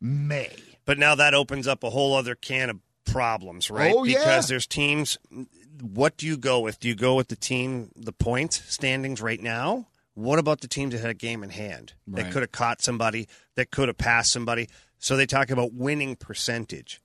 May. 0.00 0.56
But 0.86 0.98
now 0.98 1.14
that 1.16 1.34
opens 1.34 1.68
up 1.68 1.84
a 1.84 1.90
whole 1.90 2.14
other 2.14 2.34
can 2.34 2.70
of 2.70 2.78
problems, 3.04 3.70
right? 3.70 3.92
Oh, 3.94 4.04
yeah. 4.04 4.20
Because 4.20 4.48
there's 4.48 4.66
teams. 4.66 5.18
What 5.82 6.16
do 6.16 6.26
you 6.26 6.38
go 6.38 6.60
with? 6.60 6.80
Do 6.80 6.88
you 6.88 6.94
go 6.94 7.14
with 7.14 7.28
the 7.28 7.36
team, 7.36 7.90
the 7.94 8.12
points 8.12 8.62
standings 8.72 9.20
right 9.20 9.42
now? 9.42 9.86
What 10.14 10.38
about 10.38 10.62
the 10.62 10.68
teams 10.68 10.94
that 10.94 11.02
had 11.02 11.10
a 11.10 11.14
game 11.14 11.42
in 11.42 11.50
hand 11.50 11.92
that 12.06 12.32
could 12.32 12.40
have 12.40 12.52
caught 12.52 12.80
somebody, 12.80 13.28
that 13.56 13.70
could 13.70 13.88
have 13.88 13.98
passed 13.98 14.32
somebody? 14.32 14.70
So 14.98 15.14
they 15.18 15.26
talk 15.26 15.50
about 15.50 15.74
winning 15.74 16.16
percentage. 16.16 17.02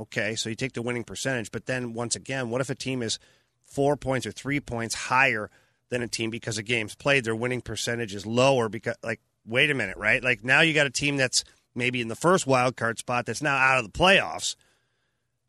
Okay, 0.00 0.34
so 0.34 0.48
you 0.48 0.54
take 0.54 0.72
the 0.72 0.82
winning 0.82 1.04
percentage, 1.04 1.50
but 1.50 1.66
then 1.66 1.92
once 1.92 2.16
again, 2.16 2.48
what 2.48 2.62
if 2.62 2.70
a 2.70 2.74
team 2.74 3.02
is 3.02 3.18
four 3.62 3.96
points 3.96 4.26
or 4.26 4.32
three 4.32 4.58
points 4.58 4.94
higher 4.94 5.50
than 5.90 6.02
a 6.02 6.08
team 6.08 6.30
because 6.30 6.56
of 6.56 6.64
games 6.64 6.94
played? 6.94 7.24
Their 7.24 7.36
winning 7.36 7.60
percentage 7.60 8.14
is 8.14 8.24
lower 8.24 8.70
because, 8.70 8.96
like, 9.02 9.20
wait 9.44 9.70
a 9.70 9.74
minute, 9.74 9.98
right? 9.98 10.24
Like 10.24 10.42
now 10.42 10.62
you 10.62 10.72
got 10.72 10.86
a 10.86 10.90
team 10.90 11.18
that's 11.18 11.44
maybe 11.74 12.00
in 12.00 12.08
the 12.08 12.16
first 12.16 12.46
wild 12.46 12.76
card 12.76 12.98
spot 12.98 13.26
that's 13.26 13.42
now 13.42 13.56
out 13.56 13.78
of 13.78 13.92
the 13.92 13.98
playoffs. 13.98 14.56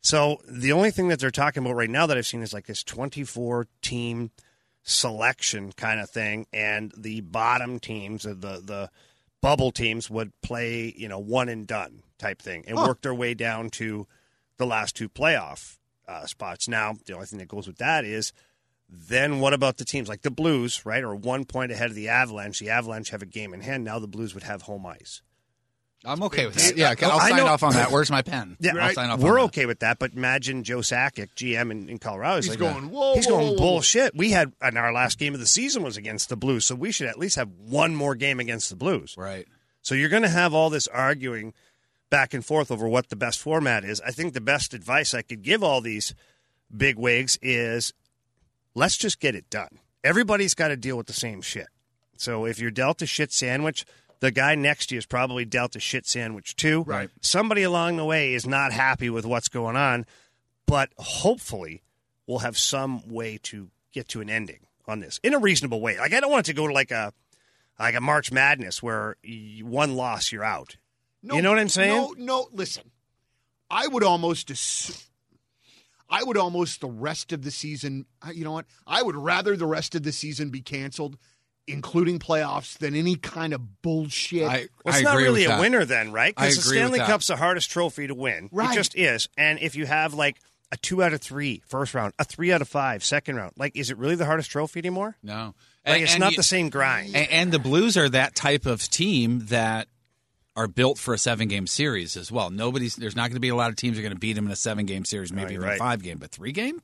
So 0.02 0.38
the 0.48 0.72
only 0.72 0.90
thing 0.90 1.08
that 1.08 1.20
they're 1.20 1.30
talking 1.30 1.64
about 1.64 1.76
right 1.76 1.88
now 1.88 2.06
that 2.06 2.18
I've 2.18 2.26
seen 2.26 2.42
is 2.42 2.52
like 2.52 2.66
this 2.66 2.82
24 2.82 3.68
team 3.80 4.32
selection 4.82 5.72
kind 5.72 6.00
of 6.00 6.10
thing, 6.10 6.46
and 6.52 6.92
the 6.96 7.20
bottom 7.20 7.78
teams, 7.78 8.24
the 8.24 8.34
the 8.34 8.90
bubble 9.40 9.70
teams, 9.70 10.10
would 10.10 10.32
play 10.42 10.92
you 10.96 11.08
know 11.08 11.20
one 11.20 11.48
and 11.48 11.66
done 11.66 12.02
type 12.18 12.42
thing 12.42 12.64
and 12.66 12.76
work 12.76 13.00
their 13.02 13.14
way 13.14 13.34
down 13.34 13.70
to 13.70 14.06
the 14.58 14.66
last 14.66 14.96
two 14.96 15.08
playoff 15.08 15.78
uh, 16.08 16.26
spots. 16.26 16.68
Now 16.68 16.94
the 17.06 17.14
only 17.14 17.26
thing 17.26 17.38
that 17.38 17.48
goes 17.48 17.66
with 17.66 17.78
that 17.78 18.04
is. 18.04 18.32
Then 18.94 19.40
what 19.40 19.54
about 19.54 19.78
the 19.78 19.86
teams 19.86 20.06
like 20.06 20.20
the 20.20 20.30
Blues, 20.30 20.84
right? 20.84 21.02
Or 21.02 21.14
one 21.16 21.46
point 21.46 21.72
ahead 21.72 21.88
of 21.88 21.96
the 21.96 22.10
Avalanche. 22.10 22.58
The 22.58 22.68
Avalanche 22.68 23.08
have 23.08 23.22
a 23.22 23.26
game 23.26 23.54
in 23.54 23.62
hand. 23.62 23.84
Now 23.84 23.98
the 23.98 24.06
Blues 24.06 24.34
would 24.34 24.42
have 24.42 24.60
home 24.60 24.84
ice. 24.84 25.22
I'm 26.04 26.22
okay 26.24 26.46
with 26.46 26.56
that. 26.56 26.76
Yeah, 26.76 26.94
I'll 27.02 27.20
sign 27.20 27.40
off 27.40 27.62
on 27.62 27.74
that. 27.74 27.90
Where's 27.92 28.10
my 28.10 28.22
pen? 28.22 28.56
Yeah, 28.58 28.74
I'll 28.76 28.92
sign 28.92 29.10
off. 29.10 29.20
we're 29.20 29.38
on 29.38 29.46
okay 29.46 29.66
with 29.66 29.80
that, 29.80 29.98
but 29.98 30.14
imagine 30.14 30.64
Joe 30.64 30.78
Sakic, 30.78 31.28
GM 31.36 31.70
in, 31.70 31.88
in 31.88 31.98
Colorado. 31.98 32.36
He's, 32.36 32.46
He's 32.46 32.60
like, 32.60 32.74
going, 32.74 32.90
whoa, 32.90 33.14
he's 33.14 33.26
whoa, 33.26 33.32
going 33.32 33.46
whoa, 33.46 33.52
whoa. 33.52 33.58
bullshit. 33.58 34.16
We 34.16 34.30
had 34.30 34.52
and 34.60 34.76
our 34.76 34.92
last 34.92 35.18
game 35.18 35.34
of 35.34 35.40
the 35.40 35.46
season 35.46 35.82
was 35.82 35.96
against 35.96 36.28
the 36.28 36.36
Blues, 36.36 36.64
so 36.64 36.74
we 36.74 36.90
should 36.90 37.06
at 37.06 37.18
least 37.18 37.36
have 37.36 37.50
one 37.50 37.94
more 37.94 38.14
game 38.14 38.40
against 38.40 38.68
the 38.68 38.76
Blues. 38.76 39.14
Right. 39.16 39.46
So 39.82 39.94
you're 39.94 40.08
going 40.08 40.22
to 40.22 40.28
have 40.28 40.54
all 40.54 40.70
this 40.70 40.88
arguing 40.88 41.54
back 42.12 42.34
and 42.34 42.44
forth 42.44 42.70
over 42.70 42.86
what 42.86 43.08
the 43.08 43.16
best 43.16 43.38
format 43.38 43.84
is. 43.84 43.98
I 44.02 44.10
think 44.10 44.34
the 44.34 44.40
best 44.42 44.74
advice 44.74 45.14
I 45.14 45.22
could 45.22 45.40
give 45.40 45.62
all 45.62 45.80
these 45.80 46.14
big 46.74 46.98
wigs 46.98 47.38
is 47.40 47.94
let's 48.74 48.98
just 48.98 49.18
get 49.18 49.34
it 49.34 49.48
done. 49.48 49.78
Everybody's 50.04 50.52
got 50.52 50.68
to 50.68 50.76
deal 50.76 50.98
with 50.98 51.06
the 51.06 51.14
same 51.14 51.40
shit. 51.40 51.68
So 52.18 52.44
if 52.44 52.58
you're 52.58 52.70
dealt 52.70 53.00
a 53.00 53.06
shit 53.06 53.32
sandwich, 53.32 53.86
the 54.20 54.30
guy 54.30 54.54
next 54.54 54.88
to 54.88 54.94
you 54.94 54.98
is 54.98 55.06
probably 55.06 55.46
dealt 55.46 55.74
a 55.74 55.80
shit 55.80 56.06
sandwich 56.06 56.54
too. 56.54 56.82
Right. 56.82 57.08
Somebody 57.22 57.62
along 57.62 57.96
the 57.96 58.04
way 58.04 58.34
is 58.34 58.46
not 58.46 58.72
happy 58.72 59.08
with 59.08 59.24
what's 59.24 59.48
going 59.48 59.76
on, 59.76 60.04
but 60.66 60.90
hopefully 60.98 61.82
we'll 62.26 62.40
have 62.40 62.58
some 62.58 63.08
way 63.08 63.38
to 63.44 63.70
get 63.90 64.08
to 64.08 64.20
an 64.20 64.28
ending 64.28 64.66
on 64.86 65.00
this 65.00 65.18
in 65.22 65.32
a 65.32 65.38
reasonable 65.38 65.80
way. 65.80 65.98
Like 65.98 66.12
I 66.12 66.20
don't 66.20 66.30
want 66.30 66.46
it 66.46 66.52
to 66.52 66.56
go 66.56 66.66
to 66.68 66.74
like 66.74 66.90
a 66.90 67.14
like 67.78 67.94
a 67.94 68.02
March 68.02 68.30
Madness 68.30 68.82
where 68.82 69.16
you, 69.22 69.64
one 69.64 69.96
loss 69.96 70.30
you're 70.30 70.44
out. 70.44 70.76
No, 71.22 71.36
You 71.36 71.42
know 71.42 71.50
what 71.50 71.58
I'm 71.58 71.68
saying? 71.68 71.94
No, 71.96 72.14
no. 72.18 72.48
Listen, 72.52 72.90
I 73.70 73.86
would 73.86 74.02
almost 74.04 74.50
assume. 74.50 74.96
I 76.10 76.22
would 76.24 76.36
almost 76.36 76.80
the 76.80 76.88
rest 76.90 77.32
of 77.32 77.42
the 77.42 77.50
season. 77.50 78.06
I- 78.20 78.32
You 78.32 78.44
know 78.44 78.52
what? 78.52 78.66
I 78.86 79.02
would 79.02 79.16
rather 79.16 79.56
the 79.56 79.66
rest 79.66 79.94
of 79.94 80.02
the 80.02 80.12
season 80.12 80.50
be 80.50 80.60
canceled, 80.60 81.16
including 81.66 82.18
playoffs, 82.18 82.76
than 82.76 82.94
any 82.94 83.16
kind 83.16 83.54
of 83.54 83.80
bullshit. 83.82 84.42
I, 84.42 84.68
Well, 84.84 84.94
I 84.94 84.98
it's 84.98 85.02
not 85.04 85.16
really 85.16 85.42
with 85.42 85.46
a 85.46 85.48
that. 85.52 85.60
winner 85.60 85.84
then, 85.84 86.12
right? 86.12 86.34
I 86.36 86.48
Because 86.48 86.64
the 86.64 86.70
Stanley 86.70 86.98
that. 86.98 87.06
Cup's 87.08 87.28
the 87.28 87.36
hardest 87.36 87.70
trophy 87.70 88.08
to 88.08 88.14
win. 88.14 88.48
Right. 88.52 88.72
It 88.72 88.74
just 88.74 88.94
is. 88.96 89.28
And 89.38 89.58
if 89.60 89.74
you 89.74 89.86
have 89.86 90.12
like 90.12 90.38
a 90.70 90.76
two 90.76 91.02
out 91.02 91.12
of 91.14 91.20
three 91.22 91.62
first 91.66 91.94
round, 91.94 92.12
a 92.18 92.24
three 92.24 92.52
out 92.52 92.60
of 92.60 92.68
five 92.68 93.04
second 93.04 93.36
round, 93.36 93.52
like 93.56 93.74
is 93.76 93.90
it 93.90 93.96
really 93.96 94.16
the 94.16 94.26
hardest 94.26 94.50
trophy 94.50 94.80
anymore? 94.80 95.16
No, 95.22 95.54
Like 95.86 95.94
And- 95.96 96.02
it's 96.02 96.12
and 96.12 96.20
not 96.20 96.32
you- 96.32 96.36
the 96.36 96.42
same 96.42 96.68
grind. 96.68 97.14
And, 97.16 97.30
and 97.30 97.52
the 97.52 97.58
Blues 97.58 97.96
are 97.96 98.08
that 98.10 98.34
type 98.34 98.66
of 98.66 98.82
team 98.90 99.46
that 99.46 99.88
are 100.56 100.68
built 100.68 100.98
for 100.98 101.14
a 101.14 101.18
seven 101.18 101.48
game 101.48 101.66
series 101.66 102.16
as 102.16 102.30
well. 102.30 102.50
Nobody's 102.50 102.96
there's 102.96 103.16
not 103.16 103.22
going 103.28 103.34
to 103.34 103.40
be 103.40 103.48
a 103.48 103.54
lot 103.56 103.70
of 103.70 103.76
teams 103.76 103.98
are 103.98 104.02
going 104.02 104.12
to 104.12 104.18
beat 104.18 104.34
them 104.34 104.46
in 104.46 104.52
a 104.52 104.56
seven 104.56 104.84
game 104.86 105.04
series, 105.04 105.32
maybe 105.32 105.54
you're 105.54 105.62
even 105.62 105.68
a 105.68 105.70
right. 105.72 105.78
five 105.78 106.02
game, 106.02 106.18
but 106.18 106.30
three 106.30 106.52
game. 106.52 106.80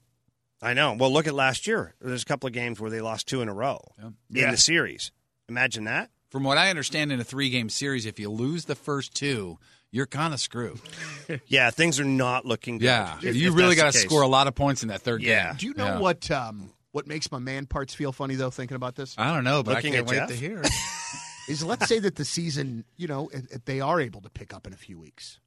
I 0.61 0.75
know. 0.75 0.95
Well, 0.99 1.13
look 1.13 1.27
at 1.29 1.35
last 1.35 1.67
year. 1.67 1.95
There's 2.01 2.23
a 2.23 2.27
couple 2.27 2.47
of 2.49 2.53
games 2.53 2.81
where 2.81 2.91
they 2.91 3.01
lost 3.01 3.29
two 3.29 3.43
in 3.43 3.49
a 3.49 3.55
row 3.55 3.81
in 4.03 4.15
Yeah. 4.31 4.51
the 4.51 4.57
series. 4.57 5.13
Imagine 5.49 5.85
that. 5.85 6.11
From 6.31 6.43
what 6.45 6.59
I 6.59 6.69
understand, 6.71 7.13
in 7.13 7.21
a 7.21 7.25
three 7.25 7.49
game 7.51 7.69
series, 7.69 8.07
if 8.07 8.19
you 8.19 8.29
lose 8.31 8.65
the 8.65 8.75
first 8.75 9.15
two, 9.15 9.59
you're 9.91 10.07
kind 10.07 10.35
of 10.35 10.41
screwed. 10.41 10.81
Yeah, 11.47 11.71
things 11.71 12.01
are 12.01 12.05
not 12.05 12.45
looking 12.47 12.79
good. 12.79 12.87
Yeah, 12.87 13.19
if- 13.23 13.37
you 13.37 13.51
if 13.51 13.55
really 13.57 13.77
got 13.77 13.93
to 13.93 13.99
score 13.99 14.23
a 14.23 14.27
lot 14.27 14.47
of 14.47 14.55
points 14.55 14.83
in 14.83 14.89
that 14.89 15.03
third 15.03 15.23
Yeah. 15.23 15.49
game. 15.49 15.57
Do 15.59 15.67
you 15.67 15.75
know 15.75 15.85
Yeah. 15.87 15.99
what? 15.99 16.31
Um, 16.31 16.71
what 16.93 17.07
makes 17.07 17.31
my 17.31 17.39
man 17.39 17.67
parts 17.67 17.93
feel 17.95 18.13
funny 18.13 18.35
though? 18.35 18.51
Thinking 18.51 18.75
about 18.77 18.95
this 18.97 19.15
I 19.19 19.33
don't 19.35 19.45
know, 19.45 19.63
but 19.63 19.77
Looking 19.77 19.93
I 19.95 19.99
can't 19.99 20.07
at 20.09 20.11
wait 20.11 20.17
Jeff? 20.17 20.29
to 20.31 20.35
hear. 20.35 20.63
is, 21.49 21.65
let's 21.65 21.89
say 21.89 21.99
that 22.01 22.17
the 22.17 22.25
season, 22.25 22.85
you 22.97 23.09
know, 23.09 23.29
if, 23.33 23.51
if 23.51 23.65
they 23.65 23.81
are 23.81 24.01
able 24.01 24.21
to 24.21 24.29
pick 24.31 24.53
up 24.55 24.67
in 24.67 24.73
a 24.73 24.77
few 24.77 24.99
weeks, 24.99 25.41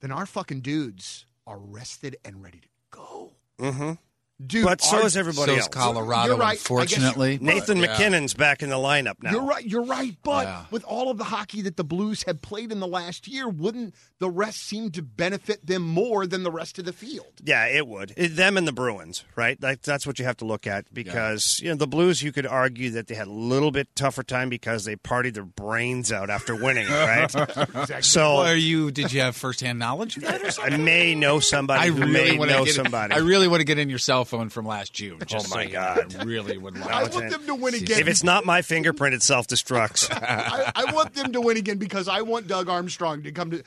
then 0.00 0.12
our 0.12 0.26
fucking 0.26 0.60
dudes 0.60 1.26
are 1.46 1.58
rested 1.58 2.16
and 2.24 2.42
ready 2.42 2.60
to 2.60 2.68
go. 2.90 3.32
Mhm. 3.58 3.98
Dude, 4.46 4.64
But 4.64 4.80
so 4.80 4.98
our- 5.00 5.06
is 5.06 5.16
everybody 5.16 5.52
so 5.52 5.56
else. 5.56 5.62
is 5.66 5.68
Colorado, 5.68 6.28
You're 6.30 6.36
right. 6.38 6.48
I 6.48 6.52
guess 6.54 6.60
unfortunately. 6.62 7.38
Nathan 7.40 7.80
But, 7.80 7.88
yeah. 7.90 7.92
MacKinnon's 7.98 8.34
back 8.34 8.62
in 8.62 8.68
the 8.70 8.76
lineup 8.76 9.22
now. 9.22 9.30
You're 9.32 9.42
right. 9.42 9.64
You're 9.64 9.84
right. 9.84 10.16
But 10.22 10.46
Yeah. 10.46 10.64
with 10.70 10.84
all 10.84 11.10
of 11.10 11.18
the 11.18 11.24
hockey 11.24 11.62
that 11.62 11.76
the 11.76 11.84
Blues 11.84 12.22
have 12.24 12.42
played 12.42 12.72
in 12.72 12.80
the 12.80 12.86
last 12.86 13.28
year, 13.28 13.48
wouldn't 13.48 13.94
the 14.18 14.30
rest 14.30 14.62
seem 14.62 14.90
to 14.92 15.02
benefit 15.02 15.66
them 15.66 15.82
more 15.82 16.26
than 16.26 16.42
the 16.42 16.50
rest 16.50 16.78
of 16.78 16.84
the 16.84 16.92
field? 16.92 17.26
Yeah, 17.44 17.66
it 17.66 17.86
would. 17.86 18.12
It- 18.16 18.36
them 18.36 18.56
and 18.56 18.66
the 18.66 18.72
Bruins, 18.72 19.24
right? 19.36 19.60
Like 19.62 19.82
that's 19.82 20.06
what 20.06 20.18
you 20.18 20.24
have 20.24 20.36
to 20.38 20.44
look 20.44 20.66
at 20.66 20.92
because 20.92 21.60
you 21.62 21.68
know 21.68 21.76
the 21.76 21.86
Blues. 21.86 22.22
You 22.22 22.32
could 22.32 22.46
argue 22.46 22.90
that 22.90 23.06
they 23.08 23.14
had 23.14 23.26
a 23.26 23.32
little 23.32 23.70
bit 23.70 23.94
tougher 23.94 24.22
time 24.22 24.48
because 24.48 24.84
they 24.84 24.96
partied 24.96 25.34
their 25.34 25.44
brains 25.44 26.10
out 26.10 26.30
after 26.30 26.54
winning, 26.54 26.88
right? 26.88 27.30
So 28.02 28.36
Well, 28.38 28.46
are 28.46 28.54
you? 28.54 28.90
Did 28.90 29.12
you 29.12 29.20
have 29.20 29.36
firsthand 29.36 29.78
knowledge 29.78 30.16
of 30.16 30.22
that 30.24 30.42
or 30.42 30.50
something? 30.50 30.74
I 30.74 30.76
may 30.76 31.14
know 31.14 31.40
somebody 31.40 31.80
I 31.82 31.86
really 31.86 32.12
may 32.12 32.38
want 32.38 32.50
know 32.50 32.60
to 32.60 32.64
get. 32.64 32.74
somebody. 32.74 33.14
I 33.14 33.18
really 33.18 33.48
want 33.48 33.60
to 33.60 33.64
get 33.64 33.78
in 33.78 33.88
your 33.90 33.98
cell 33.98 34.24
phone 34.32 34.48
from 34.48 34.66
last 34.66 34.92
June. 34.92 35.18
Just 35.26 35.52
Oh, 35.52 35.56
my 35.56 35.66
so 35.66 35.72
God. 35.72 36.14
know. 36.14 36.20
I 36.20 36.24
really 36.24 36.58
would 36.58 36.76
like. 36.80 36.90
I 36.90 37.02
want 37.04 37.14
in- 37.24 37.30
them 37.30 37.46
to 37.46 37.54
win 37.54 37.74
again. 37.74 38.00
if 38.00 38.08
it's 38.08 38.24
not 38.24 38.44
my 38.44 38.62
fingerprint, 38.62 39.14
it 39.14 39.22
self 39.22 39.46
destructs. 39.46 40.08
I, 40.12 40.72
I 40.74 40.92
want 40.92 41.14
them 41.14 41.32
to 41.32 41.40
win 41.40 41.56
again 41.56 41.78
because 41.78 42.08
I 42.08 42.22
want 42.22 42.46
Doug 42.48 42.68
Armstrong 42.68 43.22
to 43.24 43.32
come 43.32 43.50
to. 43.52 43.62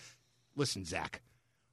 Listen, 0.56 0.84
Zach, 0.86 1.22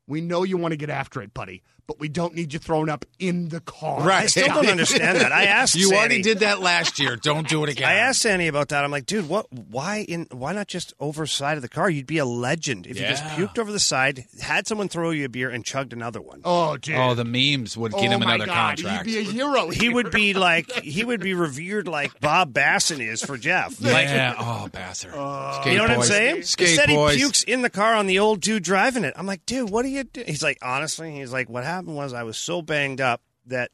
we 0.07 0.21
know 0.21 0.43
you 0.43 0.57
want 0.57 0.73
to 0.73 0.77
get 0.77 0.91
after 0.91 1.23
it, 1.23 1.33
buddy, 1.33 1.63
but 1.93 2.01
we 2.01 2.09
don't 2.09 2.35
need 2.35 2.53
you 2.55 2.59
thrown 2.59 2.89
up 2.89 3.05
in 3.19 3.51
the 3.51 3.61
car. 3.61 4.01
Right. 4.03 4.23
I 4.25 4.27
still 4.27 4.47
don't 4.49 4.67
understand 4.79 5.19
that. 5.21 5.31
I 5.31 5.45
asked 5.45 5.75
You 5.75 5.89
Sandy, 5.89 5.97
already 5.99 6.23
did 6.23 6.39
that 6.39 6.61
last 6.61 6.99
year. 6.99 7.17
Don't 7.17 7.47
do 7.49 7.63
it 7.65 7.71
again. 7.71 7.87
I 7.89 7.95
asked 7.95 8.23
Sandy 8.23 8.47
about 8.47 8.71
that. 8.71 8.83
I'm 8.83 8.91
like, 8.91 9.05
dude, 9.05 9.29
what? 9.29 9.53
Why 9.53 10.07
in? 10.09 10.27
Why 10.31 10.53
not 10.55 10.69
just 10.69 10.95
over 11.01 11.27
side 11.27 11.57
of 11.57 11.63
the 11.63 11.69
car? 11.69 11.91
You'd 11.91 12.07
be 12.07 12.17
a 12.19 12.25
legend 12.25 12.87
if 12.87 12.99
you 12.99 13.07
just 13.07 13.23
puked 13.25 13.59
over 13.59 13.71
the 13.71 13.79
side, 13.79 14.25
had 14.41 14.67
someone 14.67 14.89
throw 14.89 15.11
you 15.11 15.27
a 15.27 15.29
beer, 15.29 15.51
and 15.51 15.65
chugged 15.65 15.93
another 15.93 16.21
one. 16.23 16.41
Oh, 16.45 16.71
oh 16.71 16.77
dude. 16.79 16.97
Oh, 16.97 17.15
the 17.15 17.25
memes 17.25 17.77
would 17.77 17.93
get 17.93 18.09
Oh, 18.09 18.11
him 18.13 18.21
my 18.21 18.35
another 18.37 18.47
God. 18.47 18.77
contract. 18.79 19.07
He'd 19.07 19.13
be 19.13 19.19
a 19.19 19.23
hero. 19.31 19.69
He 19.69 19.89
would 19.91 20.11
be 20.11 20.33
like 20.33 20.71
he 20.83 21.05
would 21.05 21.21
be 21.21 21.35
revered 21.35 21.89
like 21.89 22.19
Bob 22.21 22.53
Bassen 22.55 23.07
is 23.07 23.23
for 23.23 23.37
Jeff. 23.37 23.81
Like, 23.83 24.07
yeah. 24.09 24.35
Oh, 24.39 24.69
Basser. 24.73 25.13
Uh, 25.15 25.61
Skate 25.61 25.73
you 25.73 25.79
know 25.79 25.85
what 25.85 25.91
I'm 25.93 26.03
saying? 26.03 26.43
Skate 26.45 26.69
Instead, 26.71 26.89
boys. 26.89 27.17
he 27.17 27.21
pukes 27.23 27.43
in 27.43 27.61
the 27.63 27.71
car 27.71 27.95
on 27.95 28.07
the 28.07 28.19
old 28.19 28.41
dude 28.41 28.63
driving 28.63 29.05
it. 29.05 29.13
I'm 29.17 29.27
like, 29.27 29.45
dude, 29.45 29.69
what 29.71 29.85
are 29.85 29.89
you 29.89 30.05
doing? 30.05 30.27
He's 30.27 30.43
like, 30.43 30.59
honestly, 30.63 31.13
he's 31.17 31.33
like, 31.33 31.51
what 31.51 31.65
happened 31.65 31.82
was 31.87 32.13
I 32.13 32.23
was 32.23 32.37
so 32.39 32.63
banged 32.63 33.01
up 33.01 33.21
that 33.47 33.71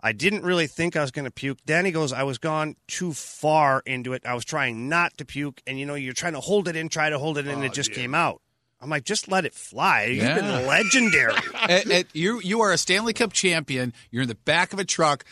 I 0.00 0.12
didn't 0.12 0.44
really 0.44 0.66
think 0.66 0.96
I 0.96 1.02
was 1.02 1.10
going 1.10 1.26
to 1.26 1.30
puke. 1.30 1.58
Then 1.66 1.84
he 1.84 1.92
goes, 1.92 2.12
I 2.12 2.22
was 2.22 2.38
gone 2.38 2.76
too 2.86 3.12
far 3.12 3.82
into 3.84 4.12
it. 4.14 4.24
I 4.24 4.34
was 4.34 4.44
trying 4.44 4.88
not 4.88 5.18
to 5.18 5.24
puke. 5.24 5.60
And, 5.66 5.78
you 5.78 5.84
know, 5.86 5.94
you're 5.94 6.14
trying 6.14 6.32
to 6.32 6.40
hold 6.40 6.68
it 6.68 6.76
in, 6.76 6.88
try 6.88 7.10
to 7.10 7.18
hold 7.18 7.36
it 7.38 7.46
in, 7.46 7.54
and 7.56 7.64
it 7.64 7.70
oh, 7.70 7.74
just 7.74 7.92
came 7.92 8.14
out. 8.14 8.40
I'm 8.80 8.88
like, 8.88 9.04
just 9.04 9.28
let 9.28 9.44
it 9.44 9.52
fly. 9.52 10.04
You've 10.04 10.24
Yeah. 10.24 10.36
been 10.36 10.66
legendary. 10.66 11.34
At- 11.54 11.90
at- 11.90 12.16
you 12.16 12.40
you 12.40 12.62
are 12.62 12.72
a 12.72 12.78
Stanley 12.78 13.12
Cup 13.12 13.34
champion. 13.34 13.92
You're 14.10 14.22
in 14.22 14.28
the 14.28 14.34
back 14.36 14.72
of 14.72 14.78
a 14.78 14.84
truck 14.84 15.24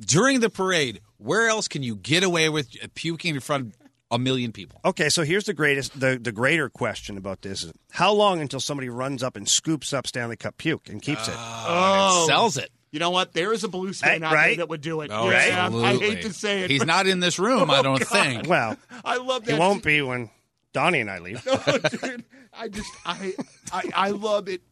during 0.00 0.40
the 0.40 0.50
parade. 0.50 1.00
Where 1.18 1.48
else 1.48 1.68
can 1.68 1.84
you 1.84 1.94
get 1.94 2.24
away 2.24 2.48
with 2.48 2.68
puking 2.94 3.34
in 3.36 3.40
front 3.40 3.66
of 3.66 3.79
a 4.10 4.18
million 4.18 4.52
people? 4.52 4.80
okay, 4.84 5.08
so 5.08 5.22
here's 5.22 5.44
the 5.44 5.54
greatest, 5.54 5.98
the, 5.98 6.18
the 6.20 6.32
greater 6.32 6.68
question 6.68 7.16
about 7.16 7.42
this 7.42 7.62
is 7.64 7.72
how 7.92 8.12
long 8.12 8.40
until 8.40 8.60
somebody 8.60 8.88
runs 8.88 9.22
up 9.22 9.36
and 9.36 9.48
scoops 9.48 9.92
up 9.92 10.06
Stanley 10.06 10.36
Cup 10.36 10.56
puke 10.58 10.88
and 10.88 11.00
keeps 11.00 11.28
it? 11.28 11.34
Oh, 11.36 12.22
oh. 12.22 12.26
Sells 12.26 12.56
it. 12.56 12.70
You 12.90 12.98
know 12.98 13.10
what? 13.10 13.34
There 13.34 13.52
is 13.52 13.62
a 13.62 13.68
blue 13.68 13.92
fan 13.92 14.20
Hey, 14.20 14.26
out 14.26 14.30
there 14.30 14.38
right? 14.38 14.56
that 14.56 14.68
would 14.68 14.80
do 14.80 15.00
it. 15.02 15.10
Oh, 15.14 15.30
yeah, 15.30 15.68
I 15.72 15.94
hate 15.96 16.22
to 16.22 16.32
say 16.32 16.62
it. 16.62 16.70
He's 16.70 16.80
but 16.80 16.88
not 16.88 17.06
in 17.06 17.20
this 17.20 17.38
room. 17.38 17.70
Oh, 17.70 17.74
I 17.74 17.82
don't 17.82 18.02
think. 18.04 18.48
Well, 18.48 18.76
I 19.04 19.18
love 19.18 19.44
he 19.44 19.52
that. 19.52 19.60
won't 19.60 19.84
be 19.84 20.02
when 20.02 20.28
Donnie 20.72 20.98
and 21.00 21.08
I 21.10 21.18
leave. 21.20 21.46
Oh, 21.66 21.78
dude, 21.78 22.24
I 22.52 22.68
just 22.68 22.90
I, 23.06 23.32
I 23.72 23.82
I 23.94 24.10
love 24.10 24.48
it. 24.48 24.62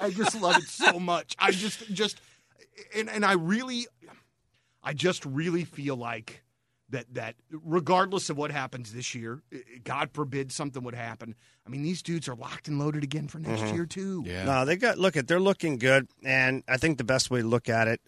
I 0.00 0.08
just 0.08 0.40
love 0.40 0.56
it 0.56 0.64
so 0.64 0.98
much. 0.98 1.36
I 1.38 1.50
just 1.50 1.92
just 1.92 2.18
and 2.96 3.10
and 3.10 3.22
I 3.22 3.32
really 3.32 3.86
I 4.82 4.94
just 4.94 5.26
really 5.26 5.64
feel 5.64 5.96
like 5.96 6.42
that 6.90 7.12
that 7.14 7.36
regardless 7.50 8.30
of 8.30 8.36
what 8.36 8.50
happens 8.50 8.92
this 8.92 9.14
year, 9.14 9.42
God 9.84 10.10
forbid 10.12 10.52
something 10.52 10.82
would 10.82 10.94
happen. 10.94 11.34
I 11.66 11.70
mean, 11.70 11.82
these 11.82 12.02
dudes 12.02 12.28
are 12.28 12.34
locked 12.34 12.68
and 12.68 12.78
loaded 12.78 13.02
again 13.04 13.28
for 13.28 13.38
next 13.38 13.72
year 13.74 13.86
too. 13.86 14.24
Yeah. 14.26 14.44
No, 14.44 14.64
they 14.64 14.76
got 14.76 14.98
look 14.98 15.16
at 15.16 15.26
they're 15.28 15.40
looking 15.40 15.78
good, 15.78 16.08
and 16.24 16.62
I 16.68 16.76
think 16.76 16.98
the 16.98 17.04
best 17.04 17.30
way 17.30 17.40
to 17.42 17.46
look 17.46 17.68
at 17.68 17.88
it 17.88 18.00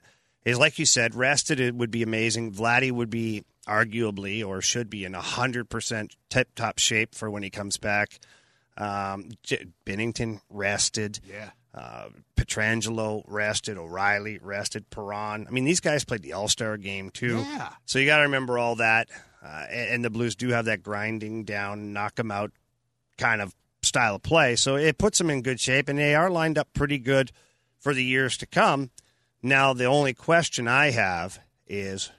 is 0.44 0.58
like 0.58 0.78
you 0.78 0.86
said, 0.86 1.14
rested 1.14 1.60
it 1.60 1.74
would 1.74 1.90
be 1.90 2.02
amazing. 2.02 2.52
Vladdy 2.52 2.90
would 2.90 3.10
be 3.10 3.44
arguably 3.68 4.44
or 4.44 4.60
should 4.60 4.90
be 4.90 5.04
in 5.04 5.14
hundred 5.14 5.70
percent 5.70 6.16
tip 6.28 6.54
top 6.54 6.78
shape 6.78 7.14
for 7.14 7.30
when 7.30 7.42
he 7.42 7.50
comes 7.50 7.76
back. 7.78 8.18
Um, 8.76 9.30
J- 9.42 9.66
Binnington 9.86 10.40
rested. 10.50 11.20
Yeah. 11.28 11.50
Uh, 11.74 12.08
Pietrangelo 12.36 13.22
rested. 13.26 13.78
O'Reilly 13.78 14.38
rested. 14.42 14.90
Perron. 14.90 15.46
I 15.46 15.50
mean, 15.50 15.64
these 15.64 15.80
guys 15.80 16.04
played 16.04 16.22
the 16.22 16.34
All 16.34 16.48
Star 16.48 16.76
game 16.76 17.10
too. 17.10 17.38
Yeah. 17.38 17.70
So 17.86 17.98
you 17.98 18.06
got 18.06 18.18
to 18.18 18.24
remember 18.24 18.58
all 18.58 18.76
that. 18.76 19.08
Uh, 19.42 19.66
and, 19.70 19.88
and 19.90 20.04
the 20.04 20.10
Blues 20.10 20.36
do 20.36 20.48
have 20.50 20.66
that 20.66 20.82
grinding 20.82 21.44
down, 21.44 21.92
knock 21.92 22.16
them 22.16 22.30
out 22.30 22.52
kind 23.18 23.40
of 23.40 23.54
style 23.82 24.16
of 24.16 24.22
play. 24.22 24.56
So 24.56 24.76
it 24.76 24.98
puts 24.98 25.18
them 25.18 25.30
in 25.30 25.42
good 25.42 25.60
shape, 25.60 25.88
and 25.88 25.98
they 25.98 26.14
are 26.14 26.30
lined 26.30 26.58
up 26.58 26.68
pretty 26.74 26.98
good 26.98 27.32
for 27.78 27.94
the 27.94 28.04
years 28.04 28.36
to 28.38 28.46
come. 28.46 28.90
Now, 29.42 29.72
the 29.72 29.86
only 29.86 30.14
question 30.14 30.68
I 30.68 30.90
have 30.90 31.40
is 31.66 32.12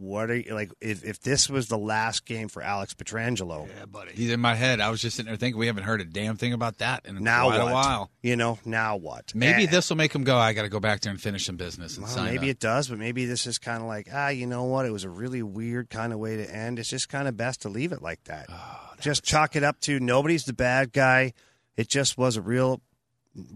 what 0.00 0.30
are 0.30 0.36
you 0.36 0.54
like 0.54 0.72
if, 0.80 1.04
if 1.04 1.20
this 1.20 1.50
was 1.50 1.68
the 1.68 1.76
last 1.76 2.24
game 2.24 2.48
for 2.48 2.62
Alex 2.62 2.94
Pietrangelo? 2.94 3.68
Yeah, 3.68 3.84
buddy. 3.84 4.12
He's 4.14 4.30
in 4.30 4.40
my 4.40 4.54
head. 4.54 4.80
I 4.80 4.88
was 4.90 5.00
just 5.02 5.16
sitting 5.16 5.28
there 5.30 5.36
thinking 5.36 5.58
we 5.60 5.66
haven't 5.66 5.82
heard 5.84 6.00
a 6.00 6.04
damn 6.04 6.36
thing 6.36 6.52
about 6.54 6.78
that 6.78 7.04
in 7.04 7.22
Now 7.22 7.46
quite 7.48 7.58
what? 7.62 7.70
a 7.70 7.74
while. 7.74 8.10
You 8.22 8.36
know, 8.36 8.58
now 8.64 8.96
what? 8.96 9.34
Maybe 9.34 9.64
Eh, 9.64 9.70
this 9.70 9.90
will 9.90 9.96
make 9.98 10.14
him 10.14 10.24
go. 10.24 10.38
I 10.38 10.54
got 10.54 10.62
to 10.62 10.68
go 10.70 10.80
back 10.80 11.00
there 11.02 11.10
and 11.10 11.20
finish 11.20 11.44
some 11.44 11.56
business 11.56 11.96
and 11.96 12.04
well, 12.06 12.14
sign 12.14 12.24
maybe 12.24 12.46
up. 12.48 12.52
it 12.56 12.60
does, 12.60 12.88
but 12.88 12.98
maybe 12.98 13.26
this 13.26 13.46
is 13.46 13.58
kind 13.58 13.82
of 13.82 13.88
like 13.88 14.08
ah, 14.12 14.28
you 14.28 14.46
know 14.46 14.64
what? 14.64 14.86
It 14.86 14.90
was 14.90 15.04
a 15.04 15.10
really 15.10 15.42
weird 15.42 15.90
kind 15.90 16.12
of 16.12 16.18
way 16.18 16.36
to 16.38 16.50
end. 16.54 16.78
It's 16.78 16.88
just 16.88 17.08
kind 17.10 17.28
of 17.28 17.36
best 17.36 17.62
to 17.62 17.68
leave 17.68 17.92
it 17.92 18.00
like 18.00 18.24
that. 18.24 18.46
Oh, 18.48 18.80
just 19.00 19.22
chalk 19.22 19.54
it 19.54 19.62
up 19.62 19.80
to 19.82 20.00
nobody's 20.00 20.44
the 20.44 20.52
bad 20.54 20.92
guy. 20.92 21.34
It 21.76 21.88
just 21.88 22.16
was 22.16 22.36
a 22.36 22.42
real 22.42 22.80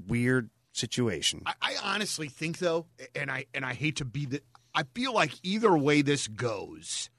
weird 0.07 0.51
situation. 0.73 1.43
I, 1.47 1.55
I 1.63 1.75
honestly 1.83 2.29
think 2.29 2.59
though, 2.59 2.87
and 3.15 3.31
I 3.31 3.47
and 3.55 3.65
I 3.65 3.75
hate 3.75 3.97
to 3.97 4.05
be 4.05 4.27
the. 4.27 4.43
I 4.75 4.85
feel 4.95 5.13
like 5.15 5.33
either 5.43 5.77
way 5.77 6.03
this 6.03 6.27
goes, 6.27 7.11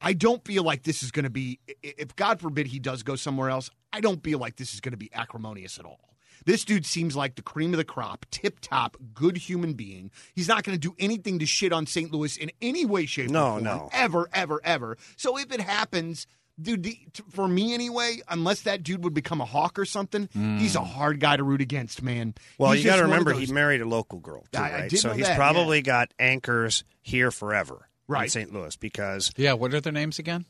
I 0.00 0.12
don't 0.12 0.44
feel 0.44 0.62
like 0.64 0.82
this 0.82 1.02
is 1.02 1.10
going 1.10 1.24
to 1.24 1.30
be. 1.30 1.60
If 1.82 2.14
God 2.16 2.40
forbid 2.40 2.66
he 2.66 2.78
does 2.78 3.02
go 3.02 3.16
somewhere 3.16 3.50
else, 3.50 3.70
I 3.92 4.00
don't 4.00 4.22
feel 4.22 4.38
like 4.38 4.56
this 4.56 4.74
is 4.74 4.80
going 4.80 4.92
to 4.92 4.98
be 4.98 5.10
acrimonious 5.14 5.78
at 5.78 5.84
all. 5.84 6.16
This 6.44 6.64
dude 6.64 6.84
seems 6.84 7.14
like 7.14 7.36
the 7.36 7.42
cream 7.42 7.72
of 7.72 7.76
the 7.76 7.84
crop, 7.84 8.26
tip 8.32 8.58
top, 8.60 8.96
good 9.14 9.36
human 9.36 9.74
being. 9.74 10.10
He's 10.34 10.48
not 10.48 10.64
going 10.64 10.74
to 10.74 10.80
do 10.88 10.94
anything 10.98 11.38
to 11.38 11.46
shit 11.46 11.72
on 11.72 11.86
St. 11.86 12.10
Louis 12.10 12.36
in 12.36 12.50
any 12.60 12.84
way, 12.84 13.06
shape, 13.06 13.30
No, 13.30 13.44
or 13.44 13.50
form, 13.52 13.64
no. 13.64 13.90
ever, 13.92 14.28
ever, 14.32 14.60
ever. 14.64 14.96
So 15.16 15.38
if 15.38 15.52
it 15.52 15.60
happens. 15.60 16.26
Dude, 16.62 16.82
the, 16.82 16.98
t- 17.12 17.22
for 17.30 17.46
me 17.48 17.74
anyway, 17.74 18.20
unless 18.28 18.62
that 18.62 18.82
dude 18.82 19.04
would 19.04 19.14
become 19.14 19.40
a 19.40 19.44
hawk 19.44 19.78
or 19.78 19.84
something, 19.84 20.28
he's 20.32 20.76
a 20.76 20.84
hard 20.84 21.18
guy 21.20 21.36
to 21.36 21.42
root 21.42 21.60
against, 21.60 22.02
man. 22.02 22.34
Well, 22.58 22.72
He's 22.72 22.84
you 22.84 22.90
got 22.90 22.96
to 22.96 23.02
remember 23.02 23.32
those- 23.32 23.48
he 23.48 23.52
married 23.54 23.80
a 23.80 23.86
local 23.86 24.18
girl 24.20 24.44
too, 24.52 24.58
I- 24.60 24.68
I 24.68 24.72
right? 24.82 24.90
did 24.90 24.98
so 25.00 25.08
know 25.08 25.14
he's 25.14 25.26
that, 25.26 25.36
probably 25.36 25.82
got 25.82 26.12
anchors 26.18 26.84
here 27.00 27.30
forever, 27.30 27.88
in 28.08 28.12
Right. 28.14 28.30
St. 28.30 28.52
Louis, 28.52 28.76
because 28.76 29.32
Yeah, 29.36 29.54
what 29.54 29.74
are 29.74 29.80
their 29.80 29.92
names 29.92 30.18
again? 30.18 30.44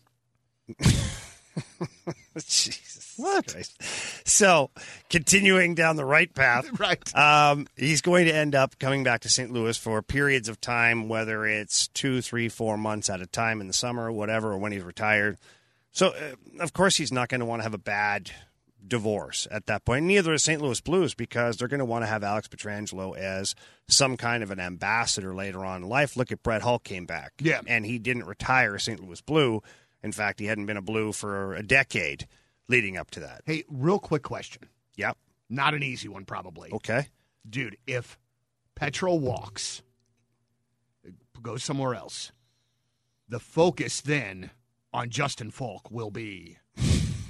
Jesus, 2.36 3.14
what? 3.16 3.54
So, 4.24 4.70
continuing 5.10 5.74
down 5.74 5.96
the 5.96 6.04
right 6.04 6.32
path, 6.32 6.66
Right. 6.80 7.14
Um, 7.16 7.66
he's 7.76 8.00
going 8.00 8.24
to 8.26 8.34
end 8.34 8.54
up 8.54 8.78
coming 8.78 9.04
back 9.04 9.20
to 9.22 9.28
St. 9.28 9.50
Louis 9.52 9.76
for 9.76 10.00
periods 10.02 10.48
of 10.48 10.60
time, 10.60 11.08
whether 11.08 11.44
it's 11.46 11.88
two, 11.88 12.22
three, 12.22 12.48
four 12.48 12.78
months 12.78 13.10
at 13.10 13.20
a 13.20 13.26
time 13.26 13.60
in 13.60 13.66
the 13.66 13.72
summer, 13.74 14.06
or 14.06 14.12
whatever, 14.12 14.52
or 14.52 14.58
when 14.58 14.72
he's 14.72 14.82
retired. 14.82 15.36
So, 15.92 16.08
uh, 16.08 16.34
of 16.62 16.72
course, 16.72 16.96
he's 16.96 17.12
not 17.12 17.28
going 17.28 17.40
to 17.40 17.44
want 17.46 17.60
to 17.60 17.64
have 17.64 17.74
a 17.74 17.78
bad 17.78 18.30
divorce 18.86 19.46
at 19.50 19.66
that 19.66 19.84
point. 19.84 20.04
Neither 20.06 20.32
is 20.32 20.42
St. 20.42 20.60
Louis 20.60 20.80
Blues 20.80 21.14
because 21.14 21.56
they're 21.56 21.68
going 21.68 21.78
to 21.78 21.84
want 21.84 22.02
to 22.02 22.06
have 22.08 22.24
Alex 22.24 22.48
Pietrangelo 22.48 23.16
as 23.16 23.54
some 23.88 24.16
kind 24.16 24.42
of 24.42 24.50
an 24.50 24.58
ambassador 24.58 25.34
later 25.34 25.64
on 25.64 25.82
in 25.82 25.88
life. 25.88 26.16
Look 26.16 26.32
at 26.32 26.42
Brett 26.42 26.62
Hull 26.62 26.78
came 26.78 27.06
back, 27.06 27.32
Yeah. 27.40 27.60
and 27.66 27.86
he 27.86 27.98
didn't 27.98 28.24
retire 28.24 28.78
St. 28.78 29.00
Louis 29.00 29.20
Blue. 29.20 29.62
In 30.02 30.10
fact, 30.12 30.40
he 30.40 30.46
hadn't 30.46 30.66
been 30.66 30.76
a 30.76 30.82
Blue 30.82 31.12
for 31.12 31.54
a 31.54 31.62
decade 31.62 32.26
leading 32.68 32.96
up 32.96 33.10
to 33.12 33.20
that. 33.20 33.42
Hey, 33.46 33.62
real 33.68 33.98
quick 34.00 34.22
question. 34.22 34.62
Yep. 34.96 35.16
Not 35.48 35.74
an 35.74 35.82
easy 35.82 36.08
one, 36.08 36.24
probably. 36.24 36.72
Okay. 36.72 37.06
Dude, 37.48 37.76
if 37.86 38.18
Petro 38.74 39.14
walks, 39.14 39.82
goes 41.42 41.62
somewhere 41.64 41.94
else, 41.94 42.32
the 43.28 43.40
focus 43.40 44.00
then 44.00 44.50
on 44.92 45.10
Justin 45.10 45.50
Faulk 45.50 45.90
will 45.90 46.10
be 46.10 46.58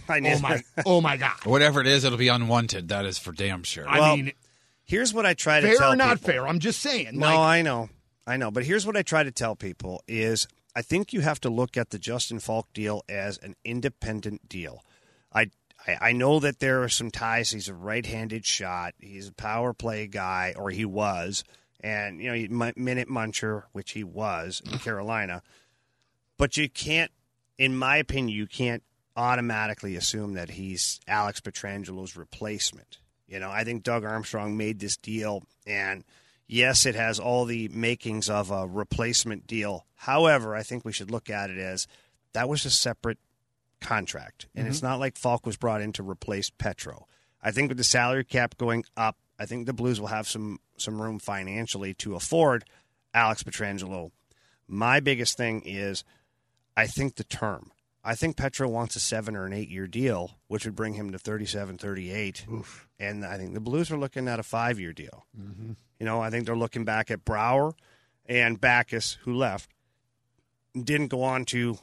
I 0.09 0.21
knew 0.21 0.31
oh 0.35 0.41
my 0.41 0.63
oh 0.85 1.01
my 1.01 1.17
god. 1.17 1.37
Whatever 1.45 1.81
it 1.81 1.87
is, 1.87 2.05
it'll 2.05 2.19
be 2.19 2.29
unwanted. 2.29 2.89
That 2.89 3.05
is 3.07 3.19
for 3.19 3.33
damn 3.33 3.63
sure. 3.63 3.89
I 3.89 4.01
Well, 4.01 4.17
mean, 4.17 4.33
Here's 4.85 5.15
what 5.15 5.25
I 5.25 5.35
try 5.35 5.61
to 5.61 5.67
fair 5.69 5.77
tell 5.79 5.93
or 5.93 5.97
not 5.97 6.19
people. 6.19 6.33
fair, 6.33 6.49
I'm 6.49 6.59
just 6.59 6.81
saying. 6.81 7.11
No, 7.19 7.27
like, 7.27 7.39
I 7.39 7.63
know. 7.63 7.89
I 8.27 8.37
know. 8.37 8.51
But 8.51 8.65
here's 8.65 8.85
what 8.87 8.97
I 8.97 9.03
try 9.03 9.23
to 9.23 9.31
tell 9.31 9.55
people 9.57 10.03
is 10.09 10.47
I 10.75 10.83
think 10.83 11.13
you 11.13 11.21
have 11.21 11.41
to 11.43 11.51
look 11.51 11.77
at 11.77 11.91
the 11.91 11.99
Justin 11.99 12.41
Faulk 12.41 12.67
deal 12.75 13.03
as 13.09 13.39
an 13.39 13.55
independent 13.65 14.49
deal. 14.49 14.85
I 15.33 15.51
I, 15.87 15.97
I 16.09 16.13
know 16.13 16.41
that 16.41 16.59
there 16.59 16.83
are 16.83 16.89
some 16.89 17.11
ties. 17.11 17.51
He's 17.53 17.69
a 17.69 17.75
right-handed 17.75 18.45
shot. 18.45 18.95
He's 18.99 19.29
a 19.29 19.33
power 19.33 19.73
play 19.73 20.07
guy, 20.09 20.53
or 20.57 20.71
he 20.71 20.85
was, 20.85 21.43
and 21.81 22.21
you 22.21 22.49
know, 22.49 22.73
minute 22.77 23.09
muncher, 23.09 23.65
which 23.73 23.93
he 23.93 24.05
was 24.05 24.61
in 24.71 24.79
Carolina. 24.79 25.43
But 26.39 26.57
you 26.57 26.69
can't, 26.69 27.11
in 27.63 27.77
my 27.77 27.97
opinion, 27.99 28.37
you 28.37 28.49
can't 28.49 28.83
automatically 29.17 29.95
assume 29.95 30.33
that 30.33 30.51
he's 30.51 30.99
Alex 31.07 31.41
Pietrangelo's 31.41 32.17
replacement. 32.17 32.99
You 33.29 33.39
know, 33.39 33.53
I 33.53 33.63
think 33.63 33.85
Doug 33.85 34.05
Armstrong 34.05 34.57
made 34.57 34.81
this 34.81 34.97
deal, 34.97 35.45
and 35.65 36.03
yes, 36.49 36.87
it 36.87 36.97
has 36.97 37.21
all 37.21 37.45
the 37.45 37.69
makings 37.69 38.29
of 38.29 38.51
a 38.51 38.67
replacement 38.67 39.47
deal. 39.47 39.87
However, 39.95 40.57
I 40.57 40.65
think 40.65 40.85
we 40.85 40.93
should 40.93 41.13
look 41.13 41.31
at 41.31 41.51
it 41.51 41.59
as 41.59 41.87
that 42.33 42.49
was 42.49 42.65
a 42.65 42.71
separate 42.71 43.19
contract, 43.81 44.49
and 44.57 44.65
mm-hmm. 44.65 44.73
it's 44.73 44.83
not 44.83 44.99
like 44.99 45.17
Faulk 45.17 45.47
was 45.47 45.57
brought 45.57 45.83
in 45.83 45.93
to 45.93 46.03
replace 46.03 46.51
Petro. 46.51 47.07
I 47.41 47.53
think 47.53 47.69
with 47.69 47.79
the 47.79 47.85
salary 47.85 48.25
cap 48.25 48.57
going 48.59 48.83
up, 48.97 49.19
I 49.39 49.47
think 49.47 49.67
the 49.67 49.73
Blues 49.73 50.01
will 50.01 50.09
have 50.09 50.27
some 50.27 50.59
some 50.79 51.01
room 51.01 51.21
financially 51.21 51.95
to 51.95 52.17
afford 52.17 52.65
Alex 53.15 53.45
Pietrangelo. 53.45 54.11
My 54.67 54.99
biggest 54.99 55.37
thing 55.37 55.63
is 55.65 56.03
I 56.77 56.87
think 56.87 57.17
the 57.17 57.25
term. 57.25 57.71
I 58.05 58.15
think 58.15 58.37
Petro 58.37 58.69
wants 58.69 58.97
a 58.97 59.01
seven 59.01 59.37
or 59.37 59.47
an 59.47 59.53
eight 59.53 59.69
year 59.69 59.87
deal, 59.87 60.39
which 60.49 60.65
would 60.65 60.75
bring 60.75 60.95
him 60.95 61.13
to 61.13 61.19
37, 61.19 61.79
38. 61.79 62.45
And 62.99 63.25
I 63.25 63.37
think 63.37 63.55
the 63.55 63.61
Blues 63.61 63.91
are 63.93 63.99
looking 63.99 64.27
at 64.27 64.41
a 64.41 64.43
five 64.43 64.81
year 64.81 64.93
deal. 64.93 65.27
Mm-hmm. 65.39 65.73
You 66.01 66.07
know, 66.07 66.21
I 66.21 66.31
think 66.31 66.47
they're 66.47 66.57
looking 66.57 66.85
back 66.85 67.11
at 67.11 67.25
Brouwer 67.25 67.75
and 68.27 68.61
Backes, 68.61 69.19
who 69.23 69.35
left, 69.35 69.71
didn't 70.75 71.09
go 71.09 71.23
on 71.23 71.45
to 71.47 71.79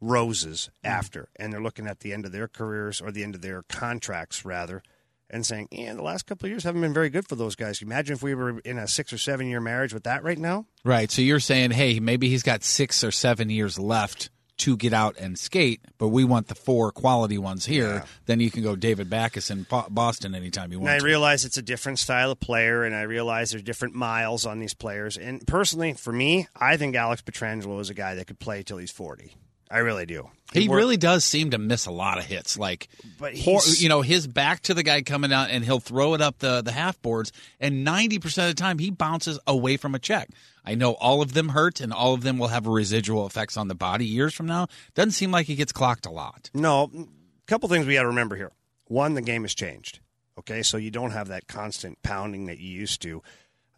Roses 0.00 0.70
mm-hmm. 0.84 0.96
after. 0.96 1.28
And 1.34 1.52
they're 1.52 1.62
looking 1.62 1.88
at 1.88 2.00
the 2.00 2.12
end 2.12 2.26
of 2.26 2.32
their 2.32 2.48
careers 2.48 3.00
or 3.00 3.10
the 3.10 3.24
end 3.24 3.34
of 3.34 3.42
their 3.42 3.62
contracts, 3.62 4.44
rather, 4.44 4.82
and 5.30 5.46
saying, 5.46 5.68
yeah, 5.70 5.94
the 5.94 6.02
last 6.02 6.26
couple 6.26 6.46
of 6.46 6.50
years 6.50 6.64
haven't 6.64 6.80
been 6.80 6.92
very 6.94 7.08
good 7.10 7.26
for 7.28 7.36
those 7.36 7.54
guys. 7.56 7.80
Imagine 7.82 8.14
if 8.14 8.22
we 8.22 8.34
were 8.34 8.58
in 8.60 8.78
a 8.78 8.86
six 8.88 9.12
or 9.12 9.18
seven 9.18 9.46
year 9.48 9.60
marriage 9.60 9.94
with 9.94 10.04
that 10.04 10.22
right 10.22 10.38
now. 10.38 10.66
Right. 10.84 11.10
So 11.10 11.22
you're 11.22 11.40
saying, 11.40 11.70
hey, 11.70 12.00
maybe 12.00 12.28
he's 12.28 12.42
got 12.42 12.62
six 12.64 13.02
or 13.04 13.10
seven 13.10 13.48
years 13.50 13.78
left 13.78 14.30
to 14.58 14.76
get 14.76 14.92
out 14.92 15.16
and 15.18 15.38
skate, 15.38 15.80
but 15.96 16.08
we 16.08 16.22
want 16.22 16.48
the 16.48 16.54
four 16.54 16.92
quality 16.92 17.38
ones 17.38 17.64
here. 17.64 18.04
Then 18.26 18.40
you 18.40 18.50
can 18.50 18.62
go 18.62 18.76
David 18.76 19.08
Backes 19.08 19.50
in 19.50 19.64
Boston 19.88 20.34
anytime 20.34 20.70
you 20.70 20.76
And 20.76 20.84
want. 20.84 20.96
I 20.96 20.98
to. 20.98 21.04
realize 21.06 21.46
it's 21.46 21.56
a 21.56 21.62
different 21.62 21.98
style 21.98 22.30
of 22.30 22.40
player, 22.40 22.84
and 22.84 22.94
I 22.94 23.02
realize 23.02 23.52
there's 23.52 23.62
different 23.62 23.94
miles 23.94 24.44
on 24.44 24.58
these 24.58 24.74
players. 24.74 25.16
And 25.16 25.46
personally, 25.46 25.94
for 25.94 26.12
me, 26.12 26.46
I 26.54 26.76
think 26.76 26.94
Alex 26.94 27.22
Pietrangelo 27.22 27.80
is 27.80 27.88
a 27.88 27.94
guy 27.94 28.16
that 28.16 28.26
could 28.26 28.38
play 28.38 28.62
till 28.62 28.76
he's 28.76 28.90
40. 28.90 29.34
I 29.70 29.78
really 29.78 30.06
do. 30.06 30.28
He 30.52 30.68
wor- 30.68 30.78
really 30.78 30.96
does 30.96 31.24
seem 31.24 31.50
to 31.52 31.58
miss 31.58 31.86
a 31.86 31.92
lot 31.92 32.18
of 32.18 32.24
hits. 32.24 32.58
Like, 32.58 32.88
But 33.20 33.34
he's- 33.34 33.80
you 33.80 33.88
know, 33.88 34.02
his 34.02 34.26
back 34.26 34.62
to 34.62 34.74
the 34.74 34.82
guy 34.82 35.02
coming 35.02 35.32
out, 35.32 35.50
and 35.50 35.64
he'll 35.64 35.78
throw 35.78 36.14
it 36.14 36.20
up 36.20 36.38
the 36.40 36.60
the 36.60 36.72
half 36.72 37.00
boards, 37.02 37.30
and 37.60 37.84
ninety 37.84 38.18
percent 38.18 38.50
of 38.50 38.56
the 38.56 38.60
time 38.60 38.78
he 38.78 38.90
bounces 38.90 39.38
away 39.46 39.76
from 39.76 39.94
a 39.94 39.98
check. 40.00 40.28
I 40.64 40.74
know 40.74 40.92
all 40.94 41.22
of 41.22 41.34
them 41.34 41.50
hurt, 41.50 41.80
and 41.80 41.92
all 41.92 42.14
of 42.14 42.22
them 42.22 42.36
will 42.38 42.48
have 42.48 42.66
residual 42.66 43.26
effects 43.26 43.56
on 43.56 43.68
the 43.68 43.74
body 43.76 44.04
years 44.06 44.34
from 44.34 44.46
now. 44.46 44.66
Doesn't 44.94 45.12
seem 45.12 45.30
like 45.30 45.46
he 45.46 45.54
gets 45.54 45.72
clocked 45.72 46.04
a 46.04 46.10
lot. 46.10 46.50
No, 46.52 46.90
a 46.94 47.06
couple 47.46 47.68
things 47.68 47.86
we 47.86 47.94
got 47.94 48.02
to 48.02 48.08
remember 48.08 48.34
here. 48.36 48.50
One, 48.86 49.14
the 49.14 49.22
game 49.22 49.42
has 49.42 49.54
changed. 49.54 50.00
Okay, 50.38 50.62
so 50.62 50.76
you 50.78 50.90
don't 50.90 51.10
have 51.12 51.28
that 51.28 51.46
constant 51.46 52.02
pounding 52.02 52.46
that 52.46 52.58
you 52.58 52.70
used 52.70 53.00
to. 53.02 53.22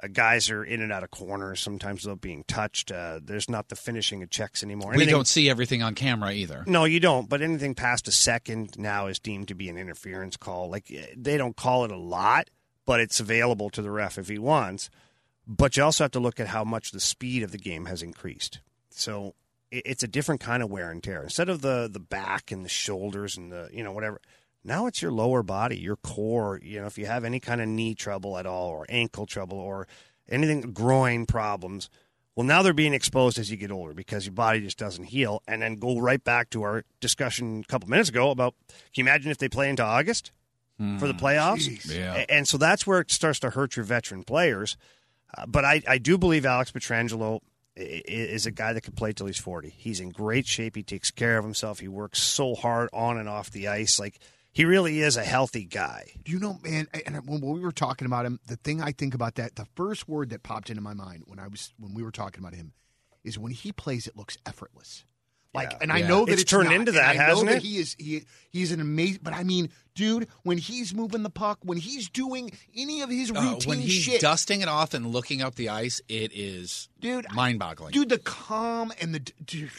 Uh, 0.02 0.08
guys 0.12 0.50
are 0.50 0.64
in 0.64 0.80
and 0.80 0.92
out 0.92 1.02
of 1.02 1.10
corners. 1.10 1.60
Sometimes 1.60 2.04
they're 2.04 2.16
being 2.16 2.44
touched. 2.48 2.90
Uh, 2.90 3.20
there's 3.22 3.48
not 3.48 3.68
the 3.68 3.76
finishing 3.76 4.22
of 4.22 4.30
checks 4.30 4.62
anymore. 4.62 4.94
We 4.96 5.06
don't 5.06 5.26
see 5.26 5.48
everything 5.48 5.82
on 5.82 5.94
camera 5.94 6.32
either. 6.32 6.64
No, 6.66 6.84
you 6.84 7.00
don't. 7.00 7.28
But 7.28 7.42
anything 7.42 7.74
past 7.74 8.08
a 8.08 8.12
second 8.12 8.78
now 8.78 9.06
is 9.06 9.18
deemed 9.18 9.48
to 9.48 9.54
be 9.54 9.68
an 9.68 9.76
interference 9.76 10.36
call. 10.36 10.70
Like 10.70 10.90
eh, 10.90 11.06
they 11.16 11.36
don't 11.36 11.56
call 11.56 11.84
it 11.84 11.90
a 11.92 11.96
lot, 11.96 12.48
but 12.86 13.00
it's 13.00 13.20
available 13.20 13.70
to 13.70 13.82
the 13.82 13.90
ref 13.90 14.18
if 14.18 14.28
he 14.28 14.38
wants. 14.38 14.90
But 15.46 15.76
you 15.76 15.82
also 15.82 16.04
have 16.04 16.12
to 16.12 16.20
look 16.20 16.38
at 16.40 16.48
how 16.48 16.64
much 16.64 16.92
the 16.92 17.00
speed 17.00 17.42
of 17.42 17.50
the 17.52 17.58
game 17.58 17.86
has 17.86 18.02
increased. 18.02 18.60
So 18.90 19.34
it's 19.72 20.02
a 20.02 20.08
different 20.08 20.40
kind 20.40 20.62
of 20.62 20.70
wear 20.70 20.90
and 20.90 21.02
tear. 21.02 21.22
Instead 21.22 21.48
of 21.48 21.62
the 21.62 21.88
the 21.90 22.00
back 22.00 22.52
and 22.52 22.64
the 22.64 22.68
shoulders 22.68 23.36
and 23.36 23.50
the 23.50 23.68
you 23.72 23.82
know 23.82 23.92
whatever, 23.92 24.20
now 24.64 24.86
it's 24.86 25.02
your 25.02 25.12
lower 25.12 25.42
body, 25.42 25.76
your 25.78 25.96
core. 25.96 26.60
You 26.62 26.80
know, 26.80 26.86
if 26.86 26.98
you 26.98 27.06
have 27.06 27.24
any 27.24 27.40
kind 27.40 27.60
of 27.60 27.68
knee 27.68 27.94
trouble 27.94 28.38
at 28.38 28.46
all, 28.46 28.68
or 28.68 28.86
ankle 28.88 29.26
trouble, 29.26 29.58
or 29.58 29.86
anything 30.28 30.72
groin 30.72 31.26
problems, 31.26 31.90
well, 32.36 32.46
now 32.46 32.62
they're 32.62 32.72
being 32.72 32.94
exposed 32.94 33.38
as 33.38 33.50
you 33.50 33.56
get 33.56 33.70
older 33.70 33.92
because 33.92 34.24
your 34.24 34.32
body 34.34 34.60
just 34.60 34.78
doesn't 34.78 35.04
heal. 35.04 35.42
And 35.46 35.60
then 35.62 35.76
go 35.76 35.98
right 35.98 36.22
back 36.22 36.48
to 36.50 36.62
our 36.62 36.84
discussion 37.00 37.62
a 37.66 37.70
couple 37.70 37.88
minutes 37.90 38.08
ago 38.08 38.30
about 38.30 38.54
can 38.68 38.76
you 38.94 39.04
imagine 39.04 39.30
if 39.30 39.38
they 39.38 39.48
play 39.48 39.68
into 39.68 39.82
August 39.82 40.32
for 40.98 41.06
the 41.06 41.14
playoffs? 41.14 41.94
Yeah. 41.94 42.24
And 42.28 42.48
so 42.48 42.56
that's 42.58 42.86
where 42.86 43.00
it 43.00 43.10
starts 43.10 43.38
to 43.40 43.50
hurt 43.50 43.76
your 43.76 43.84
veteran 43.84 44.24
players. 44.24 44.76
Uh, 45.36 45.46
but 45.46 45.64
I, 45.64 45.80
I 45.86 45.98
do 45.98 46.18
believe 46.18 46.44
Alex 46.44 46.72
Pietrangelo 46.72 47.40
i- 47.78 47.80
i- 47.82 48.02
is 48.08 48.46
a 48.46 48.50
guy 48.50 48.72
that 48.72 48.80
could 48.80 48.96
play 48.96 49.12
till 49.12 49.26
he's 49.26 49.38
40. 49.38 49.68
He's 49.76 50.00
in 50.00 50.10
great 50.10 50.46
shape. 50.46 50.74
He 50.74 50.82
takes 50.82 51.10
care 51.10 51.38
of 51.38 51.44
himself. 51.44 51.78
He 51.80 51.88
works 51.88 52.20
so 52.20 52.54
hard 52.54 52.88
on 52.92 53.16
and 53.16 53.28
off 53.28 53.50
the 53.50 53.68
ice. 53.68 54.00
Like, 54.00 54.18
he 54.52 54.64
really 54.64 55.00
is 55.00 55.16
a 55.16 55.24
healthy 55.24 55.64
guy. 55.64 56.12
Do 56.24 56.32
you 56.32 56.38
know, 56.38 56.58
man? 56.62 56.86
And 57.06 57.26
when 57.26 57.40
we 57.40 57.60
were 57.60 57.72
talking 57.72 58.06
about 58.06 58.26
him, 58.26 58.38
the 58.46 58.56
thing 58.56 58.80
I 58.82 58.92
think 58.92 59.14
about 59.14 59.36
that, 59.36 59.56
the 59.56 59.66
first 59.74 60.08
word 60.08 60.30
that 60.30 60.42
popped 60.42 60.70
into 60.70 60.82
my 60.82 60.94
mind 60.94 61.24
when 61.26 61.38
I 61.38 61.48
was 61.48 61.72
when 61.78 61.94
we 61.94 62.02
were 62.02 62.10
talking 62.12 62.40
about 62.42 62.54
him, 62.54 62.72
is 63.24 63.38
when 63.38 63.52
he 63.52 63.72
plays, 63.72 64.06
it 64.06 64.16
looks 64.16 64.36
effortless. 64.46 65.04
Like, 65.54 65.82
and 65.82 65.92
I 65.92 65.98
Yeah. 65.98 66.08
know 66.08 66.24
that 66.24 66.32
It's 66.32 66.42
it's, 66.42 66.50
turned 66.50 66.70
not, 66.70 66.76
into 66.76 66.92
that, 66.92 67.10
I 67.10 67.12
know 67.12 67.20
hasn't 67.24 67.48
that 67.50 67.56
it? 67.58 67.62
He 67.62 67.76
is 67.78 67.94
he 67.98 68.24
he's 68.50 68.72
an 68.72 68.80
amazing. 68.80 69.20
But 69.22 69.34
I 69.34 69.44
mean, 69.44 69.68
dude, 69.94 70.28
when 70.44 70.56
he's 70.56 70.94
moving 70.94 71.22
the 71.22 71.28
puck, 71.30 71.58
when 71.62 71.76
he's 71.76 72.08
doing 72.08 72.52
any 72.74 73.02
of 73.02 73.10
his 73.10 73.30
Uh, 73.30 73.34
routine 73.34 73.68
when 73.68 73.78
he's 73.78 73.92
shit, 73.92 74.20
dusting 74.22 74.62
it 74.62 74.68
off 74.68 74.94
and 74.94 75.06
looking 75.12 75.42
up 75.42 75.56
the 75.56 75.68
ice, 75.68 76.00
it 76.08 76.32
is 76.34 76.88
dude, 77.00 77.26
mind-boggling. 77.34 77.92
Dude, 77.92 78.08
the 78.08 78.18
calm 78.18 78.92
and 78.98 79.14
the. 79.14 79.18
Dude, 79.44 79.70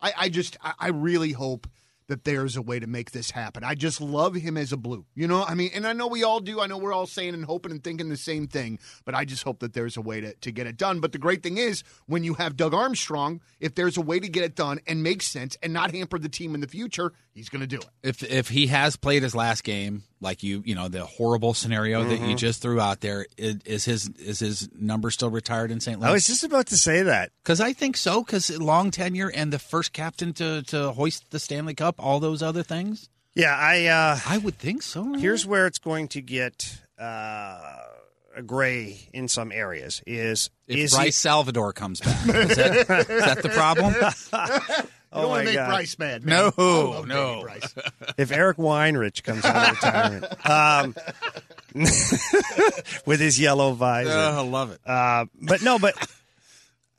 I, 0.00 0.12
I 0.18 0.28
just, 0.28 0.56
I, 0.60 0.72
I 0.80 0.88
really 0.88 1.30
hope 1.30 1.68
that 2.08 2.24
there's 2.24 2.56
a 2.56 2.62
way 2.62 2.78
to 2.78 2.86
make 2.86 3.12
this 3.12 3.30
happen. 3.30 3.64
I 3.64 3.74
just 3.74 4.00
love 4.00 4.34
him 4.34 4.56
as 4.56 4.72
a 4.72 4.76
blue. 4.76 5.06
You 5.14 5.28
know, 5.28 5.44
I 5.44 5.54
mean, 5.54 5.70
and 5.74 5.86
I 5.86 5.92
know 5.92 6.06
we 6.06 6.24
all 6.24 6.40
do. 6.40 6.60
I 6.60 6.66
know 6.66 6.78
we're 6.78 6.92
all 6.92 7.06
saying 7.06 7.34
and 7.34 7.44
hoping 7.44 7.72
and 7.72 7.82
thinking 7.82 8.08
the 8.08 8.16
same 8.16 8.46
thing, 8.46 8.78
but 9.04 9.14
I 9.14 9.24
just 9.24 9.42
hope 9.42 9.60
that 9.60 9.72
there's 9.72 9.96
a 9.96 10.00
way 10.00 10.20
to, 10.20 10.34
to 10.34 10.52
get 10.52 10.66
it 10.66 10.76
done. 10.76 11.00
But 11.00 11.12
the 11.12 11.18
great 11.18 11.42
thing 11.42 11.58
is, 11.58 11.82
when 12.06 12.24
you 12.24 12.34
have 12.34 12.56
Doug 12.56 12.74
Armstrong, 12.74 13.40
if 13.60 13.74
there's 13.74 13.96
a 13.96 14.02
way 14.02 14.20
to 14.20 14.28
get 14.28 14.44
it 14.44 14.54
done 14.54 14.80
and 14.86 15.02
make 15.02 15.22
sense 15.22 15.56
and 15.62 15.72
not 15.72 15.92
hamper 15.92 16.18
the 16.18 16.28
team 16.28 16.54
in 16.54 16.60
the 16.60 16.68
future, 16.68 17.12
he's 17.34 17.48
going 17.48 17.60
to 17.60 17.66
do 17.66 17.78
it. 17.78 17.88
if 18.02 18.22
if 18.22 18.48
he 18.48 18.66
has 18.68 18.96
played 18.96 19.22
his 19.22 19.34
last 19.34 19.64
game, 19.64 20.04
like 20.22 20.42
you, 20.42 20.62
you 20.64 20.74
know, 20.74 20.88
the 20.88 21.04
horrible 21.04 21.52
scenario 21.52 22.04
that 22.04 22.20
Mm-hmm. 22.20 22.30
you 22.30 22.36
just 22.36 22.62
threw 22.62 22.80
out 22.80 23.00
there 23.00 23.26
is 23.36 23.56
is 23.66 23.84
his 23.84 24.08
is 24.18 24.38
his 24.38 24.68
number 24.78 25.10
still 25.10 25.30
retired 25.30 25.70
in 25.70 25.80
St. 25.80 25.98
Louis? 26.00 26.08
I 26.08 26.12
was 26.12 26.26
just 26.26 26.44
about 26.44 26.66
to 26.68 26.78
say 26.78 27.02
that. 27.02 27.32
Because 27.42 27.60
I 27.60 27.72
think 27.74 27.96
so. 27.96 28.22
Because 28.22 28.48
long 28.58 28.90
tenure 28.90 29.30
and 29.34 29.52
the 29.52 29.58
first 29.58 29.92
captain 29.92 30.32
to 30.34 30.62
to 30.62 30.92
hoist 30.92 31.30
the 31.30 31.38
Stanley 31.38 31.74
Cup, 31.74 31.96
all 31.98 32.20
those 32.20 32.42
other 32.42 32.62
things. 32.62 33.10
Yeah, 33.34 33.54
I. 33.56 33.86
Uh, 33.86 34.18
I 34.26 34.38
would 34.38 34.58
think 34.58 34.82
so. 34.82 35.04
right? 35.04 35.18
Here's 35.20 35.44
where 35.46 35.66
it's 35.66 35.78
going 35.78 36.08
to 36.08 36.20
get 36.20 36.78
uh, 36.98 37.60
gray 38.46 39.08
in 39.12 39.26
some 39.28 39.50
areas. 39.52 40.02
Is 40.06 40.50
if 40.68 40.76
is 40.78 40.92
Bryce 40.94 41.04
he, 41.06 41.10
Salvador 41.12 41.72
comes 41.72 42.00
back, 42.00 42.28
is 42.28 42.56
that, 42.56 42.76
is 43.10 43.24
that 43.24 43.42
the 43.42 43.48
problem? 43.48 43.94
Don't 45.12 45.24
Oh 45.24 45.28
want 45.28 45.40
to 45.40 45.44
make 45.46 45.54
God. 45.56 45.68
Bryce 45.68 45.98
mad, 45.98 46.24
man. 46.24 46.52
No, 46.56 47.04
no. 47.06 47.42
Bryce. 47.42 47.74
if 48.16 48.32
Eric 48.32 48.56
Weinrich 48.56 49.22
comes 49.22 49.44
out 49.44 49.68
of 49.68 49.82
retirement 49.82 50.46
um, 50.48 50.94
with 53.06 53.20
his 53.20 53.38
yellow 53.38 53.72
visor? 53.72 54.10
I 54.10 54.40
love 54.40 54.70
it. 54.70 54.80
Uh, 54.86 55.26
but 55.40 55.62
no, 55.62 55.78
but 55.78 55.94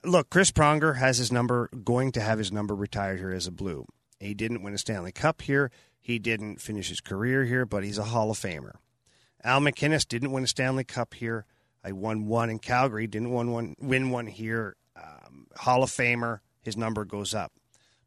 look, 0.03 0.29
Chris 0.29 0.51
Pronger 0.51 0.97
has 0.97 1.17
his 1.17 1.31
number, 1.31 1.69
going 1.83 2.11
to 2.11 2.21
have 2.21 2.37
his 2.37 2.51
number 2.51 2.75
retired 2.75 3.17
here 3.17 3.31
as 3.31 3.47
a 3.47 3.51
Blue. 3.51 3.85
He 4.19 4.35
didn't 4.35 4.61
win 4.61 4.75
a 4.75 4.77
Stanley 4.77 5.11
Cup 5.11 5.41
here. 5.41 5.71
He 5.99 6.19
didn't 6.19 6.61
finish 6.61 6.89
his 6.89 7.01
career 7.01 7.45
here, 7.45 7.65
but 7.65 7.83
he's 7.83 7.97
a 7.97 8.03
Hall 8.03 8.29
of 8.29 8.37
Famer. 8.37 8.75
Al 9.43 9.59
MacInnis 9.59 10.07
didn't 10.07 10.31
win 10.31 10.43
a 10.43 10.47
Stanley 10.47 10.83
Cup 10.83 11.15
here. 11.15 11.45
I 11.83 11.93
won 11.93 12.27
one 12.27 12.49
in 12.49 12.59
Calgary, 12.59 13.07
didn't 13.07 13.31
win 13.31 13.51
one, 13.51 13.75
win 13.79 14.11
one 14.11 14.27
here. 14.27 14.75
Um, 14.95 15.47
Hall 15.55 15.81
of 15.81 15.89
Famer, 15.89 16.39
his 16.61 16.77
number 16.77 17.05
goes 17.05 17.33
up. 17.33 17.51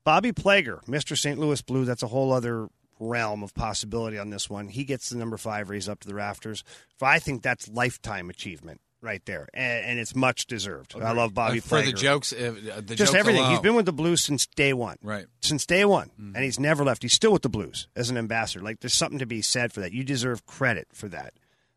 Bobby 0.07 0.31
Plager, 0.31 0.85
Mr. 0.85 1.19
St. 1.19 1.37
Louis 1.37 1.61
Blue, 1.63 1.85
that's 1.85 2.05
a 2.05 2.07
whole 2.07 2.33
other 2.33 2.69
realm 3.01 3.43
of 3.43 3.53
possibility 3.55 4.19
on 4.19 4.31
this 4.31 4.49
one. 4.49 4.69
He 4.69 4.85
gets 4.85 5.11
the 5.11 5.19
number 5.19 5.37
five 5.37 5.69
raised 5.69 5.89
up 5.89 5.99
to 6.01 6.07
the 6.09 6.15
rafters. 6.15 6.63
I 7.03 7.19
think 7.19 7.43
that's 7.43 7.67
lifetime 7.69 8.31
achievement 8.31 8.81
right 9.03 9.21
there, 9.27 9.49
and, 9.53 9.85
and 9.85 9.99
it's 9.99 10.15
much 10.15 10.47
deserved. 10.47 10.95
I 10.95 11.11
love 11.11 11.35
Bobby 11.35 11.59
Uh, 11.59 11.63
for 11.63 11.83
the 11.83 11.93
jokes, 11.93 12.33
uh, 12.33 12.55
the 12.57 12.95
just 12.95 13.13
jokes 13.13 13.15
everything. 13.15 13.47
He's 13.51 13.59
been 13.59 13.75
with 13.75 13.85
the 13.85 13.93
Blues 13.93 14.23
since 14.23 14.47
day 14.47 14.73
one. 14.73 14.97
Right. 15.03 15.27
Since 15.41 15.67
day 15.67 15.85
one. 15.85 16.13
And 16.19 16.37
he's 16.37 16.61
never 16.61 16.85
left. 16.85 17.03
He's 17.03 17.13
still 17.13 17.33
with 17.33 17.43
the 17.43 17.49
Blues 17.49 17.89
as 17.97 18.09
an 18.09 18.17
ambassador. 18.17 18.65
Like, 18.65 18.79
there's 18.81 18.95
something 18.95 19.19
to 19.19 19.27
be 19.27 19.43
said 19.43 19.73
for 19.73 19.81
that. 19.81 19.93
You 19.93 20.05
deserve 20.05 20.47
credit 20.47 20.87
for 20.93 21.09
that. 21.09 21.35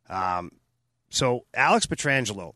Um, 0.07 0.51
so, 1.09 1.45
Alex 1.55 1.88
Pietrangelo, 1.88 2.53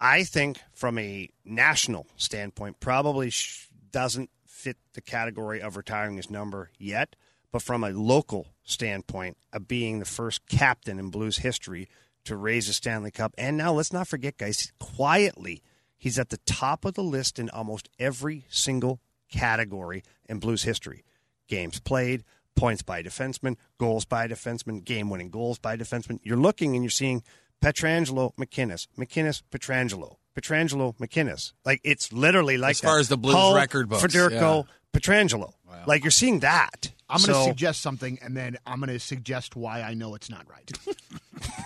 I 0.00 0.24
think 0.24 0.58
from 0.74 0.98
a 0.98 1.28
national 1.44 2.08
standpoint, 2.16 2.80
probably 2.80 3.30
sh- 3.30 3.68
doesn't 3.92 4.30
fit 4.66 4.76
the 4.94 5.00
category 5.00 5.60
of 5.60 5.76
retiring 5.76 6.16
his 6.16 6.28
number 6.28 6.70
yet. 6.76 7.14
But 7.52 7.62
from 7.62 7.84
a 7.84 7.90
local 7.90 8.48
standpoint, 8.64 9.36
of 9.52 9.68
being 9.68 10.00
the 10.00 10.04
first 10.04 10.46
captain 10.48 10.98
in 10.98 11.10
Blues 11.10 11.38
history 11.38 11.88
to 12.24 12.34
raise 12.34 12.68
a 12.68 12.72
Stanley 12.72 13.12
Cup. 13.12 13.32
And 13.38 13.56
now 13.56 13.72
let's 13.72 13.92
not 13.92 14.08
forget, 14.08 14.36
guys, 14.36 14.72
quietly, 14.80 15.62
he's 15.96 16.18
at 16.18 16.30
the 16.30 16.38
top 16.38 16.84
of 16.84 16.94
the 16.94 17.04
list 17.04 17.38
in 17.38 17.48
almost 17.50 17.88
every 18.00 18.44
single 18.48 19.00
category 19.30 20.02
in 20.28 20.40
Blues 20.40 20.64
history 20.64 21.04
games 21.46 21.78
played, 21.78 22.24
points 22.56 22.82
by 22.82 23.00
defenseman, 23.04 23.56
goals 23.78 24.04
by 24.04 24.26
defenseman, 24.26 24.82
game 24.82 25.08
winning 25.10 25.30
goals 25.30 25.60
by 25.60 25.76
defenseman. 25.76 26.18
You're 26.24 26.36
looking 26.36 26.74
and 26.74 26.82
you're 26.82 26.90
seeing 26.90 27.22
Pietrangelo, 27.62 28.34
MacInnis, 28.34 28.88
MacInnis, 28.98 29.42
Pietrangelo, 29.48 30.16
Pietrangelo, 30.36 30.96
MacInnis. 30.98 31.52
Like 31.64 31.80
it's 31.82 32.12
literally 32.12 32.58
like 32.58 32.72
As 32.72 32.80
far 32.80 32.94
that. 32.96 33.00
as 33.00 33.08
the 33.08 33.16
Blues 33.16 33.34
Hull, 33.34 33.54
record 33.54 33.88
books, 33.88 34.02
Federko, 34.02 34.66
Pietrangelo. 34.92 35.52
Like 35.86 36.04
you're 36.04 36.10
seeing 36.10 36.40
that. 36.40 36.92
I'm 37.08 37.18
going 37.18 37.28
to 37.28 37.34
So- 37.34 37.46
suggest 37.46 37.80
something, 37.82 38.18
and 38.20 38.36
then 38.36 38.56
I'm 38.66 38.80
going 38.80 38.90
to 38.90 38.98
suggest 38.98 39.54
why 39.54 39.80
I 39.82 39.94
know 39.94 40.16
it's 40.16 40.28
not 40.28 40.44
right. 40.50 40.72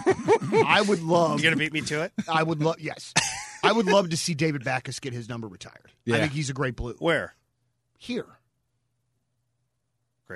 I 0.67 0.83
would 0.83 1.03
love. 1.03 1.41
You're 1.41 1.51
gonna 1.51 1.59
beat 1.59 1.73
me 1.73 1.81
to 1.83 2.03
it. 2.03 2.13
I 2.29 2.43
would 2.43 2.61
love. 2.63 2.79
Yes, 2.81 3.15
I 3.63 3.73
would 3.73 3.87
love 3.87 4.11
to 4.11 4.17
see 4.17 4.35
David 4.35 4.65
Backes 4.65 4.99
get 5.01 5.13
his 5.15 5.29
number 5.29 5.47
retired. 5.49 5.93
I 6.09 6.19
think 6.19 6.33
he's 6.33 6.51
a 6.51 6.53
great 6.53 6.77
blue. 6.77 6.95
Where? 6.99 7.35
Here, 7.99 8.27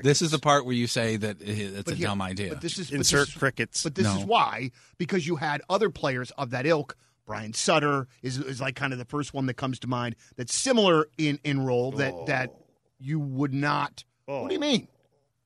This 0.03 0.23
is 0.23 0.31
the 0.33 0.39
part 0.39 0.65
where 0.67 0.75
you 0.75 0.87
say 0.87 1.17
that 1.17 1.37
it's 1.41 1.83
but 1.85 1.93
a 1.95 1.97
here- 1.97 2.07
dumb 2.09 2.21
idea. 2.23 2.51
But 2.51 2.61
this 2.61 2.79
is 2.79 2.91
Insert 2.91 3.21
this 3.27 3.29
is- 3.29 3.35
crickets. 3.35 3.83
But 3.83 3.95
this 3.95 4.05
No. 4.07 4.19
is 4.19 4.25
why 4.25 4.71
because 4.99 5.27
you 5.27 5.37
had 5.37 5.63
other 5.69 5.89
players 5.91 6.31
of 6.33 6.51
that 6.51 6.67
ilk. 6.67 6.97
Brian 7.27 7.53
Sutter 7.53 8.07
is 8.23 8.39
is 8.39 8.61
like 8.61 8.77
kind 8.77 8.93
of 8.93 8.99
the 8.99 9.05
first 9.05 9.35
one 9.35 9.47
that 9.47 9.55
comes 9.55 9.79
to 9.81 9.87
mind. 9.87 10.17
That's 10.37 10.55
similar 10.55 11.09
in 11.19 11.39
in 11.45 11.65
role 11.65 11.93
that 11.93 12.13
oh. 12.15 12.25
that 12.27 12.55
you 12.99 13.19
would 13.19 13.55
not. 13.55 14.05
What 14.27 14.49
do 14.49 14.55
you 14.55 14.61
oh. 14.61 14.61
mean? 14.61 14.89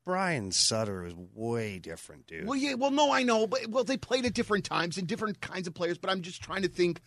Brian 0.04 0.52
Sutter 0.52 1.04
is 1.04 1.14
way 1.34 1.78
different, 1.78 2.26
dude. 2.26 2.46
Well, 2.46 2.56
yeah. 2.56 2.74
Well, 2.74 2.90
no, 2.90 3.12
I 3.12 3.22
know, 3.22 3.46
but 3.46 3.66
well, 3.68 3.84
they 3.84 3.98
played 3.98 4.24
at 4.24 4.32
different 4.32 4.64
times 4.64 4.96
and 4.96 5.06
different 5.06 5.40
kinds 5.40 5.68
of 5.68 5.74
players. 5.74 5.98
But 5.98 6.10
I'm 6.10 6.22
just 6.22 6.42
trying 6.42 6.62
to 6.62 6.68
think 6.68 7.00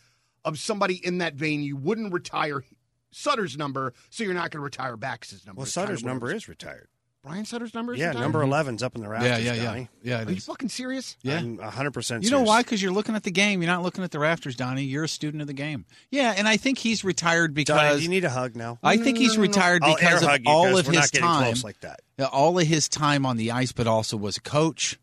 of 0.46 0.60
somebody 0.60 1.04
in 1.06 1.18
that 1.18 1.34
vein 1.34 1.62
you 1.62 1.76
wouldn't 1.76 2.14
retire 2.14 2.64
Sutter's 3.12 3.58
number, 3.58 3.94
so 4.10 4.24
you're 4.24 4.34
not 4.34 4.52
going 4.52 4.60
to 4.60 4.64
retire 4.64 4.98
Backes's 4.98 5.46
number. 5.46 5.60
Well, 5.60 5.66
Sutter's 5.66 6.04
number 6.04 6.32
is 6.32 6.48
retired. 6.48 6.88
Brian 7.24 7.46
Sutter's 7.46 7.74
number. 7.76 7.94
Yeah, 7.94 8.08
retired? 8.08 8.22
number 8.22 8.40
11's 8.44 8.82
up 8.82 8.96
in 8.96 9.02
the 9.02 9.08
rafters. 9.08 9.30
Yeah, 9.30 9.38
yeah, 9.38 9.54
yeah, 9.54 9.64
Donnie. 9.64 9.90
yeah. 10.02 10.22
It 10.22 10.28
Are 10.28 10.32
you 10.32 10.42
fucking 10.42 10.70
serious? 10.70 11.18
Yeah. 11.22 11.38
I'm 11.38 11.58
100% 11.60 12.24
You 12.24 12.32
know 12.32 12.42
why? 12.42 12.64
Because 12.64 12.82
you're 12.82 12.92
looking 12.92 13.16
at 13.16 13.22
the 13.24 13.30
game. 13.32 13.62
You're 13.62 13.70
not 13.72 13.84
looking 13.84 14.04
at 14.04 14.10
the 14.10 14.18
rafters, 14.18 14.56
Donnie. 14.56 14.84
You're 14.84 15.04
a 15.04 15.08
student 15.10 15.42
of 15.42 15.48
the 15.48 15.54
game. 15.54 15.86
Yeah, 16.10 16.34
and 16.36 16.48
I 16.48 16.58
think 16.58 16.80
he's 16.80 17.04
retired 17.04 17.54
Donnie, 17.54 17.64
because 17.66 17.98
do 17.98 18.04
you 18.04 18.10
need 18.10 18.26
a 18.26 18.30
hug 18.32 18.56
now? 18.56 18.80
I 18.82 18.98
think 18.98 19.20
he's 19.20 19.38
retired 19.38 19.84
I'll 19.84 19.96
because 19.96 20.24
of 20.24 20.30
hug 20.30 20.42
you 20.44 20.50
all 20.52 20.66
'cause 20.72 20.88
of 20.88 20.94
his 20.96 21.12
time, 21.12 21.56
like 21.64 21.80
that. 21.82 22.00
All 22.32 22.58
of 22.58 22.66
his 22.66 22.90
time 22.90 23.26
on 23.28 23.38
the 23.38 23.52
ice, 23.52 23.72
but 23.72 23.86
also 23.86 24.18
was 24.18 24.38
a 24.38 24.42
coach. 24.42 24.98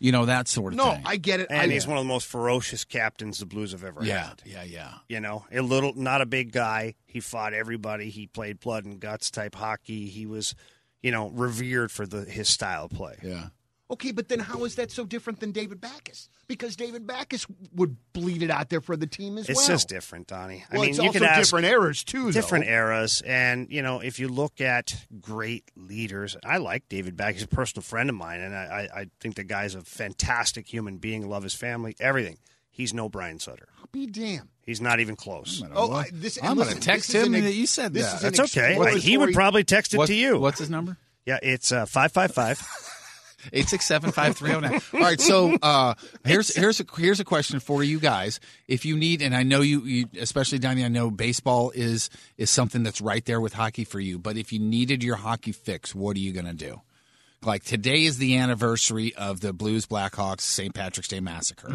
You 0.00 0.12
know 0.12 0.26
that 0.26 0.46
sort 0.46 0.74
of 0.74 0.76
No, 0.76 0.92
thing. 0.92 1.02
No, 1.02 1.10
I 1.10 1.16
get 1.16 1.40
it. 1.40 1.48
And 1.50 1.58
I, 1.72 1.74
he's 1.74 1.84
one 1.88 1.98
of 1.98 2.04
the 2.04 2.08
most 2.08 2.28
ferocious 2.28 2.84
captains 2.84 3.38
the 3.40 3.46
Blues 3.46 3.72
have 3.72 3.82
ever 3.82 4.04
yeah, 4.04 4.28
had. 4.28 4.42
yeah, 4.46 4.62
yeah. 4.62 4.92
You 5.08 5.18
know, 5.18 5.44
a 5.50 5.60
little, 5.60 5.92
not 5.96 6.20
a 6.20 6.26
big 6.26 6.52
guy. 6.52 6.94
He 7.08 7.18
fought 7.18 7.52
everybody. 7.52 8.08
He 8.10 8.28
played 8.28 8.60
blood 8.60 8.84
and 8.84 9.00
guts 9.00 9.28
type 9.28 9.56
hockey. 9.56 10.06
He 10.06 10.24
was, 10.24 10.54
you 11.02 11.10
know, 11.10 11.28
revered 11.30 11.90
for 11.90 12.06
the 12.06 12.24
his 12.24 12.48
style 12.48 12.84
of 12.84 12.90
play. 12.90 13.16
Yeah. 13.22 13.48
Okay, 13.90 14.12
but 14.12 14.28
then 14.28 14.38
how 14.38 14.64
is 14.64 14.74
that 14.74 14.90
so 14.90 15.06
different 15.06 15.40
than 15.40 15.50
David 15.50 15.80
Backes? 15.80 16.28
Because 16.46 16.76
David 16.76 17.06
Backes 17.06 17.46
would 17.74 17.96
bleed 18.12 18.42
it 18.42 18.50
out 18.50 18.68
there 18.68 18.82
for 18.82 18.98
the 18.98 19.06
team 19.06 19.38
as 19.38 19.48
It's 19.48 19.56
well. 19.56 19.60
It's 19.60 19.68
just 19.68 19.88
different, 19.88 20.26
Donnie. 20.26 20.62
Well, 20.70 20.82
I 20.82 20.84
mean, 20.84 20.90
it's 20.90 20.98
you 20.98 21.06
also 21.06 21.18
could 21.18 21.26
ask 21.26 21.40
different 21.40 21.66
eras 21.66 22.04
too. 22.04 22.30
different 22.30 22.66
though. 22.66 22.72
eras, 22.72 23.22
and 23.24 23.66
you 23.70 23.80
know, 23.80 24.00
if 24.00 24.18
you 24.18 24.28
look 24.28 24.60
at 24.60 25.06
great 25.22 25.70
leaders, 25.74 26.36
I 26.44 26.58
like 26.58 26.86
David 26.90 27.16
Backes. 27.16 27.36
He's 27.36 27.44
a 27.44 27.48
personal 27.48 27.82
friend 27.82 28.10
of 28.10 28.16
mine, 28.16 28.40
and 28.40 28.54
I, 28.54 28.88
I, 28.94 29.00
I 29.00 29.06
think 29.20 29.36
the 29.36 29.44
guy's 29.44 29.74
a 29.74 29.80
fantastic 29.80 30.70
human 30.70 30.98
being. 30.98 31.26
Love 31.26 31.42
his 31.42 31.54
family, 31.54 31.96
everything. 31.98 32.36
He's 32.78 32.94
no 32.94 33.08
Brian 33.10 33.38
Sutter. 33.40 33.68
I'll 33.78 33.88
be 33.92 34.06
damned. 34.06 34.48
He's 34.64 34.80
not 34.80 35.00
even 35.00 35.16
close. 35.16 35.62
Oh, 35.74 35.92
I, 35.92 36.06
this, 36.12 36.38
I'm 36.42 36.56
going 36.56 36.68
to 36.72 36.80
text 36.80 37.12
him 37.12 37.34
an 37.34 37.42
that 37.42 37.52
you 37.52 37.66
said 37.66 37.92
this 37.92 38.06
that. 38.10 38.32
is 38.32 38.38
an 38.38 38.44
okay. 38.44 38.68
exploratory- 38.70 39.00
He 39.00 39.18
would 39.18 39.34
probably 39.34 39.64
text 39.64 39.94
it 39.94 39.98
What- 39.98 40.06
to 40.06 40.14
you. 40.14 40.38
What's 40.38 40.60
his 40.60 40.70
number? 40.70 40.96
Yeah, 41.26 41.38
it's 41.42 41.72
uh, 41.72 41.84
five 41.84 42.12
five 42.12 42.32
five. 42.32 42.62
Eight 43.52 43.68
six 43.68 43.84
seven 43.84 44.10
five 44.12 44.36
three 44.36 44.50
zero 44.50 44.60
nine. 44.60 44.80
All 44.94 45.00
right, 45.00 45.20
so 45.20 45.56
uh, 45.62 45.94
here's 46.24 46.54
here's 46.54 46.80
a 46.80 46.84
here's 46.96 47.20
a 47.20 47.24
question 47.24 47.60
for 47.60 47.84
you 47.84 48.00
guys. 48.00 48.40
If 48.66 48.84
you 48.84 48.96
need, 48.96 49.22
and 49.22 49.34
I 49.34 49.42
know 49.44 49.60
you, 49.60 49.82
you, 49.82 50.06
especially 50.18 50.58
Donnie, 50.58 50.84
I 50.84 50.88
know 50.88 51.10
baseball 51.10 51.70
is 51.74 52.10
is 52.36 52.50
something 52.50 52.82
that's 52.82 53.00
right 53.00 53.24
there 53.24 53.40
with 53.40 53.52
hockey 53.52 53.84
for 53.84 54.00
you. 54.00 54.18
But 54.18 54.36
if 54.36 54.52
you 54.52 54.58
needed 54.58 55.04
your 55.04 55.16
hockey 55.16 55.52
fix, 55.52 55.94
what 55.94 56.16
are 56.16 56.20
you 56.20 56.32
going 56.32 56.46
to 56.46 56.52
do? 56.52 56.80
Like 57.44 57.62
today 57.62 58.04
is 58.04 58.18
the 58.18 58.38
anniversary 58.38 59.14
of 59.14 59.40
the 59.40 59.52
Blues 59.52 59.86
Blackhawks 59.86 60.40
St. 60.40 60.74
Patrick's 60.74 61.08
Day 61.08 61.20
massacre. 61.20 61.68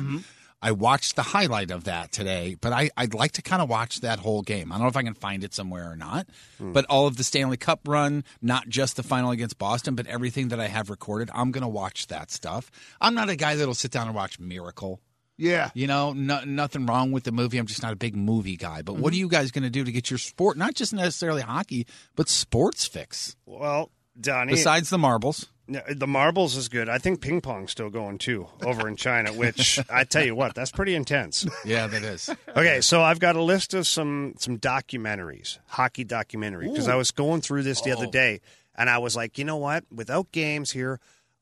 I 0.64 0.72
watched 0.72 1.18
the 1.18 1.24
highlight 1.24 1.72
of 1.72 1.84
that 1.84 2.14
today, 2.14 2.56
but 2.60 2.72
I, 2.72 2.90
I'd 2.96 3.14
like 3.14 3.34
to 3.34 3.42
kind 3.42 3.62
of 3.62 3.68
watch 3.68 4.00
that 4.00 4.20
whole 4.20 4.42
game. 4.42 4.72
I 4.72 4.76
don't 4.76 4.84
know 4.84 4.88
if 4.88 4.96
I 4.96 5.04
can 5.04 5.14
find 5.14 5.44
it 5.44 5.54
somewhere 5.54 5.92
or 5.92 5.98
not, 5.98 6.26
hmm. 6.58 6.72
but 6.72 6.86
all 6.86 7.06
of 7.06 7.18
the 7.18 7.24
Stanley 7.26 7.58
Cup 7.58 7.82
run, 7.86 8.24
not 8.42 8.70
just 8.70 8.96
the 8.96 9.04
final 9.04 9.32
against 9.32 9.58
Boston, 9.58 9.96
but 9.96 10.08
everything 10.08 10.48
that 10.48 10.62
I 10.62 10.68
have 10.68 10.90
recorded, 10.90 11.30
I'm 11.34 11.52
going 11.52 11.64
to 11.64 11.68
watch 11.68 12.08
that 12.08 12.32
stuff. 12.32 12.72
I'm 13.02 13.14
not 13.14 13.28
a 13.28 13.36
guy 13.36 13.56
that'll 13.56 13.74
sit 13.74 13.92
down 13.92 14.08
and 14.08 14.16
watch 14.16 14.40
Miracle. 14.40 15.02
Yeah. 15.38 15.70
You 15.74 15.88
know, 15.88 16.14
no, 16.14 16.46
nothing 16.46 16.86
wrong 16.86 17.12
with 17.12 17.26
the 17.26 17.34
movie. 17.34 17.58
I'm 17.58 17.66
just 17.66 17.84
not 17.84 17.92
a 17.92 17.98
big 17.98 18.16
movie 18.16 18.56
guy. 18.56 18.84
But 18.84 18.94
what 18.94 19.12
mm-hmm. 19.12 19.16
are 19.16 19.20
you 19.20 19.28
guys 19.28 19.52
going 19.52 19.64
to 19.64 19.70
do 19.70 19.84
to 19.84 19.92
get 19.92 20.10
your 20.10 20.18
sport, 20.20 20.58
not 20.58 20.76
just 20.76 20.94
necessarily 20.94 21.42
hockey, 21.42 21.88
but 22.16 22.30
sports 22.30 22.86
fix? 22.86 23.36
Well, 23.46 23.92
Donnie, 24.20 24.54
Besides 24.54 24.90
the 24.90 24.98
marbles. 24.98 25.50
No, 25.66 25.82
the 25.90 26.08
marbles 26.08 26.58
is 26.58 26.68
good. 26.68 26.90
I 26.90 26.98
think 26.98 27.22
ping 27.22 27.40
pong's 27.40 27.72
still 27.72 27.90
going 27.90 28.18
too 28.18 28.48
over 28.64 28.86
in 28.88 28.98
China, 28.98 29.32
which 29.32 29.80
I 29.90 30.04
tell 30.04 30.26
you 30.26 30.36
what, 30.36 30.56
that's 30.56 30.72
pretty 30.72 30.94
intense. 30.94 31.48
Yeah, 31.64 31.88
that 31.88 32.04
is. 32.04 32.30
Okay, 32.50 32.82
so 32.82 33.02
I've 33.02 33.20
got 33.20 33.38
a 33.38 33.42
list 33.42 33.74
of 33.74 33.88
some 33.88 34.34
some 34.38 34.60
documentaries, 34.60 35.60
hockey 35.68 36.04
documentary, 36.04 36.68
because 36.68 36.90
I 36.90 36.96
was 36.96 37.12
going 37.12 37.42
through 37.42 37.64
this 37.64 37.82
the 37.82 37.92
other 37.92 38.08
oh. 38.08 38.12
day, 38.12 38.42
and 38.76 38.90
I 38.90 38.98
was 38.98 39.16
like, 39.16 39.38
you 39.38 39.46
know 39.46 39.56
what? 39.56 39.86
Without 39.90 40.34
games 40.34 40.72
here, 40.72 41.00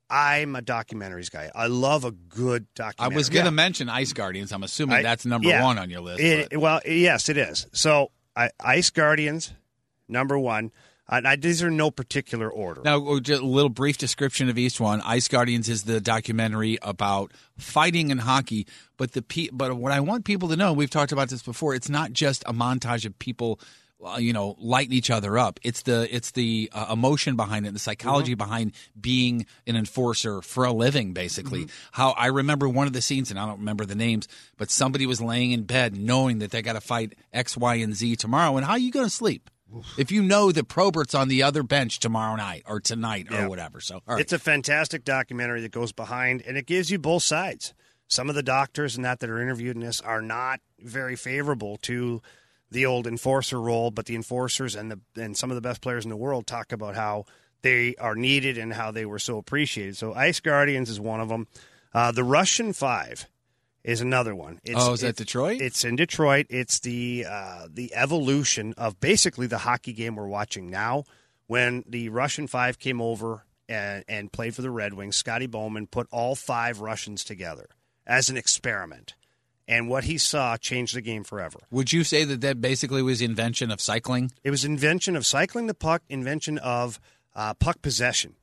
I'm 0.07 0.55
a 0.55 0.61
documentaries 0.61 1.31
guy. 1.31 1.49
I 1.55 1.67
love 1.67 2.03
a 2.03 2.11
good 2.11 2.67
documentary. 2.75 3.15
I 3.15 3.17
was 3.17 3.29
going 3.29 3.45
to 3.45 3.51
mention 3.51 3.89
Ice 3.89 4.13
Guardians. 4.13 4.51
I'm 4.51 4.63
assuming 4.63 4.97
I- 4.97 5.01
that's 5.01 5.25
number 5.25 5.47
yeah. 5.47 5.63
one 5.63 5.79
on 5.79 5.89
your 5.89 6.01
list. 6.01 6.21
It- 6.21 6.59
well, 6.59 6.81
yes, 6.85 7.29
it 7.29 7.37
is. 7.37 7.65
So, 7.71 8.11
I, 8.35 8.51
Ice 8.59 8.89
Guardians, 8.89 9.53
number 10.07 10.37
one. 10.37 10.71
I, 11.11 11.21
I, 11.25 11.35
these 11.35 11.61
are 11.61 11.69
no 11.69 11.91
particular 11.91 12.49
order. 12.49 12.81
Now, 12.83 13.05
uh, 13.05 13.19
just 13.19 13.41
a 13.41 13.45
little 13.45 13.69
brief 13.69 13.97
description 13.97 14.49
of 14.49 14.57
each 14.57 14.79
one. 14.79 15.01
Ice 15.01 15.27
Guardians 15.27 15.67
is 15.67 15.83
the 15.83 15.99
documentary 15.99 16.79
about 16.81 17.33
fighting 17.57 18.09
in 18.09 18.17
hockey, 18.17 18.65
but 18.97 19.11
the 19.11 19.21
pe- 19.21 19.49
but 19.51 19.75
what 19.75 19.91
I 19.91 19.99
want 19.99 20.23
people 20.23 20.47
to 20.49 20.55
know, 20.55 20.71
we've 20.71 20.89
talked 20.89 21.11
about 21.11 21.29
this 21.29 21.43
before. 21.43 21.75
It's 21.75 21.89
not 21.89 22.13
just 22.13 22.43
a 22.45 22.53
montage 22.53 23.05
of 23.05 23.19
people, 23.19 23.59
uh, 24.03 24.17
you 24.19 24.31
know, 24.31 24.55
lighting 24.57 24.93
each 24.93 25.09
other 25.11 25.37
up. 25.37 25.59
It's 25.63 25.81
the 25.81 26.07
it's 26.15 26.31
the 26.31 26.69
uh, 26.73 26.87
emotion 26.93 27.35
behind 27.35 27.67
it, 27.67 27.73
the 27.73 27.79
psychology 27.79 28.33
behind 28.35 28.71
being 28.99 29.45
an 29.67 29.75
enforcer 29.75 30.41
for 30.41 30.63
a 30.63 30.71
living. 30.71 31.11
Basically, 31.11 31.67
how 31.91 32.11
I 32.11 32.27
remember 32.27 32.69
one 32.69 32.87
of 32.87 32.93
the 32.93 33.01
scenes, 33.01 33.31
and 33.31 33.39
I 33.39 33.45
don't 33.45 33.59
remember 33.59 33.85
the 33.85 33.95
names, 33.95 34.29
but 34.57 34.71
somebody 34.71 35.05
was 35.05 35.19
laying 35.19 35.51
in 35.51 35.63
bed 35.63 35.93
knowing 35.93 36.39
that 36.39 36.51
they 36.51 36.61
got 36.61 36.73
to 36.73 36.81
fight 36.81 37.15
X, 37.33 37.57
Y, 37.57 37.75
and 37.75 37.93
Z 37.93 38.15
tomorrow, 38.15 38.55
and 38.55 38.65
how 38.65 38.73
are 38.73 38.79
you 38.79 38.91
going 38.91 39.05
to 39.05 39.11
sleep? 39.11 39.49
If 39.97 40.11
you 40.11 40.21
know 40.21 40.51
that 40.51 40.67
Probert's 40.67 41.15
on 41.15 41.27
the 41.27 41.43
other 41.43 41.63
bench 41.63 41.99
tomorrow 41.99 42.35
night 42.35 42.63
or 42.67 42.79
tonight 42.79 43.27
Yeah. 43.31 43.45
or 43.45 43.49
whatever. 43.49 43.79
So, 43.81 44.01
right. 44.05 44.19
It's 44.21 44.33
a 44.33 44.39
fantastic 44.39 45.03
documentary 45.03 45.61
that 45.61 45.71
goes 45.71 45.91
behind, 45.91 46.41
and 46.45 46.57
it 46.57 46.65
gives 46.65 46.89
you 46.91 46.99
both 46.99 47.23
sides. 47.23 47.73
Some 48.07 48.27
of 48.29 48.35
the 48.35 48.43
doctors 48.43 48.95
and 48.95 49.05
that 49.05 49.19
that 49.21 49.29
are 49.29 49.41
interviewed 49.41 49.75
in 49.77 49.81
this 49.81 50.01
are 50.01 50.21
not 50.21 50.59
very 50.79 51.15
favorable 51.15 51.77
to 51.83 52.21
the 52.69 52.85
old 52.85 53.07
enforcer 53.07 53.59
role, 53.61 53.91
but 53.91 54.05
the 54.05 54.15
enforcers 54.15 54.75
and 54.75 54.91
the 54.91 54.99
and 55.21 55.35
some 55.37 55.49
of 55.51 55.55
the 55.55 55.61
best 55.61 55.81
players 55.81 56.03
in 56.05 56.09
the 56.09 56.17
world 56.17 56.45
talk 56.47 56.71
about 56.71 56.95
how 56.95 57.25
they 57.61 57.95
are 57.95 58.15
needed 58.15 58.57
and 58.57 58.73
how 58.73 58.91
they 58.91 59.05
were 59.05 59.19
so 59.19 59.37
appreciated. 59.37 59.95
So, 59.95 60.13
Ice 60.13 60.39
Guardians 60.41 60.89
is 60.89 60.99
one 60.99 61.21
of 61.21 61.29
them. 61.29 61.47
Uh, 61.93 62.11
the 62.11 62.23
Russian 62.23 62.73
Five 62.73 63.27
is 63.83 64.01
another 64.01 64.35
one. 64.35 64.59
It's, 64.63 64.75
Oh, 64.77 64.93
is 64.93 65.01
that 65.01 65.15
Detroit? 65.15 65.61
It's 65.61 65.83
in 65.83 65.95
Detroit. 65.95 66.47
It's 66.49 66.79
the 66.79 67.25
uh, 67.29 67.67
the 67.71 67.93
evolution 67.95 68.73
of 68.77 68.99
basically 68.99 69.47
the 69.47 69.59
hockey 69.59 69.93
game 69.93 70.15
we're 70.15 70.27
watching 70.27 70.69
now. 70.69 71.03
When 71.47 71.83
the 71.87 72.09
Russian 72.09 72.47
Five 72.47 72.79
came 72.79 73.01
over 73.01 73.45
and, 73.67 74.05
and 74.07 74.31
played 74.31 74.55
for 74.55 74.61
the 74.61 74.71
Red 74.71 74.93
Wings, 74.93 75.15
Scotty 75.17 75.47
Bowman 75.47 75.87
put 75.87 76.07
all 76.11 76.35
five 76.35 76.79
Russians 76.79 77.23
together 77.23 77.67
as 78.07 78.29
an 78.29 78.37
experiment, 78.37 79.15
and 79.67 79.89
what 79.89 80.05
he 80.05 80.17
saw 80.17 80.57
changed 80.57 80.95
the 80.95 81.01
game 81.01 81.23
forever. 81.23 81.59
Would 81.71 81.91
you 81.91 82.03
say 82.03 82.23
that 82.23 82.41
that 82.41 82.61
basically 82.61 83.01
was 83.01 83.19
the 83.19 83.25
invention 83.25 83.69
of 83.71 83.81
cycling? 83.81 84.31
It 84.43 84.49
was 84.51 84.63
invention 84.63 85.15
of 85.15 85.25
cycling 85.25 85.67
the 85.67 85.73
puck, 85.73 86.03
invention 86.09 86.57
of 86.57 86.99
uh, 87.35 87.53
puck 87.55 87.81
possession. 87.81 88.35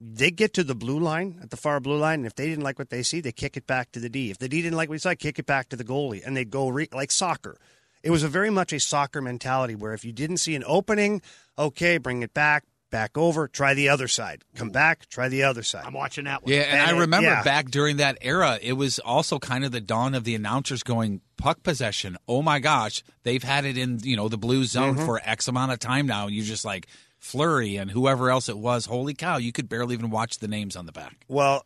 They 0.00 0.30
get 0.30 0.54
to 0.54 0.64
the 0.64 0.74
blue 0.74 0.98
line, 0.98 1.38
at 1.42 1.50
the 1.50 1.56
far 1.58 1.78
blue 1.78 1.98
line, 1.98 2.20
and 2.20 2.26
if 2.26 2.34
they 2.34 2.46
didn't 2.48 2.64
like 2.64 2.78
what 2.78 2.88
they 2.88 3.02
see, 3.02 3.20
they 3.20 3.32
kick 3.32 3.56
it 3.58 3.66
back 3.66 3.92
to 3.92 4.00
the 4.00 4.08
D. 4.08 4.30
If 4.30 4.38
the 4.38 4.48
D 4.48 4.62
didn't 4.62 4.76
like 4.76 4.88
what 4.88 4.94
he 4.94 4.98
saw, 4.98 5.14
kick 5.14 5.38
it 5.38 5.44
back 5.46 5.68
to 5.68 5.76
the 5.76 5.84
goalie, 5.84 6.24
and 6.26 6.34
they 6.36 6.44
go 6.46 6.68
re- 6.68 6.88
like 6.92 7.10
soccer. 7.10 7.58
It 8.02 8.10
was 8.10 8.22
a 8.22 8.28
very 8.28 8.48
much 8.48 8.72
a 8.72 8.80
soccer 8.80 9.20
mentality 9.20 9.74
where 9.74 9.92
if 9.92 10.04
you 10.06 10.12
didn't 10.12 10.38
see 10.38 10.54
an 10.54 10.64
opening, 10.66 11.20
okay, 11.58 11.98
bring 11.98 12.22
it 12.22 12.32
back, 12.32 12.64
back 12.90 13.18
over, 13.18 13.46
try 13.46 13.74
the 13.74 13.90
other 13.90 14.08
side, 14.08 14.42
come 14.54 14.70
back, 14.70 15.06
try 15.10 15.28
the 15.28 15.42
other 15.42 15.62
side. 15.62 15.84
I'm 15.86 15.92
watching 15.92 16.24
that 16.24 16.42
one. 16.42 16.50
Yeah, 16.50 16.60
and, 16.62 16.78
And 16.78 16.90
I 16.90 16.96
it- 16.96 17.00
remember 17.00 17.28
yeah. 17.28 17.42
back 17.42 17.70
during 17.70 17.98
that 17.98 18.16
era, 18.22 18.58
it 18.62 18.72
was 18.72 18.98
also 19.00 19.38
kind 19.38 19.66
of 19.66 19.70
the 19.72 19.82
dawn 19.82 20.14
of 20.14 20.24
the 20.24 20.34
announcers 20.34 20.82
going 20.82 21.20
puck 21.36 21.62
possession. 21.62 22.16
Oh 22.26 22.40
my 22.40 22.58
gosh, 22.58 23.02
they've 23.22 23.42
had 23.44 23.66
it 23.66 23.76
in 23.76 23.98
you 24.02 24.16
know 24.16 24.28
the 24.30 24.38
blue 24.38 24.64
zone 24.64 24.94
Mm-hmm. 24.96 25.04
for 25.04 25.20
X 25.22 25.46
amount 25.46 25.72
of 25.72 25.78
time 25.78 26.06
now. 26.06 26.26
And 26.26 26.34
you 26.34 26.42
just 26.42 26.64
like 26.64 26.86
Flurry 27.20 27.76
and 27.76 27.90
whoever 27.92 28.30
else 28.30 28.48
it 28.48 28.58
was. 28.58 28.86
Holy 28.86 29.14
cow, 29.14 29.36
you 29.36 29.52
could 29.52 29.68
barely 29.68 29.94
even 29.94 30.10
watch 30.10 30.38
the 30.38 30.48
names 30.48 30.74
on 30.74 30.86
the 30.86 30.92
back. 30.92 31.24
Well, 31.28 31.64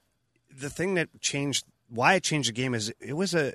the 0.55 0.69
thing 0.69 0.95
that 0.95 1.09
changed 1.21 1.65
why 1.89 2.15
it 2.15 2.23
changed 2.25 2.49
the 2.49 2.53
game 2.53 2.75
is 2.75 2.93
it 3.01 3.13
was 3.13 3.35
a 3.35 3.53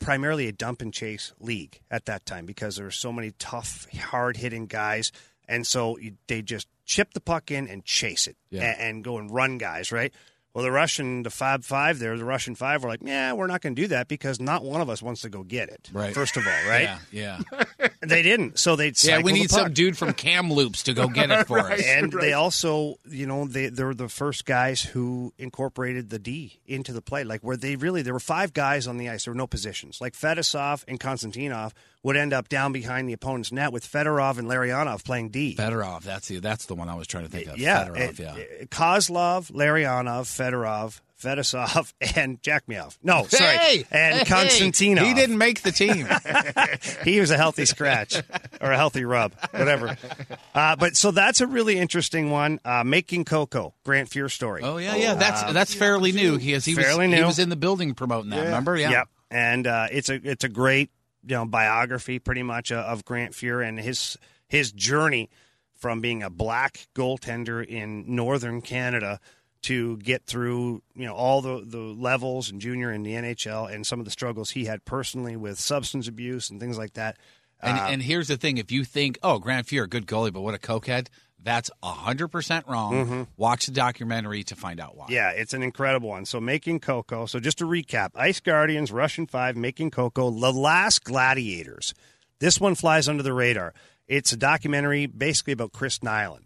primarily 0.00 0.48
a 0.48 0.52
dump 0.52 0.82
and 0.82 0.92
chase 0.92 1.32
league 1.38 1.78
at 1.90 2.06
that 2.06 2.26
time 2.26 2.44
because 2.46 2.76
there 2.76 2.84
were 2.86 2.90
so 2.90 3.12
many 3.12 3.32
tough, 3.38 3.86
hard 3.96 4.36
hitting 4.38 4.66
guys, 4.66 5.12
and 5.48 5.64
so 5.66 5.96
they 6.26 6.42
just 6.42 6.66
chip 6.84 7.12
the 7.14 7.20
puck 7.20 7.50
in 7.50 7.68
and 7.68 7.84
chase 7.84 8.26
it 8.26 8.36
Yeah. 8.50 8.62
and, 8.62 8.80
and 8.80 9.04
go 9.04 9.18
and 9.18 9.30
run 9.32 9.58
guys 9.58 9.92
right. 9.92 10.12
Well, 10.56 10.64
the 10.64 10.72
Russian, 10.72 11.22
the 11.22 11.28
Fab 11.28 11.64
Five 11.64 11.98
there, 11.98 12.16
the 12.16 12.24
Russian 12.24 12.54
Five 12.54 12.82
were 12.82 12.88
like, 12.88 13.00
yeah, 13.02 13.34
we're 13.34 13.46
not 13.46 13.60
going 13.60 13.76
to 13.76 13.82
do 13.82 13.88
that 13.88 14.08
because 14.08 14.40
not 14.40 14.64
one 14.64 14.80
of 14.80 14.88
us 14.88 15.02
wants 15.02 15.20
to 15.20 15.28
go 15.28 15.42
get 15.42 15.68
it. 15.68 15.90
Right. 15.92 16.14
First 16.14 16.38
of 16.38 16.46
all, 16.46 16.52
right? 16.70 16.98
Yeah, 17.12 17.40
yeah, 17.50 17.88
They 18.00 18.22
didn't, 18.22 18.58
so 18.58 18.74
they 18.74 18.90
yeah. 19.02 19.20
We 19.20 19.32
need 19.32 19.50
some 19.50 19.74
dude 19.74 19.98
from 19.98 20.14
Kamloops 20.14 20.84
to 20.84 20.94
go 20.94 21.08
get 21.08 21.30
it 21.30 21.46
for 21.46 21.58
us. 21.72 21.82
and 21.84 22.10
they 22.10 22.32
also, 22.32 22.94
you 23.06 23.26
know, 23.26 23.44
they 23.46 23.66
they 23.66 23.84
were 23.84 23.94
the 23.94 24.08
first 24.08 24.46
guys 24.46 24.80
who 24.80 25.34
incorporated 25.36 26.08
the 26.08 26.18
D 26.18 26.58
into 26.66 26.94
the 26.94 27.02
play. 27.02 27.22
Like 27.22 27.42
where 27.42 27.58
they 27.58 27.76
really 27.76 28.00
there 28.00 28.14
were 28.14 28.18
five 28.18 28.54
guys 28.54 28.86
on 28.86 28.96
the 28.96 29.10
ice. 29.10 29.26
There 29.26 29.34
were 29.34 29.38
no 29.38 29.46
positions. 29.46 30.00
Like 30.00 30.14
Fetisov 30.14 30.84
and 30.88 30.98
Konstantinov 30.98 31.72
would 32.06 32.16
end 32.16 32.32
up 32.32 32.48
down 32.48 32.72
behind 32.72 33.08
the 33.08 33.12
opponent's 33.12 33.50
net 33.50 33.72
with 33.72 33.84
Fedorov 33.84 34.38
and 34.38 34.46
Larionov 34.48 35.04
playing 35.04 35.30
D. 35.30 35.56
Fedorov, 35.56 36.02
that's 36.02 36.28
the 36.28 36.38
that's 36.38 36.66
the 36.66 36.74
one 36.76 36.88
I 36.88 36.94
was 36.94 37.06
trying 37.08 37.24
to 37.24 37.30
think 37.30 37.48
of. 37.48 37.58
yeah, 37.58 37.84
Fedorov, 37.88 37.98
it- 37.98 38.18
yeah. 38.20 38.36
it- 38.36 38.70
Kozlov, 38.70 39.50
Larionov, 39.50 40.26
Fedorov, 40.26 41.00
Fetisov, 41.20 41.92
and 42.16 42.40
Jack 42.42 42.68
Me 42.68 42.76
Off. 42.76 42.96
No, 43.02 43.24
sorry, 43.26 43.56
Hey! 43.56 43.84
and 43.90 44.18
Hey! 44.18 44.24
Konstantinov. 44.24 45.04
He 45.04 45.14
didn't 45.14 45.38
make 45.38 45.62
the 45.62 45.72
team. 45.72 46.06
he 47.04 47.18
was 47.20 47.30
a 47.32 47.36
healthy 47.36 47.64
scratch 47.64 48.16
or 48.60 48.70
a 48.70 48.76
healthy 48.76 49.04
rub, 49.04 49.32
whatever. 49.50 49.96
Uh, 50.54 50.74
but 50.74 50.96
so 50.96 51.10
that's 51.10 51.42
a 51.42 51.46
really 51.46 51.76
interesting 51.78 52.30
one. 52.30 52.58
Uh, 52.64 52.82
Making 52.82 53.26
Coco, 53.26 53.74
Grant 53.84 54.08
Fuhr 54.08 54.30
story. 54.30 54.62
oh 54.64 54.78
yeah, 54.78 54.96
yeah. 54.96 55.12
That's 55.14 55.42
that's 55.52 55.74
fairly 55.74 56.12
new. 56.12 56.38
He, 56.38 56.46
he 56.48 56.54
was 56.54 56.64
Fairly 56.64 57.14
he 57.14 57.22
was 57.22 57.38
in 57.38 57.50
the 57.50 57.56
building 57.56 57.94
promoting 57.94 58.30
that. 58.30 58.44
Remember? 58.44 58.74
Yeah. 58.74 58.90
Yep. 58.90 59.08
And 59.30 59.66
uh, 59.66 59.88
it's 59.92 60.08
a 60.08 60.14
it's 60.14 60.44
a 60.44 60.48
great 60.48 60.90
you 61.26 61.36
know 61.36 61.44
biography, 61.44 62.18
pretty 62.18 62.42
much 62.42 62.72
uh, 62.72 62.76
of 62.76 63.04
Grant 63.04 63.32
Fuhr 63.32 63.66
and 63.66 63.78
his 63.78 64.16
his 64.48 64.72
journey 64.72 65.28
from 65.74 66.00
being 66.00 66.22
a 66.22 66.30
black 66.30 66.86
goaltender 66.94 67.64
in 67.64 68.04
northern 68.14 68.62
Canada 68.62 69.20
to 69.62 69.96
get 69.98 70.24
through 70.26 70.82
you 70.94 71.04
know 71.04 71.14
all 71.14 71.42
the 71.42 71.62
the 71.66 71.78
levels 71.78 72.50
and 72.50 72.60
junior 72.60 72.92
in 72.92 73.02
the 73.02 73.12
NHL 73.12 73.72
and 73.72 73.86
some 73.86 73.98
of 73.98 74.04
the 74.04 74.10
struggles 74.10 74.50
he 74.50 74.66
had 74.66 74.84
personally 74.84 75.36
with 75.36 75.58
substance 75.58 76.08
abuse 76.08 76.50
and 76.50 76.60
things 76.60 76.78
like 76.78 76.94
that. 76.94 77.16
And, 77.60 77.78
Uh, 77.78 77.86
and 77.90 78.02
here's 78.02 78.28
the 78.28 78.36
thing: 78.36 78.58
if 78.58 78.70
you 78.70 78.84
think, 78.84 79.18
"Oh, 79.22 79.38
Grant 79.38 79.66
Fuhr, 79.66 79.88
good 79.88 80.06
goalie, 80.06 80.32
but 80.32 80.42
what 80.42 80.54
a 80.54 80.58
cokehead," 80.58 81.08
that's 81.42 81.70
hundred 81.82 82.28
percent 82.28 82.66
wrong. 82.68 83.26
Watch 83.36 83.66
the 83.66 83.72
documentary 83.72 84.42
to 84.44 84.54
find 84.56 84.78
out 84.80 84.96
why. 84.96 85.04
Mm-hmm. 85.04 85.12
Yeah, 85.14 85.30
it's 85.30 85.54
an 85.54 85.62
incredible 85.62 86.08
one. 86.10 86.24
So, 86.26 86.40
Making 86.40 86.80
Coco. 86.80 87.24
So, 87.26 87.40
just 87.40 87.58
to 87.58 87.64
recap 87.64 88.10
Ice 88.14 88.40
Guardians, 88.40 88.92
Russian 88.92 89.26
5, 89.26 89.56
Making 89.56 89.90
Coco, 89.90 90.30
The 90.30 90.52
Last 90.52 91.04
Gladiators. 91.04 91.94
This 92.40 92.60
one 92.60 92.74
flies 92.74 93.08
under 93.08 93.22
the 93.22 93.32
radar. 93.32 93.72
It's 94.06 94.32
a 94.32 94.36
documentary 94.36 95.06
basically 95.06 95.54
about 95.54 95.72
Chris 95.72 96.00
Nilan, 96.00 96.44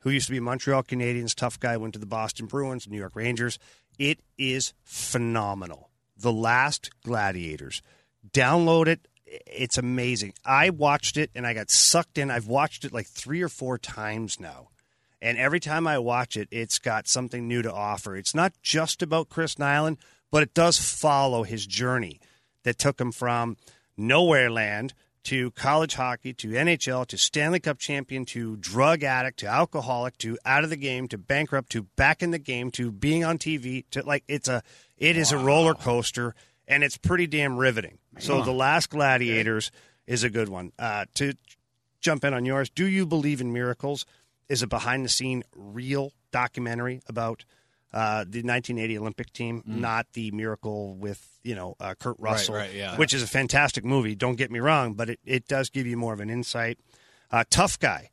who 0.00 0.10
used 0.10 0.26
to 0.26 0.32
be 0.32 0.40
Montreal 0.40 0.84
Canadiens, 0.84 1.34
tough 1.34 1.58
guy, 1.58 1.76
went 1.76 1.94
to 1.94 1.98
the 1.98 2.06
Boston 2.06 2.46
Bruins, 2.46 2.86
New 2.88 2.96
York 2.98 3.16
Rangers. 3.16 3.58
It 3.98 4.20
is 4.38 4.72
phenomenal. 4.84 5.90
The 6.16 6.32
Last 6.32 6.90
Gladiators. 7.02 7.82
Download 8.30 8.86
it. 8.86 9.06
It's 9.46 9.78
amazing. 9.78 10.34
I 10.44 10.70
watched 10.70 11.16
it 11.16 11.30
and 11.34 11.46
I 11.46 11.54
got 11.54 11.70
sucked 11.70 12.18
in. 12.18 12.30
I've 12.30 12.46
watched 12.46 12.84
it 12.84 12.92
like 12.92 13.06
three 13.06 13.42
or 13.42 13.48
four 13.48 13.78
times 13.78 14.38
now. 14.40 14.68
And 15.20 15.38
every 15.38 15.60
time 15.60 15.86
I 15.86 15.98
watch 15.98 16.36
it, 16.36 16.48
it's 16.50 16.78
got 16.78 17.08
something 17.08 17.48
new 17.48 17.62
to 17.62 17.72
offer. 17.72 18.14
It's 18.14 18.34
not 18.34 18.52
just 18.62 19.02
about 19.02 19.30
Chris 19.30 19.54
Nilan, 19.54 19.96
but 20.30 20.42
it 20.42 20.52
does 20.52 20.78
follow 20.78 21.44
his 21.44 21.66
journey 21.66 22.20
that 22.64 22.78
took 22.78 23.00
him 23.00 23.12
from 23.12 23.56
nowhere 23.96 24.50
land 24.50 24.92
to 25.24 25.50
college 25.52 25.94
hockey 25.94 26.34
to 26.34 26.48
NHL 26.48 27.06
to 27.06 27.16
Stanley 27.16 27.60
Cup 27.60 27.78
champion 27.78 28.26
to 28.26 28.56
drug 28.56 29.02
addict 29.02 29.38
to 29.38 29.46
alcoholic 29.46 30.18
to 30.18 30.38
out 30.44 30.64
of 30.64 30.70
the 30.70 30.76
game 30.76 31.08
to 31.08 31.18
bankrupt 31.18 31.72
to 31.72 31.84
back 31.96 32.22
in 32.22 32.30
the 32.30 32.38
game 32.38 32.70
to 32.72 32.92
being 32.92 33.24
on 33.24 33.38
TV 33.38 33.84
to 33.90 34.02
like 34.02 34.24
it's 34.28 34.48
a 34.48 34.62
it 34.98 35.16
is 35.16 35.32
a 35.32 35.38
roller 35.38 35.74
coaster 35.74 36.34
and 36.68 36.84
it's 36.84 36.98
pretty 36.98 37.26
damn 37.26 37.56
riveting. 37.56 37.98
So 38.18 38.42
the 38.42 38.52
last 38.52 38.90
gladiators 38.90 39.70
is 40.06 40.24
a 40.24 40.30
good 40.30 40.48
one. 40.48 40.72
Uh, 40.78 41.06
to 41.14 41.34
jump 42.00 42.24
in 42.24 42.34
on 42.34 42.44
yours, 42.44 42.70
do 42.70 42.86
you 42.86 43.06
believe 43.06 43.40
in 43.40 43.52
miracles? 43.52 44.06
Is 44.48 44.62
a 44.62 44.66
behind 44.66 45.04
the 45.04 45.08
scene 45.08 45.42
real 45.56 46.12
documentary 46.30 47.00
about 47.08 47.46
uh, 47.94 48.24
the 48.24 48.42
1980 48.42 48.98
Olympic 48.98 49.32
team, 49.32 49.62
not 49.64 50.06
the 50.14 50.30
miracle 50.32 50.94
with 50.94 51.38
you 51.44 51.54
know 51.54 51.76
uh, 51.78 51.94
Kurt 51.98 52.16
Russell, 52.18 52.56
right, 52.56 52.74
yeah. 52.74 52.96
which 52.96 53.14
is 53.14 53.22
a 53.22 53.26
fantastic 53.26 53.84
movie. 53.84 54.14
Don't 54.14 54.34
get 54.34 54.50
me 54.50 54.58
wrong, 54.58 54.94
but 54.94 55.10
it, 55.10 55.20
it 55.24 55.46
does 55.46 55.70
give 55.70 55.86
you 55.86 55.96
more 55.96 56.12
of 56.12 56.20
an 56.20 56.28
insight. 56.28 56.78
Uh, 57.30 57.44
Tough 57.48 57.78
guy, 57.78 58.10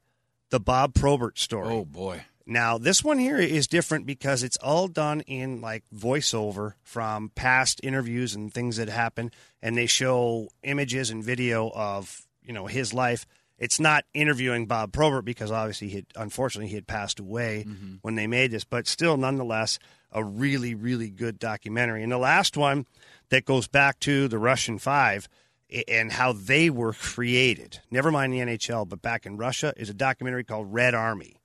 the 0.51 0.59
Bob 0.59 0.93
Probert 0.93 1.39
story. 1.39 1.67
Oh 1.67 1.83
boy. 1.83 2.25
Now, 2.51 2.77
this 2.77 3.01
one 3.01 3.17
here 3.17 3.37
is 3.37 3.65
different 3.65 4.05
because 4.05 4.43
it's 4.43 4.57
all 4.57 4.89
done 4.89 5.21
in 5.21 5.61
like 5.61 5.85
voiceover 5.95 6.73
from 6.83 7.29
past 7.33 7.79
interviews 7.81 8.35
and 8.35 8.53
things 8.53 8.75
that 8.75 8.89
happen, 8.89 9.31
and 9.61 9.77
they 9.77 9.85
show 9.85 10.49
images 10.61 11.11
and 11.11 11.23
video 11.23 11.71
of 11.73 12.27
you 12.43 12.51
know 12.51 12.67
his 12.67 12.93
life. 12.93 13.25
It's 13.57 13.79
not 13.79 14.03
interviewing 14.13 14.65
Bob 14.65 14.91
Probert 14.91 15.23
because 15.23 15.49
obviously 15.49 15.87
he 15.87 15.95
had, 15.95 16.05
unfortunately 16.17 16.67
he 16.67 16.75
had 16.75 16.87
passed 16.87 17.21
away 17.21 17.63
mm-hmm. 17.65 17.95
when 18.01 18.15
they 18.15 18.27
made 18.27 18.51
this, 18.51 18.65
but 18.65 18.85
still, 18.85 19.15
nonetheless, 19.15 19.79
a 20.11 20.21
really 20.21 20.75
really 20.75 21.09
good 21.09 21.39
documentary. 21.39 22.03
And 22.03 22.11
the 22.11 22.17
last 22.17 22.57
one 22.57 22.85
that 23.29 23.45
goes 23.45 23.69
back 23.69 23.97
to 24.01 24.27
the 24.27 24.39
Russian 24.39 24.77
Five 24.77 25.29
and 25.87 26.11
how 26.11 26.33
they 26.33 26.69
were 26.69 26.91
created. 26.91 27.79
Never 27.89 28.11
mind 28.11 28.33
the 28.33 28.39
NHL, 28.39 28.89
but 28.89 29.01
back 29.01 29.25
in 29.25 29.37
Russia 29.37 29.73
is 29.77 29.89
a 29.89 29.93
documentary 29.93 30.43
called 30.43 30.73
Red 30.73 30.93
Army 30.93 31.37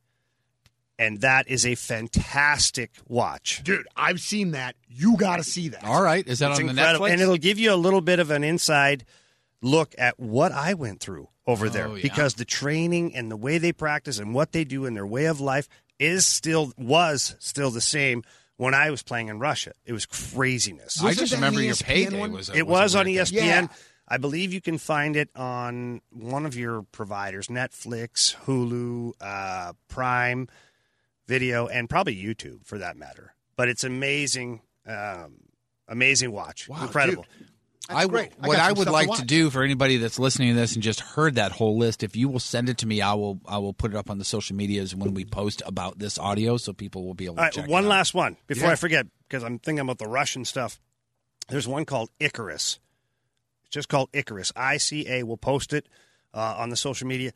and 0.99 1.20
that 1.20 1.49
is 1.49 1.66
a 1.66 1.74
fantastic 1.74 2.90
watch. 3.09 3.62
Dude, 3.64 3.86
I've 3.97 4.20
seen 4.20 4.53
that. 4.53 4.76
You 4.88 5.16
got 5.16 5.36
to 5.36 5.44
see 5.44 5.68
that. 5.68 5.84
All 5.84 6.03
right, 6.03 6.26
is 6.26 6.38
that 6.40 6.51
It's 6.53 6.61
on 6.61 6.66
the 6.66 6.72
Netflix? 6.72 7.11
and 7.11 7.20
it'll 7.20 7.36
give 7.36 7.59
you 7.59 7.72
a 7.72 7.76
little 7.76 8.01
bit 8.01 8.18
of 8.18 8.30
an 8.30 8.44
inside 8.44 9.05
look 9.62 9.94
at 9.99 10.18
what 10.18 10.53
I 10.53 10.74
went 10.74 11.01
through 11.01 11.28
over 11.47 11.68
there 11.68 11.88
Oh, 11.88 11.94
yeah. 11.94 12.03
because 12.03 12.34
the 12.34 12.44
training 12.44 13.14
and 13.14 13.30
the 13.30 13.36
way 13.36 13.59
they 13.59 13.72
practice 13.72 14.18
and 14.18 14.34
what 14.34 14.53
they 14.53 14.64
do 14.64 14.84
and 14.86 14.97
their 14.97 15.07
way 15.07 15.26
of 15.26 15.40
life 15.40 15.68
is 15.99 16.26
still 16.26 16.72
was 16.76 17.36
still 17.38 17.70
the 17.70 17.80
same 17.80 18.22
when 18.57 18.74
I 18.74 18.90
was 18.90 19.03
playing 19.03 19.28
in 19.28 19.38
Russia. 19.38 19.72
It 19.84 19.92
was 19.92 20.07
craziness. 20.07 21.01
I 21.01 21.05
Wasn't 21.07 21.20
just 21.28 21.34
remember 21.34 21.62
your 21.62 21.74
ESPN 21.74 21.84
payday 21.86 22.18
one? 22.20 22.32
was. 22.32 22.49
A, 22.51 22.57
it 22.57 22.66
was 22.66 22.94
a 22.94 22.99
on 23.01 23.07
ESPN. 23.07 23.32
Yeah. 23.34 23.66
I 24.09 24.18
believe 24.18 24.53
you 24.53 24.61
can 24.61 24.78
find 24.78 25.16
it 25.16 25.30
on 25.34 26.01
one 26.11 26.47
of 26.47 26.55
your 26.57 26.82
providers 26.92 27.49
Netflix, 27.49 28.36
Hulu, 28.44 29.12
uh, 29.20 29.72
Prime 29.88 30.49
Video, 31.27 31.66
and 31.66 31.89
probably 31.89 32.16
YouTube 32.16 32.64
for 32.64 32.79
that 32.79 32.97
matter. 32.97 33.35
But 33.57 33.68
it's 33.68 33.85
amazing, 33.85 34.61
um, 34.87 35.37
amazing 35.89 36.33
watch. 36.33 36.68
Wow, 36.68 36.83
Incredible. 36.83 37.24
dude. 37.39 37.49
I 37.89 38.03
w- 38.03 38.11
great. 38.11 38.33
I 38.43 38.49
what 38.49 38.57
got 38.57 38.62
I 38.64 38.68
would 38.72 38.77
stuff 38.79 38.87
to 38.87 38.93
like 38.93 39.18
to, 39.20 39.24
do 39.24 39.49
for 39.49 39.62
anybody 39.62 39.97
that's 39.99 40.18
listening 40.18 40.49
to 40.49 40.55
this 40.61 40.74
and 40.74 40.83
just 40.83 40.99
heard 41.01 41.37
that 41.37 41.53
whole 41.53 41.79
list, 41.79 42.03
if 42.03 42.16
you 42.16 42.29
will 42.29 42.41
send 42.41 42.68
it 42.68 42.79
to 42.79 42.87
me, 42.87 43.01
I 43.01 43.14
will 43.14 43.41
I 43.47 43.59
will 43.59 43.72
put 43.72 43.93
it 43.93 43.97
up 43.97 44.11
on 44.11 44.18
the 44.18 44.24
social 44.24 44.57
medias 44.57 44.93
when 44.95 45.14
we 45.14 45.24
post 45.24 45.62
about 45.64 45.99
this 45.99 46.18
audio, 46.18 46.57
so 46.57 46.72
people 46.72 47.05
will 47.07 47.14
be 47.14 47.27
able 47.27 47.37
to 47.37 47.41
All 47.43 47.45
right, 47.45 47.53
check. 47.53 47.68
one 47.68 47.85
it 47.85 47.87
out. 47.87 47.91
last 47.91 48.12
one 48.12 48.37
before 48.49 48.66
Yeah. 48.66 48.72
I 48.72 48.77
forget, 48.77 49.07
because 49.29 49.45
I'm 49.45 49.61
thinking 49.61 49.81
about 49.81 49.99
the 49.99 50.09
Russian 50.09 50.45
stuff. 50.45 50.81
There's 51.49 51.68
one 51.68 51.85
called 51.85 52.11
Icarus. 52.18 52.81
It's 53.62 53.70
just 53.70 53.89
called 53.89 54.09
Icarus. 54.12 54.53
I 54.57 54.79
C 54.79 55.07
A. 55.09 55.22
We'll 55.22 55.37
post 55.37 55.72
it 55.72 55.87
uh, 56.35 56.57
on 56.59 56.70
the 56.70 56.77
social 56.77 57.07
media. 57.07 57.33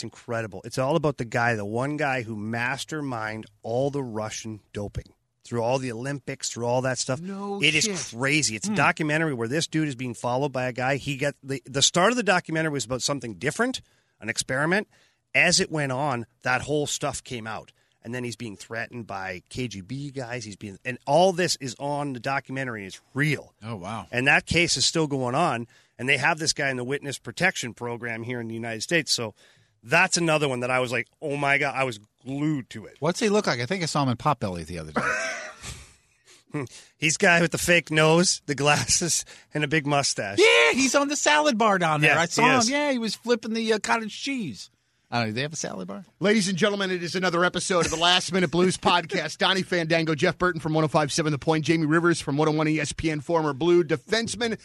It's 0.00 0.04
incredible. 0.04 0.62
It's 0.64 0.78
all 0.78 0.96
about 0.96 1.18
the 1.18 1.26
guy, 1.26 1.54
the 1.56 1.64
one 1.66 1.98
guy 1.98 2.22
who 2.22 2.34
masterminded 2.34 3.44
all 3.62 3.90
the 3.90 4.02
Russian 4.02 4.60
doping 4.72 5.12
through 5.44 5.60
all 5.60 5.78
the 5.78 5.92
Olympics, 5.92 6.48
through 6.48 6.64
all 6.64 6.80
that 6.82 6.96
stuff. 6.96 7.20
No 7.20 7.62
It 7.62 7.74
is 7.74 7.84
shit. 7.84 8.18
crazy. 8.18 8.56
It's 8.56 8.66
a 8.66 8.70
hmm. 8.70 8.76
documentary 8.76 9.34
where 9.34 9.46
this 9.46 9.66
dude 9.66 9.88
is 9.88 9.94
being 9.94 10.14
followed 10.14 10.52
by 10.52 10.68
a 10.68 10.72
guy. 10.72 10.96
He 10.96 11.18
got 11.18 11.34
the 11.42 11.62
the 11.66 11.82
start 11.82 12.12
of 12.12 12.16
the 12.16 12.22
documentary 12.22 12.72
was 12.72 12.86
about 12.86 13.02
something 13.02 13.34
different, 13.34 13.82
an 14.22 14.30
experiment. 14.30 14.88
As 15.34 15.60
it 15.60 15.70
went 15.70 15.92
on, 15.92 16.24
that 16.44 16.62
whole 16.62 16.86
stuff 16.86 17.22
came 17.22 17.46
out. 17.46 17.70
And 18.02 18.14
then 18.14 18.24
he's 18.24 18.36
being 18.36 18.56
threatened 18.56 19.06
by 19.06 19.42
KGB 19.50 20.14
guys. 20.14 20.46
He's 20.46 20.56
being, 20.56 20.78
and 20.86 20.96
all 21.06 21.34
this 21.34 21.56
is 21.56 21.76
on 21.78 22.14
the 22.14 22.20
documentary. 22.20 22.86
It's 22.86 23.02
real. 23.12 23.52
Oh 23.62 23.76
wow! 23.76 24.06
And 24.10 24.26
that 24.28 24.46
case 24.46 24.78
is 24.78 24.86
still 24.86 25.06
going 25.06 25.34
on. 25.34 25.66
And 25.98 26.08
they 26.08 26.16
have 26.16 26.38
this 26.38 26.54
guy 26.54 26.70
in 26.70 26.78
the 26.78 26.84
witness 26.84 27.18
protection 27.18 27.74
program 27.74 28.22
here 28.22 28.40
in 28.40 28.48
the 28.48 28.54
United 28.54 28.82
States. 28.82 29.12
So 29.12 29.34
that's 29.82 30.16
another 30.16 30.48
one 30.48 30.60
that 30.60 30.70
I 30.70 30.80
was 30.80 30.92
like, 30.92 31.08
oh 31.22 31.36
my 31.36 31.58
God, 31.58 31.74
I 31.74 31.84
was 31.84 31.98
glued 32.24 32.68
to 32.70 32.86
it. 32.86 32.96
What's 33.00 33.20
he 33.20 33.28
look 33.28 33.46
like? 33.46 33.60
I 33.60 33.66
think 33.66 33.82
I 33.82 33.86
saw 33.86 34.02
him 34.02 34.08
in 34.10 34.16
Potbelly 34.16 34.66
the 34.66 34.78
other 34.78 34.92
day. 34.92 35.02
He's 36.98 37.16
guy 37.16 37.40
with 37.40 37.52
the 37.52 37.58
fake 37.58 37.90
nose, 37.92 38.42
the 38.46 38.56
glasses, 38.56 39.24
and 39.54 39.62
a 39.62 39.68
big 39.68 39.86
mustache. 39.86 40.38
yeah, 40.40 40.72
he's 40.72 40.96
on 40.96 41.06
the 41.06 41.14
salad 41.14 41.56
bar 41.56 41.78
down 41.78 42.00
there. 42.00 42.14
Yeah, 42.14 42.20
I 42.20 42.26
saw 42.26 42.42
him. 42.54 42.58
is. 42.58 42.68
Yeah, 42.68 42.90
he 42.90 42.98
was 42.98 43.14
flipping 43.14 43.54
the 43.54 43.74
uh, 43.74 43.78
cottage 43.78 44.20
cheese. 44.20 44.68
I 45.12 45.18
don't 45.18 45.22
know. 45.26 45.30
Do 45.30 45.34
they 45.34 45.42
have 45.42 45.52
a 45.52 45.56
salad 45.56 45.86
bar? 45.86 46.04
Ladies 46.18 46.48
and 46.48 46.58
gentlemen, 46.58 46.90
it 46.90 47.04
is 47.04 47.14
another 47.14 47.44
episode 47.44 47.84
of 47.84 47.92
the 47.92 47.96
Last 47.98 48.32
Minute 48.32 48.50
Blues 48.50 48.76
podcast. 48.78 49.38
Donnie 49.38 49.62
Fandango, 49.62 50.16
Jeff 50.16 50.38
Burton 50.38 50.60
from 50.60 50.74
1057 50.74 51.30
The 51.30 51.38
Point, 51.38 51.64
Jamie 51.64 51.86
Rivers 51.86 52.20
from 52.20 52.36
101 52.36 52.66
ESPN, 52.66 53.22
former 53.22 53.52
Blue 53.52 53.84
defenseman. 53.84 54.58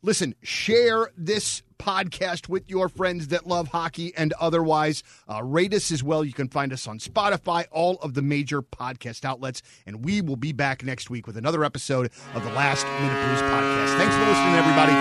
Listen, 0.00 0.36
share 0.42 1.10
this 1.16 1.62
podcast 1.82 2.48
with 2.48 2.70
your 2.70 2.88
friends 2.88 3.28
that 3.28 3.46
love 3.46 3.68
hockey 3.68 4.12
and 4.16 4.32
otherwise. 4.40 5.02
Uh, 5.28 5.42
rate 5.42 5.74
us 5.74 5.90
as 5.90 6.02
well. 6.02 6.24
You 6.24 6.32
can 6.32 6.48
find 6.48 6.72
us 6.72 6.86
on 6.86 6.98
Spotify, 6.98 7.66
all 7.70 7.96
of 7.96 8.14
the 8.14 8.22
major 8.22 8.62
podcast 8.62 9.24
outlets. 9.24 9.62
And 9.86 10.04
we 10.04 10.20
will 10.20 10.36
be 10.36 10.52
back 10.52 10.84
next 10.84 11.10
week 11.10 11.26
with 11.26 11.36
another 11.36 11.64
episode 11.64 12.10
of 12.34 12.44
the 12.44 12.52
Last 12.52 12.86
Minute 12.86 13.26
Blues 13.26 13.42
podcast. 13.50 13.96
Thanks 13.96 14.14
for 14.14 14.24
listening, 14.24 14.54
everybody. 14.54 14.92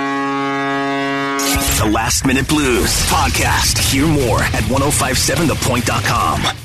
The 1.77 1.91
Last 1.91 2.25
Minute 2.25 2.47
Blues 2.47 2.89
podcast. 3.07 3.77
Hear 3.91 4.07
more 4.07 4.41
at 4.41 4.63
1057thepoint.com. 4.63 6.57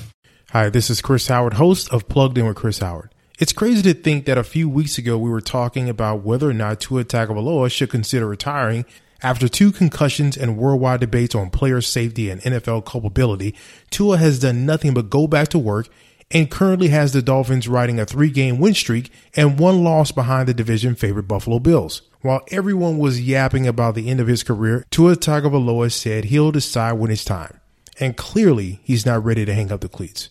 Hi, 0.51 0.71
this 0.71 0.89
is 0.89 1.03
Chris 1.03 1.29
Howard, 1.29 1.55
host 1.55 1.93
of 1.93 2.09
Plugged 2.09 2.39
In 2.39 2.47
with 2.47 2.57
Chris 2.57 2.79
Howard. 2.79 3.13
It's 3.39 3.53
crazy 3.53 3.83
to 3.83 3.93
think 3.93 4.25
that 4.25 4.39
a 4.39 4.45
few 4.45 4.67
weeks 4.67 4.97
ago 4.97 5.19
we 5.19 5.29
were 5.29 5.43
talking 5.43 5.91
about 5.91 6.23
whether 6.23 6.49
or 6.49 6.55
not 6.55 6.81
Tua 6.81 7.05
Tagovailoa 7.05 7.71
should 7.71 7.91
consider 7.91 8.27
retiring 8.27 8.87
after 9.23 9.49
two 9.49 9.73
concussions 9.73 10.37
and 10.37 10.57
worldwide 10.57 11.01
debates 11.01 11.35
on 11.35 11.51
player 11.51 11.81
safety 11.81 12.31
and 12.31 12.41
NFL 12.43 12.85
culpability. 12.85 13.55
Tua 13.91 14.19
has 14.19 14.39
done 14.39 14.67
nothing 14.67 14.95
but 14.95 15.11
go 15.11 15.27
back 15.27 15.49
to 15.49 15.59
work 15.59 15.89
and 16.31 16.51
currently 16.51 16.89
has 16.89 17.13
the 17.13 17.23
Dolphins 17.23 17.69
riding 17.69 18.01
a 18.01 18.07
three 18.07 18.31
game 18.31 18.59
win 18.59 18.75
streak 18.75 19.13
and 19.35 19.59
one 19.59 19.85
loss 19.85 20.13
behind 20.13 20.49
the 20.49 20.55
division 20.55 20.95
favorite 20.95 21.29
Buffalo 21.29 21.59
Bills. 21.59 22.03
While 22.23 22.43
everyone 22.51 22.99
was 22.99 23.21
yapping 23.21 23.67
about 23.67 23.95
the 23.95 24.09
end 24.09 24.21
of 24.21 24.27
his 24.27 24.43
career, 24.43 24.85
Tua 24.91 25.15
Tagovailoa 25.15 25.93
said 25.93 26.25
he'll 26.25 26.51
decide 26.51 26.95
when 26.95 27.11
it's 27.11 27.25
time. 27.25 27.61
And 28.01 28.17
clearly, 28.17 28.81
he's 28.83 29.07
not 29.07 29.25
ready 29.25 29.45
to 29.45 29.55
hang 29.55 29.71
up 29.71 29.81
the 29.81 29.89
cleats. 29.89 30.31